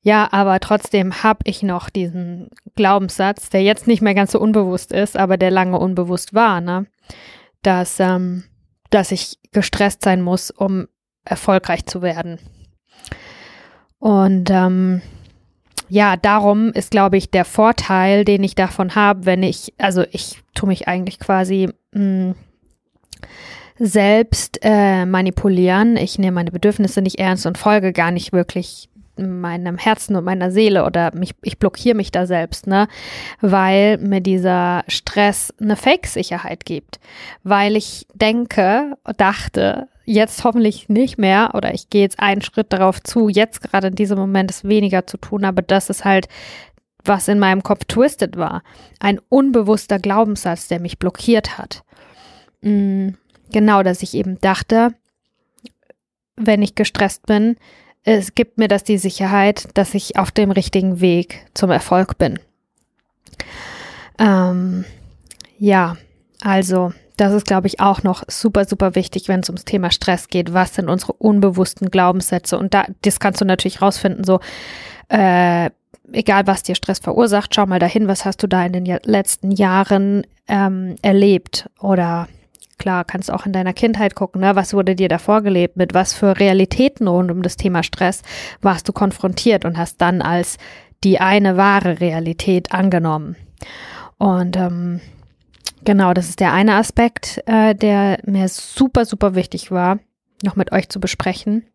ja, 0.02 0.30
aber 0.32 0.60
trotzdem 0.60 1.24
habe 1.24 1.39
ich 1.43 1.64
noch 1.64 1.89
diesen 1.89 2.50
Glaubenssatz, 2.76 3.50
der 3.50 3.64
jetzt 3.64 3.88
nicht 3.88 4.02
mehr 4.02 4.16
ganz 4.16 4.32
so 4.32 4.39
unbewusst 4.39 4.91
ist, 4.91 5.18
aber 5.18 5.38
der 5.38 5.52
lange 5.52 5.78
unbewusst 5.78 6.34
war, 6.34 6.62
ne, 6.62 6.86
dass 7.62 8.00
ähm, 8.00 8.43
dass 8.89 9.12
ich 9.12 9.38
gestresst 9.52 10.04
sein 10.04 10.22
muss, 10.22 10.52
um 10.52 10.88
erfolgreich 11.26 11.86
zu 11.86 12.02
werden. 12.02 12.39
Und 14.00 14.50
ähm, 14.50 15.02
ja, 15.89 16.16
darum 16.16 16.72
ist, 16.72 16.91
glaube 16.91 17.18
ich, 17.18 17.32
der 17.32 17.45
Vorteil, 17.45 18.24
den 18.24 18.43
ich 18.43 18.56
davon 18.56 18.95
habe, 18.95 19.26
wenn 19.26 19.43
ich, 19.43 19.74
also 19.78 20.06
ich 20.12 20.39
tue 20.54 20.68
mich 20.68 20.88
eigentlich 20.88 21.20
quasi 21.20 21.70
mh, 21.93 22.02
hm, 22.02 22.36
selbst 23.78 24.60
äh, 24.62 25.06
manipulieren. 25.06 25.97
Ich 25.97 26.20
nehme 26.20 26.36
meine 26.36 26.52
Bedürfnisse 26.52 27.02
nicht 27.02 27.20
ernst 27.20 27.45
und 27.45 27.58
folge 27.58 27.93
gar 27.93 28.12
nicht 28.12 28.34
wirklich 28.34 28.89
meinem 29.20 29.78
Herzen 29.78 30.15
und 30.15 30.24
meiner 30.24 30.51
Seele 30.51 30.86
oder 30.86 31.13
mich, 31.15 31.36
ich 31.41 31.59
blockiere 31.59 31.95
mich 31.95 32.11
da 32.11 32.26
selbst, 32.26 32.67
ne? 32.67 32.88
Weil 33.41 33.97
mir 33.97 34.22
dieser 34.22 34.84
Stress 34.88 35.53
eine 35.59 35.76
Fake-Sicherheit 35.76 36.65
gibt. 36.65 36.99
Weil 37.43 37.76
ich 37.76 38.07
denke, 38.13 38.97
dachte, 39.17 39.88
jetzt 40.05 40.43
hoffentlich 40.43 40.89
nicht 40.89 41.17
mehr 41.17 41.51
oder 41.53 41.74
ich 41.74 41.89
gehe 41.89 42.01
jetzt 42.01 42.20
einen 42.20 42.41
Schritt 42.41 42.74
darauf 42.74 43.01
zu, 43.01 43.30
jetzt 43.30 43.61
gerade 43.61 43.88
in 43.88 43.95
diesem 43.95 44.17
Moment 44.17 44.49
es 44.49 44.63
weniger 44.63 45.05
zu 45.05 45.17
tun, 45.17 45.45
aber 45.45 45.61
das 45.61 45.89
ist 45.89 46.03
halt, 46.03 46.28
was 47.03 47.28
in 47.28 47.39
meinem 47.39 47.63
Kopf 47.63 47.86
twisted 47.86 48.36
war. 48.38 48.63
Ein 48.99 49.20
unbewusster 49.30 49.99
Glaubenssatz, 49.99 50.67
der 50.67 50.80
mich 50.80 50.99
blockiert 50.99 51.57
hat. 51.57 51.84
Mm, 52.61 53.09
genau, 53.51 53.84
dass 53.84 54.01
ich 54.01 54.15
eben 54.15 54.39
dachte, 54.41 54.93
wenn 56.36 56.61
ich 56.61 56.76
gestresst 56.76 57.26
bin, 57.26 57.57
es 58.04 58.36
gibt 58.36 58.58
mir 58.58 58.68
das 58.68 58.84
die 58.84 58.97
Sicherheit, 58.97 59.68
dass 59.74 59.93
ich 59.93 60.18
auf 60.18 60.32
dem 60.32 60.52
richtigen 60.52 61.02
Weg 61.02 61.45
zum 61.54 61.70
Erfolg 61.70 62.18
bin. 62.18 62.39
Ähm, 64.18 64.86
ja, 65.58 65.97
also 66.41 66.93
das 67.18 67.34
ist, 67.34 67.45
glaube 67.45 67.68
ich, 67.68 67.82
auch 67.82 68.04
noch 68.04 68.24
super, 68.28 68.66
super 68.66 68.95
wichtig, 68.95 69.28
wenn 69.28 69.41
es 69.41 69.50
ums 69.50 69.66
Thema 69.66 69.91
Stress 69.91 70.30
geht. 70.30 70.54
Was 70.54 70.76
sind 70.76 70.89
unsere 70.89 71.14
unbewussten 71.14 71.91
Glaubenssätze? 71.91 72.58
Und 72.58 72.74
da, 72.74 72.86
das 73.02 73.20
kannst 73.20 73.41
du 73.41 73.45
natürlich 73.45 73.82
rausfinden, 73.82 74.24
so, 74.24 74.39
äh, 75.10 75.70
egal 76.12 76.47
was 76.47 76.64
dir 76.64 76.76
Stress 76.76 77.00
verursacht, 77.00 77.54
schau 77.54 77.66
mal 77.66 77.80
dahin, 77.80 78.08
was 78.08 78.26
hast 78.26 78.41
du 78.41 78.47
da 78.47 78.66
in 78.66 78.74
den 78.74 79.00
letzten 79.04 79.52
Jahren 79.52 80.26
ähm, 80.47 80.95
erlebt 81.02 81.70
oder 81.80 82.28
Klar, 82.80 83.03
kannst 83.03 83.30
auch 83.30 83.45
in 83.45 83.51
deiner 83.51 83.73
Kindheit 83.73 84.15
gucken, 84.15 84.41
ne? 84.41 84.55
was 84.55 84.73
wurde 84.73 84.95
dir 84.95 85.09
da 85.09 85.17
vorgelebt, 85.17 85.75
mit 85.75 85.93
was 85.93 86.13
für 86.13 86.39
Realitäten 86.39 87.07
rund 87.07 87.30
um 87.30 87.43
das 87.43 87.57
Thema 87.57 87.84
Stress 87.84 88.23
warst 88.61 88.88
du 88.88 88.93
konfrontiert 88.93 89.65
und 89.65 89.77
hast 89.77 90.01
dann 90.01 90.21
als 90.21 90.57
die 91.03 91.19
eine 91.19 91.57
wahre 91.57 91.99
Realität 91.99 92.71
angenommen. 92.71 93.36
Und 94.17 94.55
ähm, 94.55 95.01
genau, 95.84 96.13
das 96.13 96.30
ist 96.30 96.39
der 96.39 96.53
eine 96.53 96.75
Aspekt, 96.75 97.41
äh, 97.45 97.75
der 97.75 98.19
mir 98.25 98.47
super, 98.47 99.05
super 99.05 99.36
wichtig 99.36 99.71
war, 99.71 99.99
noch 100.41 100.55
mit 100.55 100.71
euch 100.71 100.88
zu 100.88 101.01
besprechen. 101.01 101.65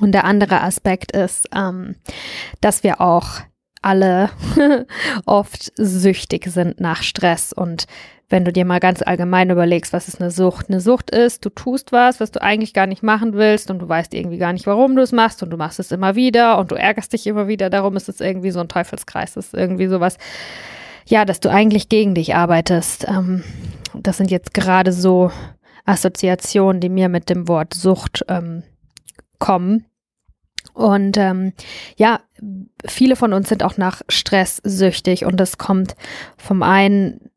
Und 0.00 0.12
der 0.12 0.24
andere 0.24 0.62
Aspekt 0.62 1.12
ist, 1.12 1.48
ähm, 1.54 1.96
dass 2.62 2.82
wir 2.82 3.02
auch 3.02 3.40
alle 3.82 4.30
oft 5.26 5.72
süchtig 5.76 6.46
sind 6.46 6.80
nach 6.80 7.02
Stress 7.02 7.52
und 7.52 7.86
wenn 8.30 8.44
du 8.44 8.52
dir 8.52 8.64
mal 8.64 8.78
ganz 8.78 9.02
allgemein 9.02 9.50
überlegst, 9.50 9.92
was 9.92 10.06
ist 10.06 10.20
eine 10.20 10.30
Sucht? 10.30 10.70
Eine 10.70 10.80
Sucht 10.80 11.10
ist, 11.10 11.44
du 11.44 11.50
tust 11.50 11.90
was, 11.90 12.20
was 12.20 12.30
du 12.30 12.40
eigentlich 12.40 12.72
gar 12.72 12.86
nicht 12.86 13.02
machen 13.02 13.34
willst 13.34 13.70
und 13.70 13.80
du 13.80 13.88
weißt 13.88 14.14
irgendwie 14.14 14.38
gar 14.38 14.52
nicht, 14.52 14.66
warum 14.66 14.94
du 14.94 15.02
es 15.02 15.10
machst 15.10 15.42
und 15.42 15.50
du 15.50 15.56
machst 15.56 15.80
es 15.80 15.90
immer 15.90 16.14
wieder 16.14 16.58
und 16.58 16.70
du 16.70 16.76
ärgerst 16.76 17.12
dich 17.12 17.26
immer 17.26 17.48
wieder. 17.48 17.70
Darum 17.70 17.96
ist 17.96 18.08
es 18.08 18.20
irgendwie 18.20 18.52
so 18.52 18.60
ein 18.60 18.68
Teufelskreis. 18.68 19.34
Das 19.34 19.46
ist 19.46 19.54
irgendwie 19.54 19.88
sowas, 19.88 20.16
ja, 21.06 21.24
dass 21.24 21.40
du 21.40 21.50
eigentlich 21.50 21.88
gegen 21.88 22.14
dich 22.14 22.36
arbeitest. 22.36 23.06
Ähm, 23.08 23.42
das 23.94 24.16
sind 24.16 24.30
jetzt 24.30 24.54
gerade 24.54 24.92
so 24.92 25.32
Assoziationen, 25.84 26.80
die 26.80 26.88
mir 26.88 27.08
mit 27.08 27.28
dem 27.30 27.48
Wort 27.48 27.74
Sucht 27.74 28.24
ähm, 28.28 28.62
kommen. 29.40 29.86
Und 30.72 31.16
ähm, 31.16 31.52
ja, 31.96 32.20
viele 32.86 33.16
von 33.16 33.32
uns 33.32 33.48
sind 33.48 33.64
auch 33.64 33.76
nach 33.76 34.02
Stress 34.08 34.60
süchtig 34.62 35.24
und 35.24 35.36
das 35.38 35.58
kommt 35.58 35.96
vom 36.36 36.62
einen 36.62 37.29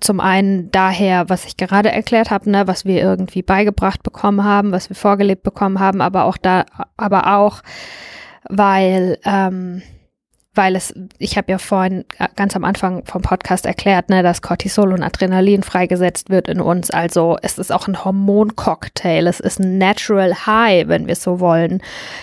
zum 0.00 0.20
einen 0.20 0.70
daher, 0.70 1.28
was 1.28 1.44
ich 1.44 1.56
gerade 1.56 1.90
erklärt 1.90 2.30
habe, 2.30 2.50
ne, 2.50 2.66
was 2.66 2.84
wir 2.84 3.00
irgendwie 3.00 3.42
beigebracht 3.42 4.02
bekommen 4.02 4.44
haben, 4.44 4.72
was 4.72 4.88
wir 4.88 4.96
vorgelebt 4.96 5.42
bekommen 5.42 5.78
haben, 5.80 6.00
aber 6.00 6.24
auch 6.24 6.36
da, 6.36 6.64
aber 6.96 7.36
auch, 7.36 7.62
weil 8.48 9.18
ähm, 9.24 9.82
weil 10.54 10.74
es, 10.74 10.92
ich 11.18 11.36
habe 11.36 11.52
ja 11.52 11.58
vorhin 11.58 12.04
äh, 12.18 12.26
ganz 12.34 12.56
am 12.56 12.64
Anfang 12.64 13.04
vom 13.04 13.22
Podcast 13.22 13.66
erklärt, 13.66 14.08
ne, 14.08 14.22
dass 14.22 14.42
Cortisol 14.42 14.92
und 14.92 15.02
Adrenalin 15.02 15.62
freigesetzt 15.62 16.28
wird 16.28 16.48
in 16.48 16.60
uns. 16.60 16.90
Also 16.90 17.38
es 17.42 17.58
ist 17.58 17.72
auch 17.72 17.86
ein 17.86 18.04
Hormoncocktail, 18.04 19.28
es 19.28 19.38
ist 19.38 19.60
ein 19.60 19.78
Natural 19.78 20.46
High, 20.46 20.88
wenn 20.88 21.06
wir 21.06 21.14
so 21.14 21.38
wollen, 21.38 21.80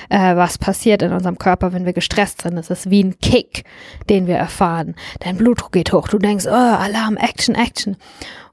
äh, 0.10 0.36
was 0.36 0.58
passiert 0.58 1.02
in 1.02 1.14
unserem 1.14 1.38
Körper, 1.38 1.72
wenn 1.72 1.86
wir 1.86 1.94
gestresst 1.94 2.42
sind. 2.42 2.58
Es 2.58 2.70
ist 2.70 2.90
wie 2.90 3.04
ein 3.04 3.18
Kick, 3.20 3.64
den 4.10 4.28
wir 4.28 4.36
erfahren. 4.36 4.96
Dein 5.22 5.38
Blutdruck 5.38 5.72
geht 5.72 5.94
hoch, 5.94 6.10
du 6.10 6.20
denkst, 6.20 6.46
oh, 6.48 6.52
Alarm, 6.52 7.16
Action, 7.16 7.56
Action. 7.56 7.96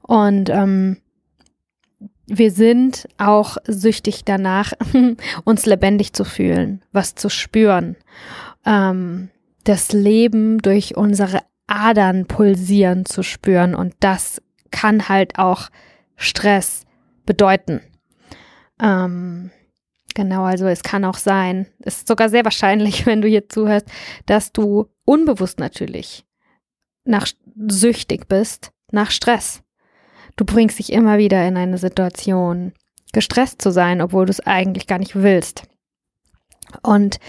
Und 0.01 0.49
ähm, 0.49 0.97
wir 2.27 2.51
sind 2.51 3.09
auch 3.17 3.57
süchtig 3.67 4.23
danach, 4.23 4.71
uns 5.43 5.65
lebendig 5.65 6.13
zu 6.13 6.23
fühlen, 6.23 6.81
was 6.93 7.15
zu 7.15 7.29
spüren. 7.29 7.97
Ähm, 8.65 9.29
das 9.65 9.91
Leben 9.91 10.59
durch 10.59 10.95
unsere 10.95 11.41
Adern 11.67 12.25
pulsieren 12.25 13.05
zu 13.05 13.23
spüren. 13.23 13.75
Und 13.75 13.93
das 13.99 14.41
kann 14.71 15.09
halt 15.09 15.37
auch 15.37 15.69
Stress 16.15 16.85
bedeuten. 17.25 17.81
Ähm, 18.81 19.51
genau, 20.13 20.43
also 20.43 20.67
es 20.67 20.83
kann 20.83 21.03
auch 21.03 21.17
sein, 21.17 21.67
es 21.79 21.97
ist 21.97 22.07
sogar 22.07 22.29
sehr 22.29 22.45
wahrscheinlich, 22.45 23.05
wenn 23.05 23.21
du 23.21 23.27
hier 23.27 23.49
zuhörst, 23.49 23.87
dass 24.25 24.51
du 24.51 24.87
unbewusst 25.03 25.59
natürlich 25.59 26.25
nach 27.03 27.27
süchtig 27.67 28.27
bist 28.27 28.71
nach 28.91 29.11
Stress. 29.11 29.61
Du 30.35 30.45
bringst 30.45 30.79
dich 30.79 30.91
immer 30.91 31.17
wieder 31.17 31.47
in 31.47 31.55
eine 31.57 31.77
Situation, 31.77 32.73
gestresst 33.13 33.61
zu 33.61 33.71
sein, 33.71 34.01
obwohl 34.01 34.25
du 34.25 34.31
es 34.31 34.45
eigentlich 34.45 34.87
gar 34.87 34.99
nicht 34.99 35.15
willst. 35.15 35.63
Und 36.81 37.19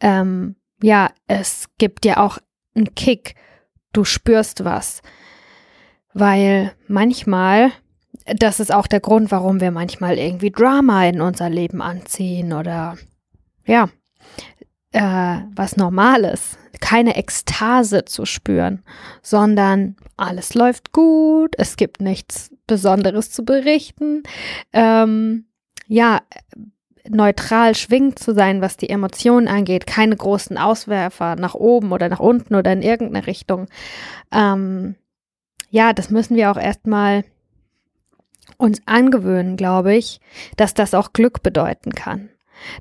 ähm, 0.00 0.56
ja, 0.82 1.10
es 1.26 1.68
gibt 1.78 2.04
dir 2.04 2.20
auch 2.20 2.38
einen 2.74 2.94
Kick. 2.94 3.34
Du 3.92 4.04
spürst 4.04 4.64
was. 4.64 5.02
Weil 6.12 6.72
manchmal, 6.88 7.72
das 8.24 8.60
ist 8.60 8.72
auch 8.72 8.86
der 8.86 9.00
Grund, 9.00 9.30
warum 9.30 9.60
wir 9.60 9.70
manchmal 9.70 10.18
irgendwie 10.18 10.50
Drama 10.50 11.06
in 11.06 11.20
unser 11.20 11.50
Leben 11.50 11.82
anziehen 11.82 12.52
oder 12.52 12.96
ja, 13.66 13.88
äh, 14.92 15.40
was 15.54 15.76
Normales. 15.76 16.58
Keine 16.80 17.16
Ekstase 17.16 18.04
zu 18.04 18.26
spüren, 18.26 18.82
sondern 19.22 19.96
alles 20.16 20.54
läuft 20.54 20.92
gut, 20.92 21.54
es 21.56 21.76
gibt 21.76 22.00
nichts 22.00 22.50
Besonderes 22.66 23.30
zu 23.30 23.44
berichten. 23.44 24.24
Ähm, 24.72 25.46
ja, 25.86 26.20
neutral 27.10 27.74
schwingend 27.74 28.18
zu 28.18 28.34
sein, 28.34 28.60
was 28.60 28.76
die 28.76 28.90
Emotionen 28.90 29.48
angeht, 29.48 29.86
keine 29.86 30.16
großen 30.16 30.58
Auswerfer 30.58 31.36
nach 31.36 31.54
oben 31.54 31.92
oder 31.92 32.08
nach 32.08 32.20
unten 32.20 32.54
oder 32.54 32.72
in 32.72 32.82
irgendeine 32.82 33.26
Richtung. 33.26 33.66
Ähm, 34.32 34.94
ja, 35.70 35.92
das 35.92 36.10
müssen 36.10 36.36
wir 36.36 36.50
auch 36.50 36.56
erstmal 36.56 37.24
uns 38.58 38.80
angewöhnen, 38.86 39.56
glaube 39.56 39.94
ich, 39.94 40.20
dass 40.56 40.74
das 40.74 40.94
auch 40.94 41.12
Glück 41.12 41.42
bedeuten 41.42 41.92
kann 41.92 42.30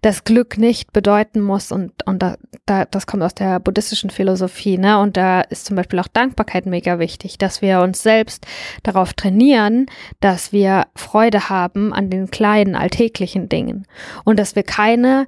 das 0.02 0.24
Glück 0.24 0.58
nicht 0.58 0.94
bedeuten 0.94 1.42
muss 1.42 1.72
und, 1.72 2.06
und 2.06 2.22
da, 2.22 2.38
da, 2.66 2.86
das 2.86 3.08
kommt 3.08 3.24
aus 3.24 3.36
der 3.36 3.60
buddhistischen 3.60 4.10
Philosophie, 4.10 4.78
ne? 4.78 5.00
Und 5.00 5.18
da 5.18 5.42
ist 5.42 5.66
zum 5.66 5.76
Beispiel 5.76 6.00
auch 6.00 6.08
Dankbarkeit 6.08 6.66
mega 6.66 7.00
wichtig, 7.00 7.38
dass 7.38 7.62
wir 7.62 7.82
uns 7.82 8.02
selbst 8.02 8.46
darauf 8.84 9.14
trainieren, 9.14 9.88
dass 10.20 10.52
wir 10.52 10.88
Freude 10.96 11.50
haben 11.50 11.94
an 11.94 12.10
den 12.10 12.32
kleinen 12.32 12.76
alltäglichen 12.76 13.50
Dingen 13.50 13.86
und 14.24 14.40
dass 14.40 14.56
wir 14.56 14.64
keine 14.64 15.28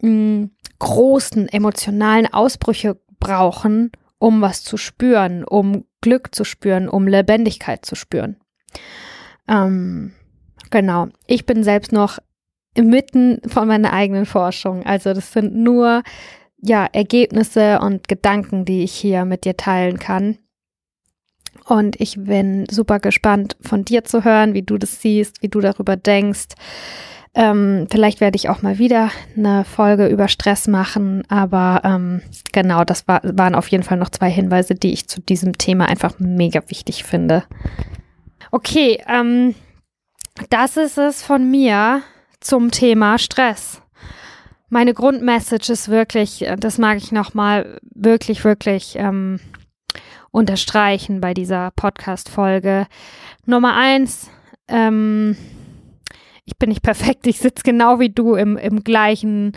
mh, 0.00 0.08
hm, 0.08 0.50
großen 0.78 1.48
emotionalen 1.48 2.32
Ausbrüche 2.32 2.98
brauchen, 3.20 3.92
um 4.18 4.40
was 4.40 4.64
zu 4.64 4.76
spüren, 4.76 5.44
um 5.44 5.84
Glück 6.00 6.34
zu 6.34 6.44
spüren, 6.44 6.88
um 6.88 7.06
Lebendigkeit 7.06 7.84
zu 7.86 7.94
spüren. 7.94 8.36
Ähm, 9.48 10.12
genau. 10.70 11.08
Ich 11.26 11.46
bin 11.46 11.62
selbst 11.62 11.92
noch 11.92 12.18
mitten 12.76 13.40
von 13.46 13.68
meiner 13.68 13.92
eigenen 13.92 14.26
Forschung. 14.26 14.84
Also 14.84 15.12
das 15.12 15.32
sind 15.32 15.54
nur 15.54 16.02
ja, 16.62 16.86
Ergebnisse 16.92 17.80
und 17.80 18.08
Gedanken, 18.08 18.64
die 18.64 18.84
ich 18.84 18.92
hier 18.92 19.24
mit 19.24 19.44
dir 19.44 19.56
teilen 19.56 19.98
kann. 19.98 20.38
Und 21.66 22.00
ich 22.00 22.16
bin 22.18 22.66
super 22.70 22.98
gespannt 22.98 23.56
von 23.60 23.84
dir 23.84 24.04
zu 24.04 24.24
hören, 24.24 24.54
wie 24.54 24.62
du 24.62 24.78
das 24.78 25.00
siehst, 25.00 25.42
wie 25.42 25.48
du 25.48 25.60
darüber 25.60 25.96
denkst. 25.96 26.54
Ähm, 27.34 27.86
vielleicht 27.90 28.20
werde 28.20 28.36
ich 28.36 28.48
auch 28.48 28.62
mal 28.62 28.78
wieder 28.78 29.10
eine 29.36 29.64
Folge 29.64 30.06
über 30.06 30.28
Stress 30.28 30.68
machen, 30.68 31.22
aber 31.28 31.80
ähm, 31.82 32.20
genau, 32.52 32.84
das 32.84 33.08
war, 33.08 33.22
waren 33.24 33.54
auf 33.54 33.68
jeden 33.68 33.84
Fall 33.84 33.96
noch 33.96 34.10
zwei 34.10 34.30
Hinweise, 34.30 34.74
die 34.74 34.92
ich 34.92 35.08
zu 35.08 35.20
diesem 35.20 35.56
Thema 35.56 35.86
einfach 35.86 36.18
mega 36.18 36.60
wichtig 36.68 37.04
finde. 37.04 37.44
Okay, 38.50 39.02
ähm, 39.08 39.54
das 40.50 40.76
ist 40.76 40.98
es 40.98 41.22
von 41.22 41.50
mir 41.50 42.02
zum 42.42 42.70
Thema 42.70 43.18
Stress. 43.18 43.82
Meine 44.68 44.94
Grundmessage 44.94 45.70
ist 45.70 45.88
wirklich, 45.88 46.46
das 46.58 46.78
mag 46.78 46.96
ich 46.96 47.12
nochmal 47.12 47.78
wirklich, 47.94 48.44
wirklich 48.44 48.94
ähm, 48.96 49.38
unterstreichen 50.30 51.20
bei 51.20 51.34
dieser 51.34 51.70
Podcast-Folge. 51.72 52.86
Nummer 53.44 53.76
eins, 53.76 54.30
ähm, 54.68 55.36
ich 56.44 56.56
bin 56.58 56.70
nicht 56.70 56.82
perfekt, 56.82 57.26
ich 57.26 57.38
sitze 57.38 57.62
genau 57.64 58.00
wie 58.00 58.10
du 58.10 58.34
im, 58.34 58.56
im 58.56 58.82
gleichen 58.82 59.52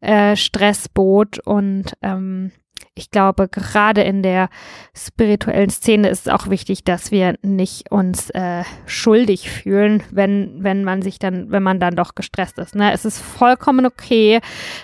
äh, 0.00 0.36
Stressboot 0.36 1.40
und 1.40 1.92
ähm, 2.02 2.52
ich 3.00 3.10
glaube, 3.10 3.48
gerade 3.48 4.02
in 4.02 4.22
der 4.22 4.50
spirituellen 4.94 5.70
Szene 5.70 6.08
ist 6.08 6.26
es 6.26 6.32
auch 6.32 6.50
wichtig, 6.50 6.84
dass 6.84 7.10
wir 7.10 7.36
nicht 7.42 7.90
uns 7.90 8.28
äh, 8.30 8.62
schuldig 8.84 9.50
fühlen, 9.50 10.02
wenn, 10.10 10.62
wenn 10.62 10.84
man 10.84 11.00
sich 11.00 11.18
dann, 11.18 11.50
wenn 11.50 11.62
man 11.62 11.80
dann 11.80 11.96
doch 11.96 12.14
gestresst 12.14 12.58
ist. 12.58 12.74
Ne? 12.74 12.92
Es 12.92 13.06
ist 13.06 13.18
vollkommen 13.18 13.86
okay, 13.86 14.40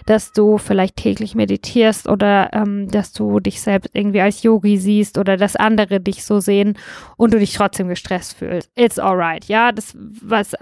dass 0.06 0.32
du 0.32 0.56
vielleicht 0.56 0.96
täglich 0.96 1.34
meditierst 1.34 2.08
oder 2.08 2.50
ähm, 2.54 2.88
dass 2.90 3.12
du 3.12 3.38
dich 3.38 3.60
selbst 3.60 3.90
irgendwie 3.92 4.22
als 4.22 4.42
Yogi 4.42 4.78
siehst 4.78 5.18
oder 5.18 5.36
dass 5.36 5.54
andere 5.54 6.00
dich 6.00 6.24
so 6.24 6.40
sehen 6.40 6.78
und 7.18 7.34
du 7.34 7.38
dich 7.38 7.52
trotzdem 7.52 7.88
gestresst 7.88 8.34
fühlst. 8.38 8.70
It's 8.76 8.98
alright. 8.98 9.44
Ja, 9.44 9.72
das, 9.72 9.94
was, 9.94 10.54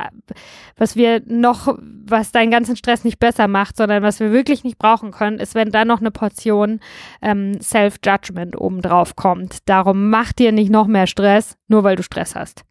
was 0.77 0.97
wir 0.97 1.23
noch, 1.27 1.79
was 1.79 2.33
deinen 2.33 2.51
ganzen 2.51 2.77
Stress 2.77 3.05
nicht 3.05 3.21
besser 3.21 3.47
macht, 3.47 3.77
sondern 3.77 4.03
was 4.03 4.19
wir 4.19 4.33
wirklich 4.33 4.65
nicht 4.65 4.79
brauchen 4.79 5.13
können, 5.13 5.39
ist, 5.39 5.55
wenn 5.55 5.71
da 5.71 5.85
noch 5.85 6.01
eine 6.01 6.11
Portion 6.11 6.81
ähm, 7.23 7.44
Self-Judgment 7.61 8.61
obendrauf 8.61 9.17
kommt. 9.17 9.69
Darum 9.69 10.11
mach 10.11 10.33
dir 10.33 10.53
nicht 10.53 10.71
noch 10.71 10.87
mehr 10.87 11.07
Stress, 11.07 11.57
nur 11.69 11.85
weil 11.85 11.97
du 11.97 12.03
Stress 12.03 12.35
hast. 12.35 12.65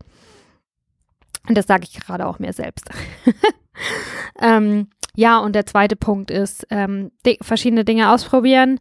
Und 1.47 1.57
das 1.57 1.67
sage 1.67 1.83
ich 1.83 1.99
gerade 1.99 2.25
auch 2.25 2.39
mir 2.39 2.53
selbst. 2.53 2.89
ähm, 4.41 4.87
ja, 5.15 5.39
und 5.39 5.53
der 5.53 5.65
zweite 5.65 5.95
Punkt 5.95 6.31
ist, 6.31 6.65
ähm, 6.69 7.11
verschiedene 7.41 7.85
Dinge 7.85 8.11
ausprobieren. 8.11 8.79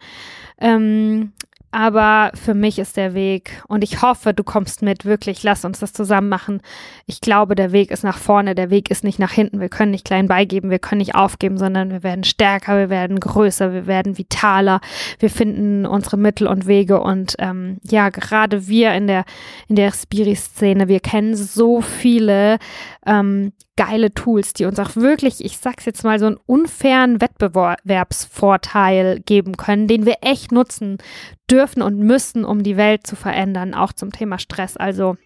Ähm, 0.58 1.32
aber 1.72 2.30
für 2.34 2.52
mich 2.52 2.78
ist 2.78 2.98
der 2.98 3.14
Weg 3.14 3.62
und 3.66 3.82
ich 3.82 4.02
hoffe, 4.02 4.34
du 4.34 4.44
kommst 4.44 4.82
mit, 4.82 5.06
wirklich, 5.06 5.42
lass 5.42 5.64
uns 5.64 5.80
das 5.80 5.94
zusammen 5.94 6.28
machen. 6.28 6.60
Ich 7.06 7.22
glaube, 7.22 7.54
der 7.54 7.72
Weg 7.72 7.90
ist 7.90 8.04
nach 8.04 8.18
vorne, 8.18 8.54
der 8.54 8.68
Weg 8.68 8.90
ist 8.90 9.04
nicht 9.04 9.18
nach 9.18 9.32
hinten. 9.32 9.58
Wir 9.58 9.70
können 9.70 9.90
nicht 9.90 10.04
klein 10.04 10.28
beigeben, 10.28 10.68
wir 10.68 10.78
können 10.78 10.98
nicht 10.98 11.14
aufgeben, 11.14 11.56
sondern 11.56 11.90
wir 11.90 12.02
werden 12.02 12.24
stärker, 12.24 12.76
wir 12.76 12.90
werden 12.90 13.18
größer, 13.18 13.72
wir 13.72 13.86
werden 13.86 14.18
vitaler, 14.18 14.80
wir 15.18 15.30
finden 15.30 15.86
unsere 15.86 16.18
Mittel 16.18 16.46
und 16.46 16.66
Wege 16.66 17.00
und 17.00 17.36
ähm, 17.38 17.78
ja, 17.82 18.10
gerade 18.10 18.68
wir 18.68 18.92
in 18.92 19.06
der, 19.06 19.24
in 19.66 19.76
der 19.76 19.92
Spiri-Szene, 19.92 20.88
wir 20.88 21.00
kennen 21.00 21.34
so 21.34 21.80
viele 21.80 22.58
ähm, 23.06 23.52
geile 23.76 24.14
Tools, 24.14 24.52
die 24.52 24.64
uns 24.64 24.78
auch 24.78 24.96
wirklich, 24.96 25.44
ich 25.44 25.58
sag's 25.58 25.84
jetzt 25.84 26.04
mal, 26.04 26.18
so 26.18 26.26
einen 26.26 26.38
unfairen 26.46 27.20
Wettbewerbsvorteil 27.20 29.20
geben 29.20 29.56
können, 29.56 29.88
den 29.88 30.06
wir 30.06 30.18
echt 30.20 30.52
nutzen 30.52 30.98
dürfen 31.50 31.82
und 31.82 31.98
müssen, 31.98 32.44
um 32.44 32.62
die 32.62 32.76
Welt 32.76 33.06
zu 33.06 33.16
verändern, 33.16 33.74
auch 33.74 33.92
zum 33.92 34.12
Thema 34.12 34.38
Stress. 34.38 34.76
Also 34.76 35.16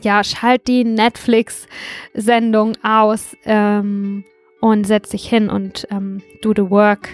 ja, 0.00 0.24
schalt 0.24 0.66
die 0.66 0.84
Netflix-Sendung 0.84 2.76
aus 2.82 3.36
ähm, 3.44 4.24
und 4.60 4.86
setz 4.86 5.10
dich 5.10 5.28
hin 5.28 5.50
und 5.50 5.86
ähm, 5.90 6.22
do 6.42 6.52
the 6.56 6.70
work, 6.70 7.08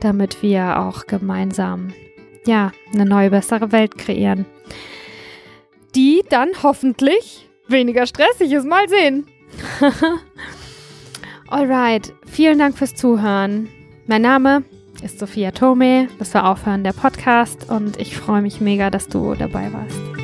damit 0.00 0.42
wir 0.42 0.80
auch 0.80 1.06
gemeinsam 1.06 1.92
ja 2.46 2.72
eine 2.94 3.04
neue, 3.04 3.30
bessere 3.30 3.70
Welt 3.72 3.98
kreieren, 3.98 4.46
die 5.94 6.22
dann 6.30 6.48
hoffentlich 6.62 7.49
weniger 7.70 8.06
stressig 8.06 8.52
ist. 8.52 8.66
Mal 8.66 8.88
sehen. 8.88 9.26
Alright, 11.48 12.12
vielen 12.26 12.58
Dank 12.58 12.78
fürs 12.78 12.94
Zuhören. 12.94 13.68
Mein 14.06 14.22
Name 14.22 14.64
ist 15.02 15.18
Sophia 15.18 15.50
Tome. 15.50 16.08
Das 16.18 16.34
war 16.34 16.48
Aufhören 16.48 16.84
der 16.84 16.92
Podcast 16.92 17.68
und 17.70 17.98
ich 17.98 18.16
freue 18.16 18.42
mich 18.42 18.60
mega, 18.60 18.90
dass 18.90 19.08
du 19.08 19.34
dabei 19.34 19.72
warst. 19.72 20.19